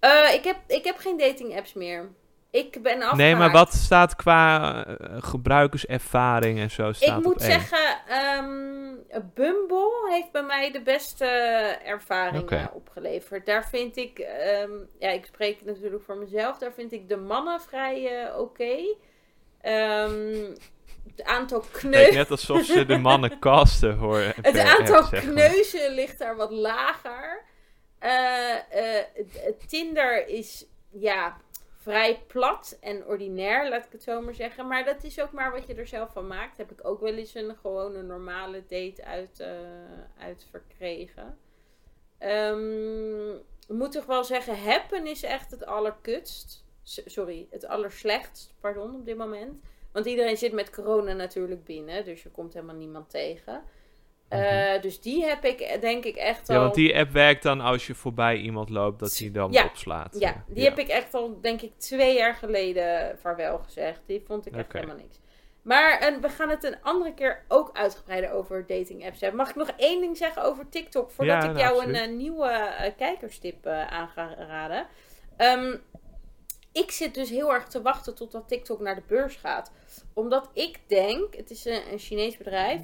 Uh, 0.00 0.34
ik, 0.34 0.44
heb, 0.44 0.56
ik 0.66 0.84
heb 0.84 0.96
geen 0.96 1.18
dating 1.18 1.56
apps 1.56 1.72
meer. 1.72 2.10
Ik 2.54 2.82
ben 2.82 2.92
afgehaakt. 2.92 3.16
Nee, 3.16 3.36
maar 3.36 3.50
wat 3.50 3.72
staat 3.72 4.16
qua 4.16 4.86
uh, 4.86 4.94
gebruikerservaring 5.20 6.58
en 6.58 6.70
zo 6.70 6.92
staat 6.92 7.18
Ik 7.18 7.24
moet 7.24 7.42
zeggen, 7.42 7.98
um, 8.38 8.98
Bumble 9.34 10.08
heeft 10.10 10.32
bij 10.32 10.42
mij 10.42 10.72
de 10.72 10.80
beste 10.80 11.24
ervaringen 11.84 12.42
okay. 12.42 12.68
opgeleverd. 12.72 13.46
Daar 13.46 13.68
vind 13.68 13.96
ik, 13.96 14.18
um, 14.62 14.88
ja, 14.98 15.08
ik 15.08 15.24
spreek 15.24 15.64
natuurlijk 15.64 16.02
voor 16.04 16.16
mezelf, 16.16 16.58
daar 16.58 16.72
vind 16.72 16.92
ik 16.92 17.08
de 17.08 17.16
mannen 17.16 17.60
vrij 17.60 18.24
uh, 18.24 18.38
oké. 18.38 18.62
Okay. 18.62 20.04
Um, 20.04 20.54
het 21.16 21.24
aantal 21.24 21.64
kneuzen... 21.72 22.14
Net 22.14 22.30
alsof 22.30 22.64
ze 22.64 22.86
de 22.86 22.98
mannen 22.98 23.38
casten 23.48 23.96
hoor. 23.96 24.18
Het 24.18 24.58
aantal 24.58 24.96
app, 24.96 25.16
kneuzen 25.16 25.94
ligt 25.94 26.18
daar 26.18 26.36
wat 26.36 26.50
lager. 26.50 27.44
Uh, 28.00 28.54
Tinder 29.66 30.28
is, 30.28 30.66
ja 30.90 31.42
vrij 31.84 32.22
plat 32.26 32.78
en 32.80 33.06
ordinair, 33.06 33.68
laat 33.68 33.84
ik 33.84 33.92
het 33.92 34.02
zo 34.02 34.20
maar 34.20 34.34
zeggen. 34.34 34.66
Maar 34.66 34.84
dat 34.84 35.04
is 35.04 35.20
ook 35.20 35.32
maar 35.32 35.52
wat 35.52 35.66
je 35.66 35.74
er 35.74 35.86
zelf 35.86 36.12
van 36.12 36.26
maakt. 36.26 36.56
Heb 36.56 36.70
ik 36.70 36.86
ook 36.86 37.00
wel 37.00 37.14
eens 37.14 37.34
een 37.34 37.56
gewone 37.56 38.02
normale 38.02 38.62
date 38.68 39.04
uit, 39.04 39.40
uh, 39.40 39.48
uit 40.18 40.46
verkregen. 40.50 41.38
Ik 43.68 43.74
moet 43.74 43.92
toch 43.92 44.06
wel 44.06 44.24
zeggen, 44.24 44.58
happen 44.58 45.06
is 45.06 45.22
echt 45.22 45.50
het 45.50 45.66
allerkutst. 45.66 46.64
sorry, 46.82 47.46
het 47.50 47.66
allerslechtst, 47.66 48.54
pardon, 48.60 48.94
op 48.94 49.06
dit 49.06 49.16
moment. 49.16 49.62
Want 49.92 50.06
iedereen 50.06 50.36
zit 50.36 50.52
met 50.52 50.70
corona 50.70 51.12
natuurlijk 51.12 51.64
binnen, 51.64 52.04
dus 52.04 52.22
je 52.22 52.30
komt 52.30 52.54
helemaal 52.54 52.76
niemand 52.76 53.10
tegen. 53.10 53.62
Uh, 54.34 54.82
dus 54.82 55.00
die 55.00 55.24
heb 55.24 55.44
ik 55.44 55.78
denk 55.80 56.04
ik 56.04 56.16
echt 56.16 56.48
al... 56.48 56.54
Ja, 56.54 56.60
want 56.60 56.74
die 56.74 56.98
app 56.98 57.10
werkt 57.10 57.42
dan 57.42 57.60
als 57.60 57.86
je 57.86 57.94
voorbij 57.94 58.36
iemand 58.36 58.70
loopt, 58.70 58.98
dat 58.98 59.18
hij 59.18 59.30
dan 59.30 59.52
ja, 59.52 59.64
opslaat. 59.64 60.16
Ja, 60.18 60.44
die 60.48 60.62
ja. 60.62 60.68
heb 60.68 60.78
ik 60.78 60.88
echt 60.88 61.14
al 61.14 61.40
denk 61.40 61.62
ik 61.62 61.78
twee 61.78 62.16
jaar 62.16 62.34
geleden 62.34 63.18
vaarwel 63.20 63.58
gezegd. 63.58 64.00
Die 64.06 64.22
vond 64.26 64.46
ik 64.46 64.56
echt 64.56 64.72
helemaal 64.72 64.96
niks. 64.96 65.20
Maar 65.62 65.98
en 65.98 66.20
we 66.20 66.28
gaan 66.28 66.48
het 66.48 66.64
een 66.64 66.82
andere 66.82 67.14
keer 67.14 67.44
ook 67.48 67.70
uitgebreider 67.72 68.30
over 68.30 68.66
dating 68.66 69.06
apps 69.06 69.20
hebben. 69.20 69.38
Mag 69.38 69.48
ik 69.48 69.56
nog 69.56 69.70
één 69.76 70.00
ding 70.00 70.16
zeggen 70.16 70.42
over 70.42 70.68
TikTok? 70.68 71.10
Voordat 71.10 71.44
ik 71.44 71.56
jou 71.56 71.76
absoluut. 71.76 71.96
een 71.96 72.10
uh, 72.10 72.16
nieuwe 72.16 72.48
uh, 72.80 72.86
kijkerstip 72.96 73.66
aan 73.66 74.08
ga 74.08 74.34
raden. 74.38 74.86
Um, 75.38 75.82
ik 76.72 76.90
zit 76.90 77.14
dus 77.14 77.30
heel 77.30 77.52
erg 77.52 77.66
te 77.66 77.82
wachten 77.82 78.14
totdat 78.14 78.48
TikTok 78.48 78.80
naar 78.80 78.94
de 78.94 79.02
beurs 79.06 79.36
gaat. 79.36 79.72
Omdat 80.12 80.50
ik 80.52 80.80
denk, 80.86 81.34
het 81.34 81.50
is 81.50 81.64
een, 81.64 81.92
een 81.92 81.98
Chinees 81.98 82.36
bedrijf 82.36 82.80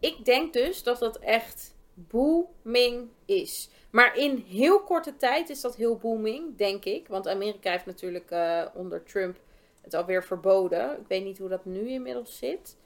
ik 0.00 0.24
denk 0.24 0.52
dus 0.52 0.82
dat 0.82 0.98
dat 0.98 1.18
echt 1.18 1.74
booming 1.94 3.08
is. 3.24 3.70
Maar 3.90 4.16
in 4.16 4.44
heel 4.48 4.80
korte 4.80 5.16
tijd 5.16 5.48
is 5.48 5.60
dat 5.60 5.76
heel 5.76 5.96
booming, 5.96 6.56
denk 6.56 6.84
ik. 6.84 7.08
Want 7.08 7.28
Amerika 7.28 7.70
heeft 7.70 7.86
natuurlijk 7.86 8.30
uh, 8.30 8.62
onder 8.74 9.02
Trump 9.02 9.36
het 9.82 9.94
alweer 9.94 10.24
verboden. 10.24 10.90
Ik 10.90 11.06
weet 11.08 11.24
niet 11.24 11.38
hoe 11.38 11.48
dat 11.48 11.64
nu 11.64 11.88
inmiddels 11.88 12.38
zit. 12.38 12.76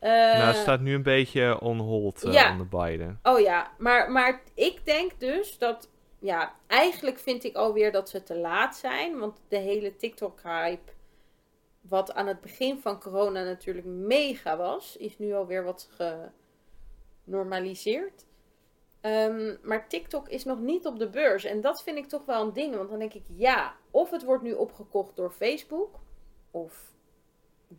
Uh, 0.00 0.08
nou, 0.10 0.46
het 0.46 0.56
staat 0.56 0.80
nu 0.80 0.94
een 0.94 1.02
beetje 1.02 1.60
on 1.60 1.78
hold 1.78 2.24
uh, 2.24 2.32
ja. 2.32 2.52
onder 2.52 2.68
Biden. 2.68 3.20
Oh 3.22 3.40
ja, 3.40 3.70
maar, 3.78 4.10
maar 4.10 4.42
ik 4.54 4.84
denk 4.84 5.20
dus 5.20 5.58
dat... 5.58 5.88
Ja, 6.18 6.54
eigenlijk 6.66 7.18
vind 7.18 7.44
ik 7.44 7.56
alweer 7.56 7.92
dat 7.92 8.08
ze 8.08 8.22
te 8.22 8.36
laat 8.36 8.76
zijn. 8.76 9.18
Want 9.18 9.40
de 9.48 9.58
hele 9.58 9.96
TikTok-hype... 9.96 10.92
Wat 11.80 12.12
aan 12.12 12.26
het 12.26 12.40
begin 12.40 12.78
van 12.80 13.00
corona 13.00 13.44
natuurlijk 13.44 13.86
mega 13.86 14.56
was... 14.56 14.96
Is 14.96 15.18
nu 15.18 15.34
alweer 15.34 15.64
wat 15.64 15.88
ge 15.90 16.28
normaliseert. 17.30 18.24
Um, 19.02 19.58
maar 19.62 19.88
TikTok 19.88 20.28
is 20.28 20.44
nog 20.44 20.60
niet 20.60 20.86
op 20.86 20.98
de 20.98 21.08
beurs. 21.08 21.44
En 21.44 21.60
dat 21.60 21.82
vind 21.82 21.98
ik 21.98 22.08
toch 22.08 22.24
wel 22.24 22.42
een 22.42 22.52
ding. 22.52 22.76
Want 22.76 22.90
dan 22.90 22.98
denk 22.98 23.14
ik, 23.14 23.24
ja, 23.36 23.74
of 23.90 24.10
het 24.10 24.24
wordt 24.24 24.42
nu 24.42 24.52
opgekocht 24.52 25.16
door 25.16 25.30
Facebook. 25.30 25.98
Of 26.50 26.92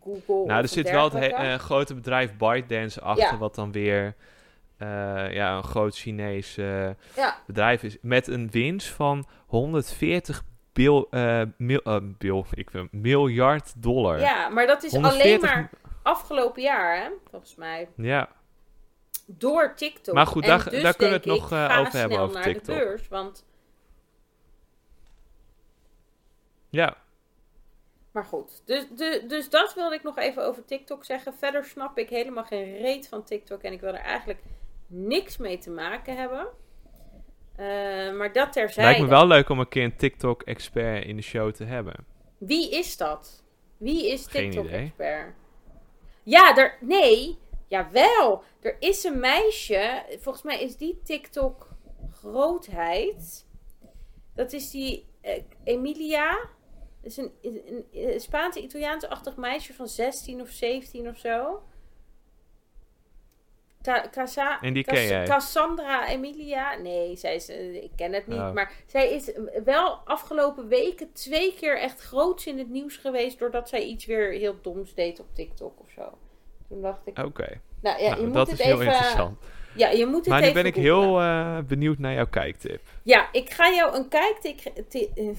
Google. 0.03 0.45
Nou, 0.45 0.61
er 0.61 0.67
zit 0.67 0.89
wel 0.89 1.11
het 1.11 1.31
uh, 1.31 1.53
grote 1.55 1.93
bedrijf 1.93 2.37
ByteDance 2.37 3.01
achter. 3.01 3.31
Ja. 3.31 3.37
Wat 3.37 3.55
dan 3.55 3.71
weer 3.71 4.15
uh, 4.77 5.33
ja, 5.33 5.57
een 5.57 5.63
groot 5.63 5.95
Chinees 5.95 6.57
uh, 6.57 6.89
ja. 7.15 7.41
bedrijf 7.45 7.83
is. 7.83 7.97
Met 8.01 8.27
een 8.27 8.49
winst 8.51 8.87
van 8.87 9.25
140 9.45 10.43
bil, 10.73 11.09
mil, 11.57 11.81
bil, 12.17 12.45
ik 12.51 12.69
wil, 12.69 12.87
miljard 12.91 13.81
dollar. 13.81 14.19
Ja, 14.19 14.49
maar 14.49 14.67
dat 14.67 14.83
is 14.83 14.91
140... 14.91 15.25
alleen 15.25 15.39
maar 15.39 15.69
afgelopen 16.01 16.61
jaar, 16.61 17.01
hè? 17.01 17.09
Volgens 17.29 17.55
mij. 17.55 17.87
Ja 17.95 18.29
door 19.37 19.75
TikTok. 19.75 20.15
Maar 20.15 20.27
goed, 20.27 20.45
daar, 20.45 20.69
dus 20.69 20.83
daar 20.83 20.95
kunnen 20.95 21.21
we 21.21 21.29
het 21.29 21.39
nog 21.39 21.51
uh, 21.51 21.77
over 21.79 21.99
hebben 21.99 22.19
over 22.19 22.35
naar 22.35 22.43
TikTok. 22.43 22.65
De 22.65 22.83
beurs, 22.83 23.07
want... 23.07 23.45
Ja. 26.69 26.97
Maar 28.11 28.25
goed, 28.25 28.61
dus, 28.65 28.87
de, 28.95 29.23
dus 29.27 29.49
dat 29.49 29.73
wilde 29.73 29.95
ik 29.95 30.03
nog 30.03 30.17
even 30.17 30.45
over 30.45 30.65
TikTok 30.65 31.05
zeggen. 31.05 31.33
Verder 31.33 31.65
snap 31.65 31.97
ik 31.97 32.09
helemaal 32.09 32.43
geen 32.43 32.77
reet 32.77 33.07
van 33.07 33.23
TikTok 33.23 33.61
en 33.61 33.71
ik 33.73 33.81
wil 33.81 33.93
er 33.93 33.99
eigenlijk 33.99 34.39
niks 34.87 35.37
mee 35.37 35.57
te 35.57 35.69
maken 35.69 36.17
hebben. 36.17 36.47
Uh, 37.59 38.17
maar 38.17 38.33
dat 38.33 38.53
terzijde. 38.53 38.89
Lijkt 38.89 39.01
me 39.01 39.07
wel 39.07 39.27
leuk 39.27 39.49
om 39.49 39.59
een 39.59 39.67
keer 39.67 39.83
een 39.83 39.95
TikTok-expert 39.95 41.05
in 41.05 41.15
de 41.15 41.21
show 41.21 41.51
te 41.51 41.63
hebben. 41.63 42.05
Wie 42.37 42.71
is 42.71 42.97
dat? 42.97 43.43
Wie 43.77 44.11
is 44.11 44.25
TikTok-expert? 44.25 45.33
Ja, 46.23 46.57
er, 46.57 46.77
nee, 46.79 47.37
Jawel, 47.71 48.43
er 48.59 48.75
is 48.79 49.03
een 49.03 49.19
meisje, 49.19 50.03
volgens 50.19 50.43
mij 50.43 50.61
is 50.61 50.77
die 50.77 50.99
TikTok 51.03 51.67
grootheid. 52.11 53.45
Dat 54.35 54.53
is 54.53 54.69
die 54.69 55.07
uh, 55.23 55.31
Emilia. 55.63 56.31
Dat 57.01 57.11
is 57.11 57.17
een, 57.17 57.31
een, 57.41 57.85
een 57.91 58.19
Spaanse 58.19 58.61
Italiaanse-achtig 58.61 59.35
meisje 59.35 59.73
van 59.73 59.87
16 59.87 60.41
of 60.41 60.49
17 60.49 61.07
of 61.07 61.17
zo. 61.17 61.63
Casa 64.11 64.61
en 64.61 64.73
die 64.73 64.83
ken 64.83 65.07
jij? 65.07 65.25
Cassandra 65.25 66.07
Emilia. 66.07 66.75
Nee, 66.75 67.15
zij 67.15 67.35
is, 67.35 67.49
uh, 67.49 67.83
ik 67.83 67.91
ken 67.95 68.13
het 68.13 68.27
niet. 68.27 68.39
Oh. 68.39 68.53
Maar 68.53 68.73
zij 68.85 69.11
is 69.11 69.31
wel 69.63 69.93
afgelopen 69.93 70.67
weken 70.67 71.13
twee 71.13 71.53
keer 71.53 71.79
echt 71.79 72.01
groots 72.01 72.47
in 72.47 72.57
het 72.57 72.69
nieuws 72.69 72.97
geweest. 72.97 73.39
Doordat 73.39 73.69
zij 73.69 73.83
iets 73.83 74.05
weer 74.05 74.31
heel 74.31 74.61
doms 74.61 74.93
deed 74.93 75.19
op 75.19 75.35
TikTok 75.35 75.79
of 75.79 75.89
zo. 75.89 76.17
Toen 76.71 76.81
dacht 76.81 77.07
ik. 77.07 77.17
Oké. 77.17 77.27
Okay. 77.27 77.59
Nou 77.81 78.01
ja, 78.01 78.09
nou, 78.09 78.19
je 78.19 78.25
moet 78.25 78.33
dat 78.33 78.49
het 78.49 78.59
is 78.59 78.65
heel 78.65 78.81
even, 78.81 78.85
interessant. 78.85 79.37
Ja, 79.75 79.89
je 79.89 80.05
moet 80.05 80.19
het 80.19 80.27
maar 80.27 80.39
nu 80.39 80.47
even 80.47 80.61
ben 80.63 80.71
ik 80.71 80.75
googlen. 80.75 80.93
heel 80.93 81.21
uh, 81.21 81.57
benieuwd 81.67 81.97
naar 81.97 82.13
jouw 82.13 82.27
kijktip. 82.27 82.81
Ja, 83.03 83.29
ik 83.31 83.49
ga 83.49 83.71
jou 83.71 83.95
een 83.95 84.07
kijktip, 84.07 84.59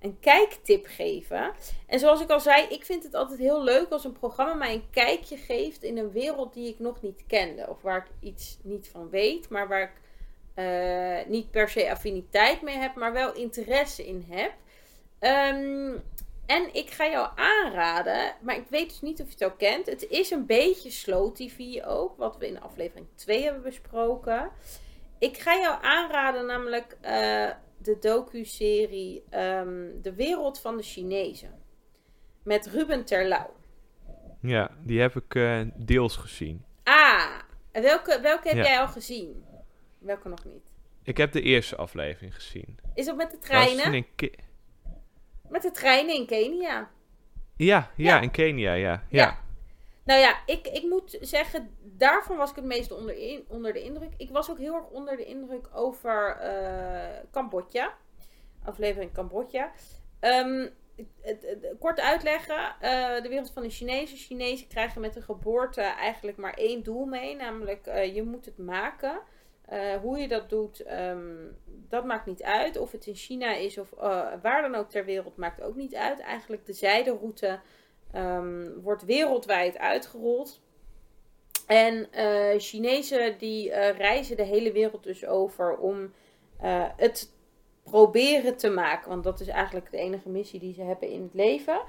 een 0.00 0.16
kijktip 0.20 0.86
geven. 0.86 1.52
En 1.86 1.98
zoals 1.98 2.20
ik 2.20 2.30
al 2.30 2.40
zei, 2.40 2.66
ik 2.68 2.84
vind 2.84 3.02
het 3.02 3.14
altijd 3.14 3.38
heel 3.38 3.64
leuk 3.64 3.90
als 3.90 4.04
een 4.04 4.12
programma 4.12 4.54
mij 4.54 4.74
een 4.74 4.90
kijkje 4.90 5.36
geeft 5.36 5.82
in 5.82 5.98
een 5.98 6.12
wereld 6.12 6.54
die 6.54 6.68
ik 6.68 6.78
nog 6.78 7.02
niet 7.02 7.24
kende. 7.26 7.66
Of 7.68 7.82
waar 7.82 7.96
ik 7.96 8.28
iets 8.28 8.58
niet 8.62 8.88
van 8.92 9.10
weet, 9.10 9.48
maar 9.48 9.68
waar 9.68 9.82
ik 9.82 10.00
uh, 10.54 11.30
niet 11.30 11.50
per 11.50 11.68
se 11.68 11.90
affiniteit 11.90 12.62
mee 12.62 12.76
heb, 12.76 12.94
maar 12.94 13.12
wel 13.12 13.34
interesse 13.34 14.06
in 14.06 14.26
heb. 14.28 14.52
Um, 15.20 16.02
en 16.50 16.74
ik 16.74 16.90
ga 16.90 17.08
jou 17.08 17.28
aanraden, 17.34 18.34
maar 18.40 18.56
ik 18.56 18.66
weet 18.68 18.88
dus 18.88 19.00
niet 19.00 19.20
of 19.20 19.26
je 19.26 19.32
het 19.32 19.42
al 19.42 19.56
kent. 19.56 19.86
Het 19.86 20.06
is 20.08 20.30
een 20.30 20.46
beetje 20.46 20.90
slow 20.90 21.34
TV 21.34 21.84
ook, 21.84 22.16
wat 22.16 22.38
we 22.38 22.46
in 22.46 22.60
aflevering 22.60 23.06
2 23.14 23.42
hebben 23.42 23.62
besproken. 23.62 24.50
Ik 25.18 25.38
ga 25.38 25.56
jou 25.56 25.84
aanraden 25.84 26.46
namelijk 26.46 26.96
uh, 27.02 27.50
de 27.78 27.96
docu-serie 28.00 29.24
um, 29.34 30.02
De 30.02 30.14
Wereld 30.14 30.60
van 30.60 30.76
de 30.76 30.82
Chinezen. 30.82 31.58
Met 32.42 32.66
Ruben 32.66 33.04
Terlouw. 33.04 33.54
Ja, 34.40 34.70
die 34.82 35.00
heb 35.00 35.16
ik 35.16 35.34
uh, 35.34 35.60
deels 35.76 36.16
gezien. 36.16 36.64
Ah, 36.84 37.38
welke, 37.72 38.20
welke 38.22 38.48
heb 38.48 38.56
ja. 38.56 38.62
jij 38.62 38.80
al 38.80 38.88
gezien? 38.88 39.44
Welke 39.98 40.28
nog 40.28 40.44
niet? 40.44 40.70
Ik 41.02 41.16
heb 41.16 41.32
de 41.32 41.42
eerste 41.42 41.76
aflevering 41.76 42.34
gezien. 42.34 42.78
Is 42.94 43.06
dat 43.06 43.16
met 43.16 43.30
de 43.30 43.38
treinen? 43.38 44.06
Met 45.50 45.62
de 45.62 45.70
treinen 45.70 46.14
in 46.14 46.26
Kenia. 46.26 46.90
Ja, 47.56 47.90
ja, 47.96 48.20
in 48.20 48.30
Kenia, 48.30 48.72
ja. 48.72 49.02
ja. 49.08 49.38
Nou 50.04 50.20
ja, 50.20 50.36
ik, 50.46 50.66
ik 50.66 50.82
moet 50.82 51.18
zeggen, 51.20 51.76
daarvan 51.82 52.36
was 52.36 52.50
ik 52.50 52.56
het 52.56 52.64
meest 52.64 52.92
onder, 52.92 53.16
in, 53.16 53.44
onder 53.48 53.72
de 53.72 53.82
indruk. 53.82 54.12
Ik 54.16 54.30
was 54.30 54.50
ook 54.50 54.58
heel 54.58 54.74
erg 54.74 54.86
onder 54.86 55.16
de 55.16 55.24
indruk 55.24 55.68
over 55.74 56.38
uh, 56.42 57.30
Cambodja. 57.30 57.94
Aflevering 58.64 59.12
Cambodja. 59.12 59.72
Um, 60.20 60.70
kort 61.78 62.00
uitleggen, 62.00 62.74
uh, 62.82 63.22
de 63.22 63.28
wereld 63.28 63.50
van 63.52 63.62
de 63.62 63.70
Chinezen. 63.70 64.18
Chinezen 64.18 64.68
krijgen 64.68 65.00
met 65.00 65.14
de 65.14 65.22
geboorte 65.22 65.80
eigenlijk 65.80 66.36
maar 66.36 66.54
één 66.54 66.82
doel 66.82 67.04
mee, 67.04 67.36
namelijk 67.36 67.86
uh, 67.86 68.14
je 68.14 68.22
moet 68.22 68.44
het 68.44 68.58
maken. 68.58 69.20
Uh, 69.72 69.94
hoe 69.94 70.18
je 70.18 70.28
dat 70.28 70.48
doet, 70.48 70.84
um, 70.92 71.56
dat 71.88 72.04
maakt 72.04 72.26
niet 72.26 72.42
uit. 72.42 72.78
Of 72.78 72.92
het 72.92 73.06
in 73.06 73.14
China 73.14 73.54
is 73.54 73.78
of 73.78 73.90
waar 74.42 74.62
dan 74.62 74.74
ook 74.74 74.90
ter 74.90 75.04
wereld, 75.04 75.36
maakt 75.36 75.62
ook 75.62 75.74
niet 75.76 75.94
uit. 75.94 76.20
Eigenlijk 76.20 76.66
de 76.66 76.72
zijderoute 76.72 77.60
um, 78.14 78.80
wordt 78.82 79.04
wereldwijd 79.04 79.78
uitgerold. 79.78 80.60
En 81.66 82.08
Chinezen 82.58 83.38
die 83.38 83.72
reizen 83.72 84.36
de 84.36 84.42
hele 84.42 84.72
wereld 84.72 85.02
dus 85.02 85.26
over 85.26 85.76
om 85.76 86.12
het 86.96 87.32
proberen 87.82 88.56
te 88.56 88.70
maken. 88.70 89.08
Want 89.08 89.24
dat 89.24 89.40
is 89.40 89.48
eigenlijk 89.48 89.90
de 89.90 89.98
enige 89.98 90.28
missie 90.28 90.60
die 90.60 90.74
ze 90.74 90.82
hebben 90.82 91.08
in 91.08 91.22
het 91.22 91.34
leven. 91.34 91.82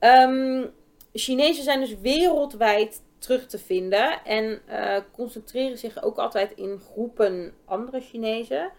Um, 0.00 0.72
Chinezen 1.12 1.64
zijn 1.64 1.80
dus 1.80 1.98
wereldwijd 1.98 3.02
terug 3.26 3.46
te 3.46 3.58
vinden. 3.58 4.24
En 4.24 4.60
uh, 4.68 4.96
concentreren 5.12 5.78
zich 5.78 6.02
ook 6.02 6.16
altijd 6.16 6.52
in 6.52 6.80
groepen 6.92 7.54
andere 7.64 8.00
Chinezen. 8.00 8.70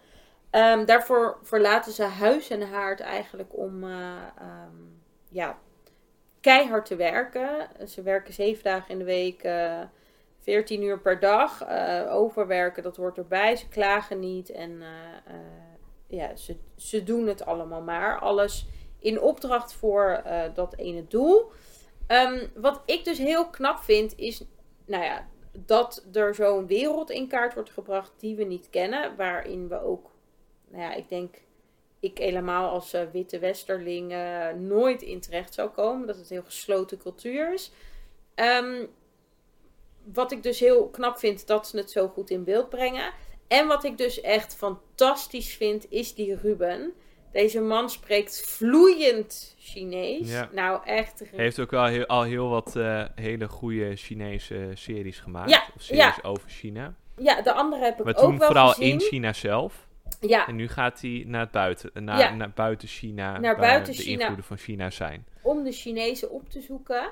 Um, 0.52 0.86
daarvoor 0.86 1.38
verlaten 1.44 1.92
ze 1.92 2.04
huis 2.04 2.50
en 2.50 2.62
haard 2.62 3.00
eigenlijk 3.00 3.58
om 3.58 3.84
uh, 3.84 4.16
um, 4.42 5.02
ja, 5.30 5.58
keihard 6.42 6.86
te 6.86 6.96
werken. 6.96 7.68
Ze 7.88 8.02
werken 8.02 8.34
zeven 8.34 8.64
dagen 8.64 8.90
in 8.90 8.98
de 8.98 9.04
week, 9.04 9.44
uh, 9.44 9.82
14 10.40 10.84
uur 10.84 11.00
per 11.00 11.20
dag. 11.20 11.68
overwerken, 12.10 12.84
dat 12.84 12.98
hoort 12.98 13.18
erbij. 13.18 13.56
Ze 13.56 13.68
klagen 13.68 14.20
niet 14.20 14.50
en 14.50 14.82
ja, 16.08 16.36
ze, 16.36 16.56
ze 16.76 17.04
doen 17.04 17.28
het 17.28 17.46
allemaal 17.46 17.82
maar. 17.82 18.20
Alles 18.20 18.68
in 19.00 19.22
opdracht 19.22 19.74
voor 19.74 20.24
dat 20.54 20.76
ene 20.76 21.08
doel. 21.08 21.52
Um, 22.08 22.52
wat 22.56 22.82
ik 22.86 23.06
dus 23.06 23.18
heel 23.18 23.50
knap 23.50 23.80
vind, 23.80 24.18
is 24.18 24.44
nou 24.86 25.04
ja, 25.04 25.28
dat 25.52 26.06
er 26.14 26.36
zo'n 26.36 26.68
wereld 26.68 27.10
in 27.10 27.28
kaart 27.28 27.54
wordt 27.54 27.70
gebracht 27.70 28.12
die 28.18 28.36
we 28.36 28.44
niet 28.44 28.70
kennen. 28.70 29.16
Waarin 29.16 29.68
we 29.68 29.82
ook, 29.82 30.12
nou 30.68 30.84
ja, 30.84 30.94
ik 30.94 31.10
denk, 31.10 31.36
ik 32.00 32.18
helemaal 32.18 32.70
als 32.70 32.94
uh, 32.94 33.02
witte 33.12 33.40
westerling 33.40 34.16
nooit 34.58 35.02
in 35.02 35.20
terecht 35.20 35.54
zou 35.54 35.70
komen. 35.70 36.08
Dat 36.08 36.16
het 36.16 36.30
een 36.30 36.36
heel 36.36 36.46
gesloten 36.46 36.98
cultuur 36.98 37.54
is. 37.54 37.72
Um, 38.36 38.88
wat 40.14 40.32
ik 40.32 40.44
dus 40.44 40.60
heel 40.60 40.88
knap 40.90 41.18
vind 41.18 41.48
dat 41.48 41.68
ze 41.68 41.78
het 41.78 41.92
zo 41.92 42.08
goed 42.08 42.30
in 42.30 42.44
beeld 42.44 42.70
brengen. 42.70 43.14
En 43.48 43.68
wat 43.68 43.84
ik 43.84 43.98
dus 43.98 44.22
echt 44.22 44.56
fantastisch 44.56 45.56
vind, 45.56 45.86
is 45.90 46.14
die 46.14 46.36
Ruben. 46.36 46.94
Deze 47.38 47.62
man 47.62 47.90
spreekt 47.90 48.42
vloeiend 48.46 49.56
Chinees. 49.58 50.30
Nou, 50.52 50.82
echt. 50.86 51.20
Hij 51.20 51.44
heeft 51.44 51.60
ook 51.60 51.72
wel 51.72 51.86
heel, 51.86 52.06
al 52.06 52.24
heel 52.24 52.50
wat 52.50 52.76
uh, 52.76 53.04
hele 53.16 53.48
goede 53.48 53.96
Chinese 53.96 54.72
series 54.74 55.20
gemaakt. 55.20 55.50
Ja, 55.50 55.64
of 55.76 55.82
series 55.82 56.16
ja. 56.16 56.30
over 56.30 56.50
China. 56.50 56.94
Ja, 57.18 57.42
de 57.42 57.54
andere 57.54 57.84
heb 57.84 58.00
ik 58.00 58.06
maar 58.06 58.16
ook 58.16 58.22
wel 58.22 58.30
gezien. 58.30 58.46
vooral 58.46 58.80
in 58.80 59.00
China 59.00 59.34
zelf. 59.34 59.88
Ja. 60.20 60.48
En 60.48 60.56
nu 60.56 60.68
gaat 60.68 61.02
hij 61.02 61.24
naar 61.28 61.42
het 61.42 61.52
buiten, 61.52 61.92
naar, 61.94 62.20
ja. 62.20 62.34
naar 62.34 62.52
buiten 62.56 62.88
China, 62.88 63.40
naar 63.40 63.58
buiten 63.58 63.94
de 63.94 64.02
China, 64.02 64.20
invloeden 64.20 64.46
van 64.46 64.58
China 64.58 64.90
zijn. 64.90 65.26
Om 65.42 65.64
de 65.64 65.72
Chinezen 65.72 66.32
op 66.32 66.50
te 66.50 66.62
zoeken. 66.62 67.12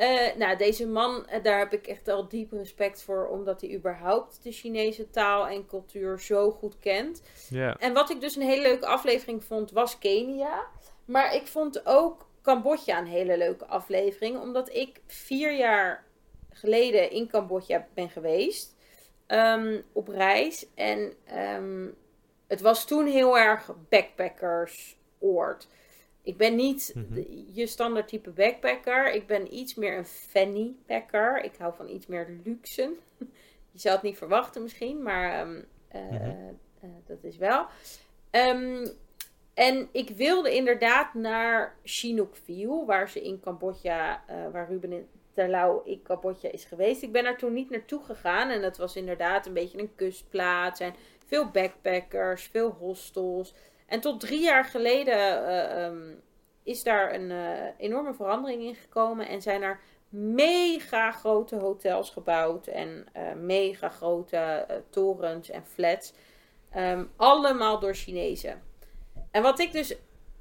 Uh, 0.00 0.34
nou, 0.36 0.56
deze 0.56 0.86
man, 0.86 1.26
uh, 1.32 1.42
daar 1.42 1.58
heb 1.58 1.72
ik 1.72 1.86
echt 1.86 2.08
al 2.08 2.28
diep 2.28 2.52
respect 2.52 3.02
voor, 3.02 3.28
omdat 3.28 3.60
hij 3.60 3.74
überhaupt 3.74 4.42
de 4.42 4.52
Chinese 4.52 5.10
taal 5.10 5.48
en 5.48 5.66
cultuur 5.66 6.20
zo 6.20 6.50
goed 6.50 6.78
kent. 6.78 7.22
Yeah. 7.48 7.74
En 7.78 7.92
wat 7.92 8.10
ik 8.10 8.20
dus 8.20 8.36
een 8.36 8.42
hele 8.42 8.62
leuke 8.62 8.86
aflevering 8.86 9.44
vond, 9.44 9.70
was 9.70 9.98
Kenia. 9.98 10.66
Maar 11.04 11.34
ik 11.34 11.46
vond 11.46 11.86
ook 11.86 12.28
Cambodja 12.42 12.98
een 12.98 13.06
hele 13.06 13.36
leuke 13.36 13.66
aflevering, 13.66 14.40
omdat 14.40 14.74
ik 14.74 15.00
vier 15.06 15.52
jaar 15.52 16.04
geleden 16.50 17.10
in 17.10 17.28
Cambodja 17.28 17.86
ben 17.94 18.10
geweest 18.10 18.76
um, 19.26 19.82
op 19.92 20.08
reis. 20.08 20.66
En 20.74 21.12
um, 21.56 21.94
het 22.46 22.60
was 22.60 22.86
toen 22.86 23.06
heel 23.06 23.38
erg 23.38 23.70
backpackersoord. 23.88 25.68
Ik 26.22 26.36
ben 26.36 26.54
niet 26.54 26.92
mhm. 26.94 27.22
je 27.52 27.66
standaard 27.66 28.08
type 28.08 28.30
backpacker. 28.30 29.12
Ik 29.12 29.26
ben 29.26 29.54
iets 29.54 29.74
meer 29.74 29.98
een 29.98 30.06
fanny 30.06 30.74
packer. 30.86 31.44
Ik 31.44 31.52
hou 31.58 31.74
van 31.76 31.88
iets 31.88 32.06
meer 32.06 32.40
luxe. 32.44 32.92
je 33.72 33.78
zou 33.78 33.94
het 33.94 34.04
niet 34.04 34.18
verwachten 34.18 34.62
misschien, 34.62 35.02
maar 35.02 35.40
um, 35.40 35.64
uh, 35.94 36.12
uh, 36.12 36.90
dat 37.06 37.18
is 37.22 37.36
wel. 37.36 37.66
Um, 38.30 38.86
en 39.54 39.88
ik 39.92 40.10
wilde 40.10 40.54
inderdaad 40.54 41.14
naar 41.14 41.76
Chinook 41.82 42.36
View, 42.36 42.86
waar 42.86 43.08
ze 43.08 43.22
in 43.22 43.40
Cambodja, 43.40 44.24
uh, 44.30 44.52
waar 44.52 44.68
Ruben 44.68 44.92
in 44.92 45.06
Terlouw 45.32 45.82
in 45.84 46.02
Cambodja 46.02 46.50
is 46.50 46.64
geweest. 46.64 47.02
Ik 47.02 47.12
ben 47.12 47.24
er 47.24 47.36
toen 47.36 47.52
niet 47.52 47.70
naartoe 47.70 48.02
gegaan 48.04 48.48
en 48.48 48.62
dat 48.62 48.76
was 48.76 48.96
inderdaad 48.96 49.46
een 49.46 49.52
beetje 49.52 49.78
een 49.78 49.94
kustplaats 49.94 50.80
en 50.80 50.94
veel 51.26 51.50
backpackers, 51.50 52.44
veel 52.44 52.70
hostels. 52.70 53.54
En 53.90 54.00
tot 54.00 54.20
drie 54.20 54.40
jaar 54.40 54.64
geleden 54.64 55.42
uh, 55.48 55.84
um, 55.84 56.20
is 56.62 56.82
daar 56.82 57.14
een 57.14 57.30
uh, 57.30 57.50
enorme 57.78 58.14
verandering 58.14 58.62
in 58.62 58.74
gekomen. 58.74 59.28
En 59.28 59.42
zijn 59.42 59.62
er 59.62 59.80
mega 60.08 61.10
grote 61.10 61.56
hotels 61.56 62.10
gebouwd. 62.10 62.66
En 62.66 63.06
uh, 63.16 63.22
mega 63.36 63.88
grote 63.88 64.66
torens 64.90 65.50
en 65.50 65.64
flats. 65.66 66.12
Um, 66.76 67.10
allemaal 67.16 67.78
door 67.78 67.94
Chinezen. 67.94 68.62
En 69.30 69.42
wat 69.42 69.60
ik 69.60 69.72
dus 69.72 69.96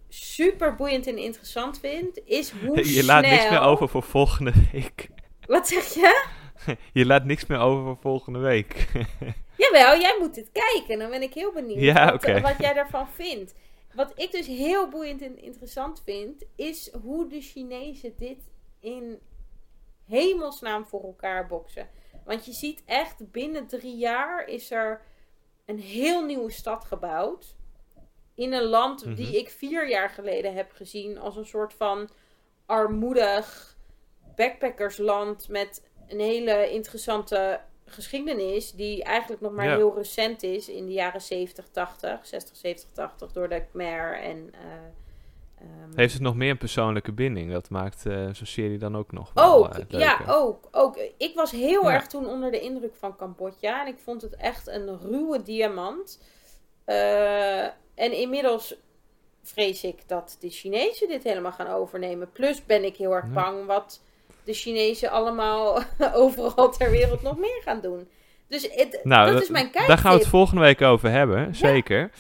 super 0.10 0.76
boeiend 0.76 1.08
en 1.08 1.18
interessant 1.18 1.80
vind, 1.80 2.20
is 2.26 2.52
hoe 2.52 2.78
Je 2.78 2.84
snel... 2.84 3.06
laat 3.06 3.26
niks 3.26 3.50
meer 3.50 3.62
over 3.62 3.90
voor 3.90 4.04
volgende 4.04 4.54
week. 4.72 5.10
Wat 5.48 5.68
zeg 5.68 5.94
je? 5.94 6.28
Je 6.94 7.06
laat 7.06 7.26
niks 7.26 7.46
meer 7.46 7.60
over 7.60 7.84
voor 7.84 7.98
volgende 8.02 8.40
week. 8.40 8.88
Jawel, 9.72 10.00
jij 10.00 10.16
moet 10.20 10.36
het 10.36 10.52
kijken. 10.52 11.00
Dan 11.00 11.10
ben 11.10 11.22
ik 11.22 11.34
heel 11.34 11.52
benieuwd 11.52 11.96
wat, 11.96 12.42
wat, 12.42 12.60
jij 12.60 12.74
daarvan 12.74 13.08
vindt. 13.08 13.54
Wat 13.94 14.12
ik 14.16 14.32
dus 14.32 14.48
heel 14.48 14.88
boeiend 14.88 15.22
en 15.22 15.42
interessant 15.42 16.02
vind, 16.06 16.46
is 16.56 16.94
hoe 17.02 17.28
de 17.28 17.42
Chinezen 17.42 18.14
dit 18.18 18.50
in 18.80 19.20
hemelsnaam 20.06 20.86
voor 20.86 21.04
elkaar 21.04 21.48
boksen. 21.48 21.90
Want 22.26 22.46
je 22.46 22.52
ziet 22.52 22.84
echt 22.86 23.32
binnen 23.32 23.68
drie 23.68 23.98
jaar 23.98 24.48
is 24.48 24.72
er 24.72 25.02
een 25.66 25.80
heel 25.80 26.26
nieuwe 26.26 26.52
stad 26.52 26.86
gebouwd. 26.86 27.56
In 28.36 28.54
een 28.54 28.64
land 28.64 29.04
die 29.16 29.28
mhm. 29.28 29.36
ik 29.36 29.50
vier 29.50 29.90
jaar 29.90 30.10
geleden 30.10 30.54
heb 30.54 30.72
gezien 30.72 31.18
als 31.18 31.36
een 31.36 31.46
soort 31.46 31.74
van 31.74 32.10
armoedig 32.66 33.78
backpackersland 34.36 35.48
met 35.48 35.88
een 36.08 36.20
hele 36.20 36.70
interessante 36.72 37.62
geschiedenis 37.90 38.72
die 38.72 39.04
eigenlijk 39.04 39.42
nog 39.42 39.52
maar 39.52 39.76
heel 39.76 39.96
recent 39.96 40.44
is 40.44 40.70
in 40.70 40.86
de 40.86 40.94
jaren 40.94 41.22
70, 41.22 41.68
80, 41.72 42.20
60, 42.22 42.56
70, 42.56 42.90
80 42.92 43.32
door 43.32 43.50
de 43.50 43.64
Khmer 43.72 44.20
en... 44.22 44.38
Uh, 44.54 45.62
um... 45.62 45.92
Heeft 45.96 46.14
het 46.14 46.22
nog 46.22 46.36
meer 46.36 46.50
een 46.50 46.58
persoonlijke 46.58 47.12
binding? 47.12 47.52
Dat 47.52 47.70
maakt 47.70 48.06
uh, 48.06 48.30
zo'n 48.34 48.46
serie 48.46 48.78
dan 48.78 48.98
ook 48.98 49.12
nog 49.12 49.32
wel 49.34 49.56
Ook, 49.56 49.78
uh, 49.78 50.00
ja, 50.00 50.20
ook, 50.28 50.68
ook. 50.72 50.98
Ik 51.18 51.36
was 51.36 51.52
heel 51.52 51.84
ja. 51.84 51.94
erg 51.94 52.08
toen 52.08 52.28
onder 52.28 52.52
de 52.52 52.60
indruk 52.60 52.96
van 52.96 53.16
Cambodja. 53.16 53.82
En 53.82 53.94
ik 53.94 54.00
vond 54.00 54.22
het 54.22 54.36
echt 54.36 54.68
een 54.68 55.00
ruwe 55.00 55.44
diamant. 55.44 56.22
en 57.96 58.12
inmiddels 58.12 58.76
vrees 59.44 59.84
ik 59.84 60.08
dat 60.08 60.38
de 60.40 60.50
Chinezen 60.50 61.08
dit 61.08 61.24
helemaal 61.24 61.52
gaan 61.52 61.68
overnemen. 61.68 62.32
Plus 62.32 62.66
ben 62.66 62.84
ik 62.84 62.96
heel 62.96 63.16
erg 63.16 63.32
bang 63.34 63.66
wat 63.66 64.02
de 64.50 64.56
Chinezen 64.56 65.12
allemaal 65.12 65.82
overal 66.14 66.72
ter 66.72 66.92
wereld 66.92 67.22
nog 67.22 67.38
meer 67.38 67.62
gaan 67.64 67.82
doen. 67.82 68.08
Dus 68.48 68.70
het, 68.72 69.00
nou, 69.04 69.32
dat 69.32 69.42
is 69.42 69.50
mijn 69.50 69.72
kijk. 69.72 69.88
Daar 69.88 69.98
gaan 69.98 70.12
we 70.12 70.18
het 70.20 70.28
volgende 70.28 70.62
week 70.62 70.82
over 70.82 71.12
hebben, 71.12 71.56
zeker. 71.56 72.12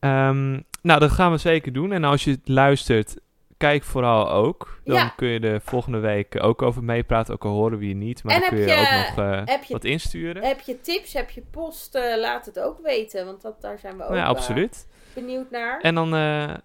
Um, 0.00 0.64
nou, 0.82 1.00
dat 1.00 1.10
gaan 1.10 1.32
we 1.32 1.38
zeker 1.38 1.72
doen. 1.72 1.92
En 1.92 2.04
als 2.04 2.24
je 2.24 2.30
het 2.30 2.48
luistert, 2.48 3.16
kijk 3.56 3.82
vooral 3.82 4.30
ook. 4.30 4.80
Dan 4.84 4.94
ja. 4.94 5.12
kun 5.16 5.28
je 5.28 5.40
de 5.40 5.60
volgende 5.64 5.98
week 5.98 6.42
ook 6.42 6.62
over 6.62 6.84
meepraten. 6.84 7.34
Ook 7.34 7.44
al 7.44 7.50
horen 7.50 7.78
we 7.78 7.88
je 7.88 7.94
niet. 7.94 8.24
Maar 8.24 8.34
en 8.34 8.40
dan 8.40 8.48
kun 8.48 8.58
je, 8.58 8.66
je, 8.66 8.72
ook 8.72 9.16
nog 9.16 9.26
uh, 9.26 9.42
je, 9.66 9.72
wat 9.72 9.84
insturen. 9.84 10.42
Heb 10.42 10.60
je 10.60 10.80
tips, 10.80 11.12
heb 11.12 11.30
je 11.30 11.42
post, 11.50 11.94
uh, 11.94 12.16
laat 12.16 12.46
het 12.46 12.60
ook 12.60 12.80
weten. 12.82 13.26
Want 13.26 13.42
dat, 13.42 13.60
daar 13.60 13.78
zijn 13.78 13.96
we 13.96 14.06
ook 14.06 14.14
ja, 14.14 14.24
absoluut. 14.24 14.86
Uh, 14.88 15.14
benieuwd 15.14 15.50
naar. 15.50 15.80
En 15.80 15.94
dan 15.94 16.10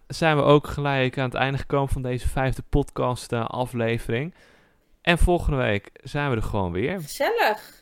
zijn 0.08 0.36
we 0.36 0.44
ook 0.44 0.68
gelijk 0.68 1.18
aan 1.18 1.26
het 1.26 1.34
einde 1.34 1.58
gekomen 1.58 1.90
van 1.90 2.02
deze 2.02 2.30
vijfde 2.30 2.64
podcast 2.70 3.34
aflevering. 3.34 4.34
En 5.02 5.18
volgende 5.18 5.58
week 5.58 5.90
zijn 5.94 6.30
we 6.30 6.36
er 6.36 6.44
gewoon 6.44 6.72
weer. 6.72 7.02
Gezellig. 7.02 7.70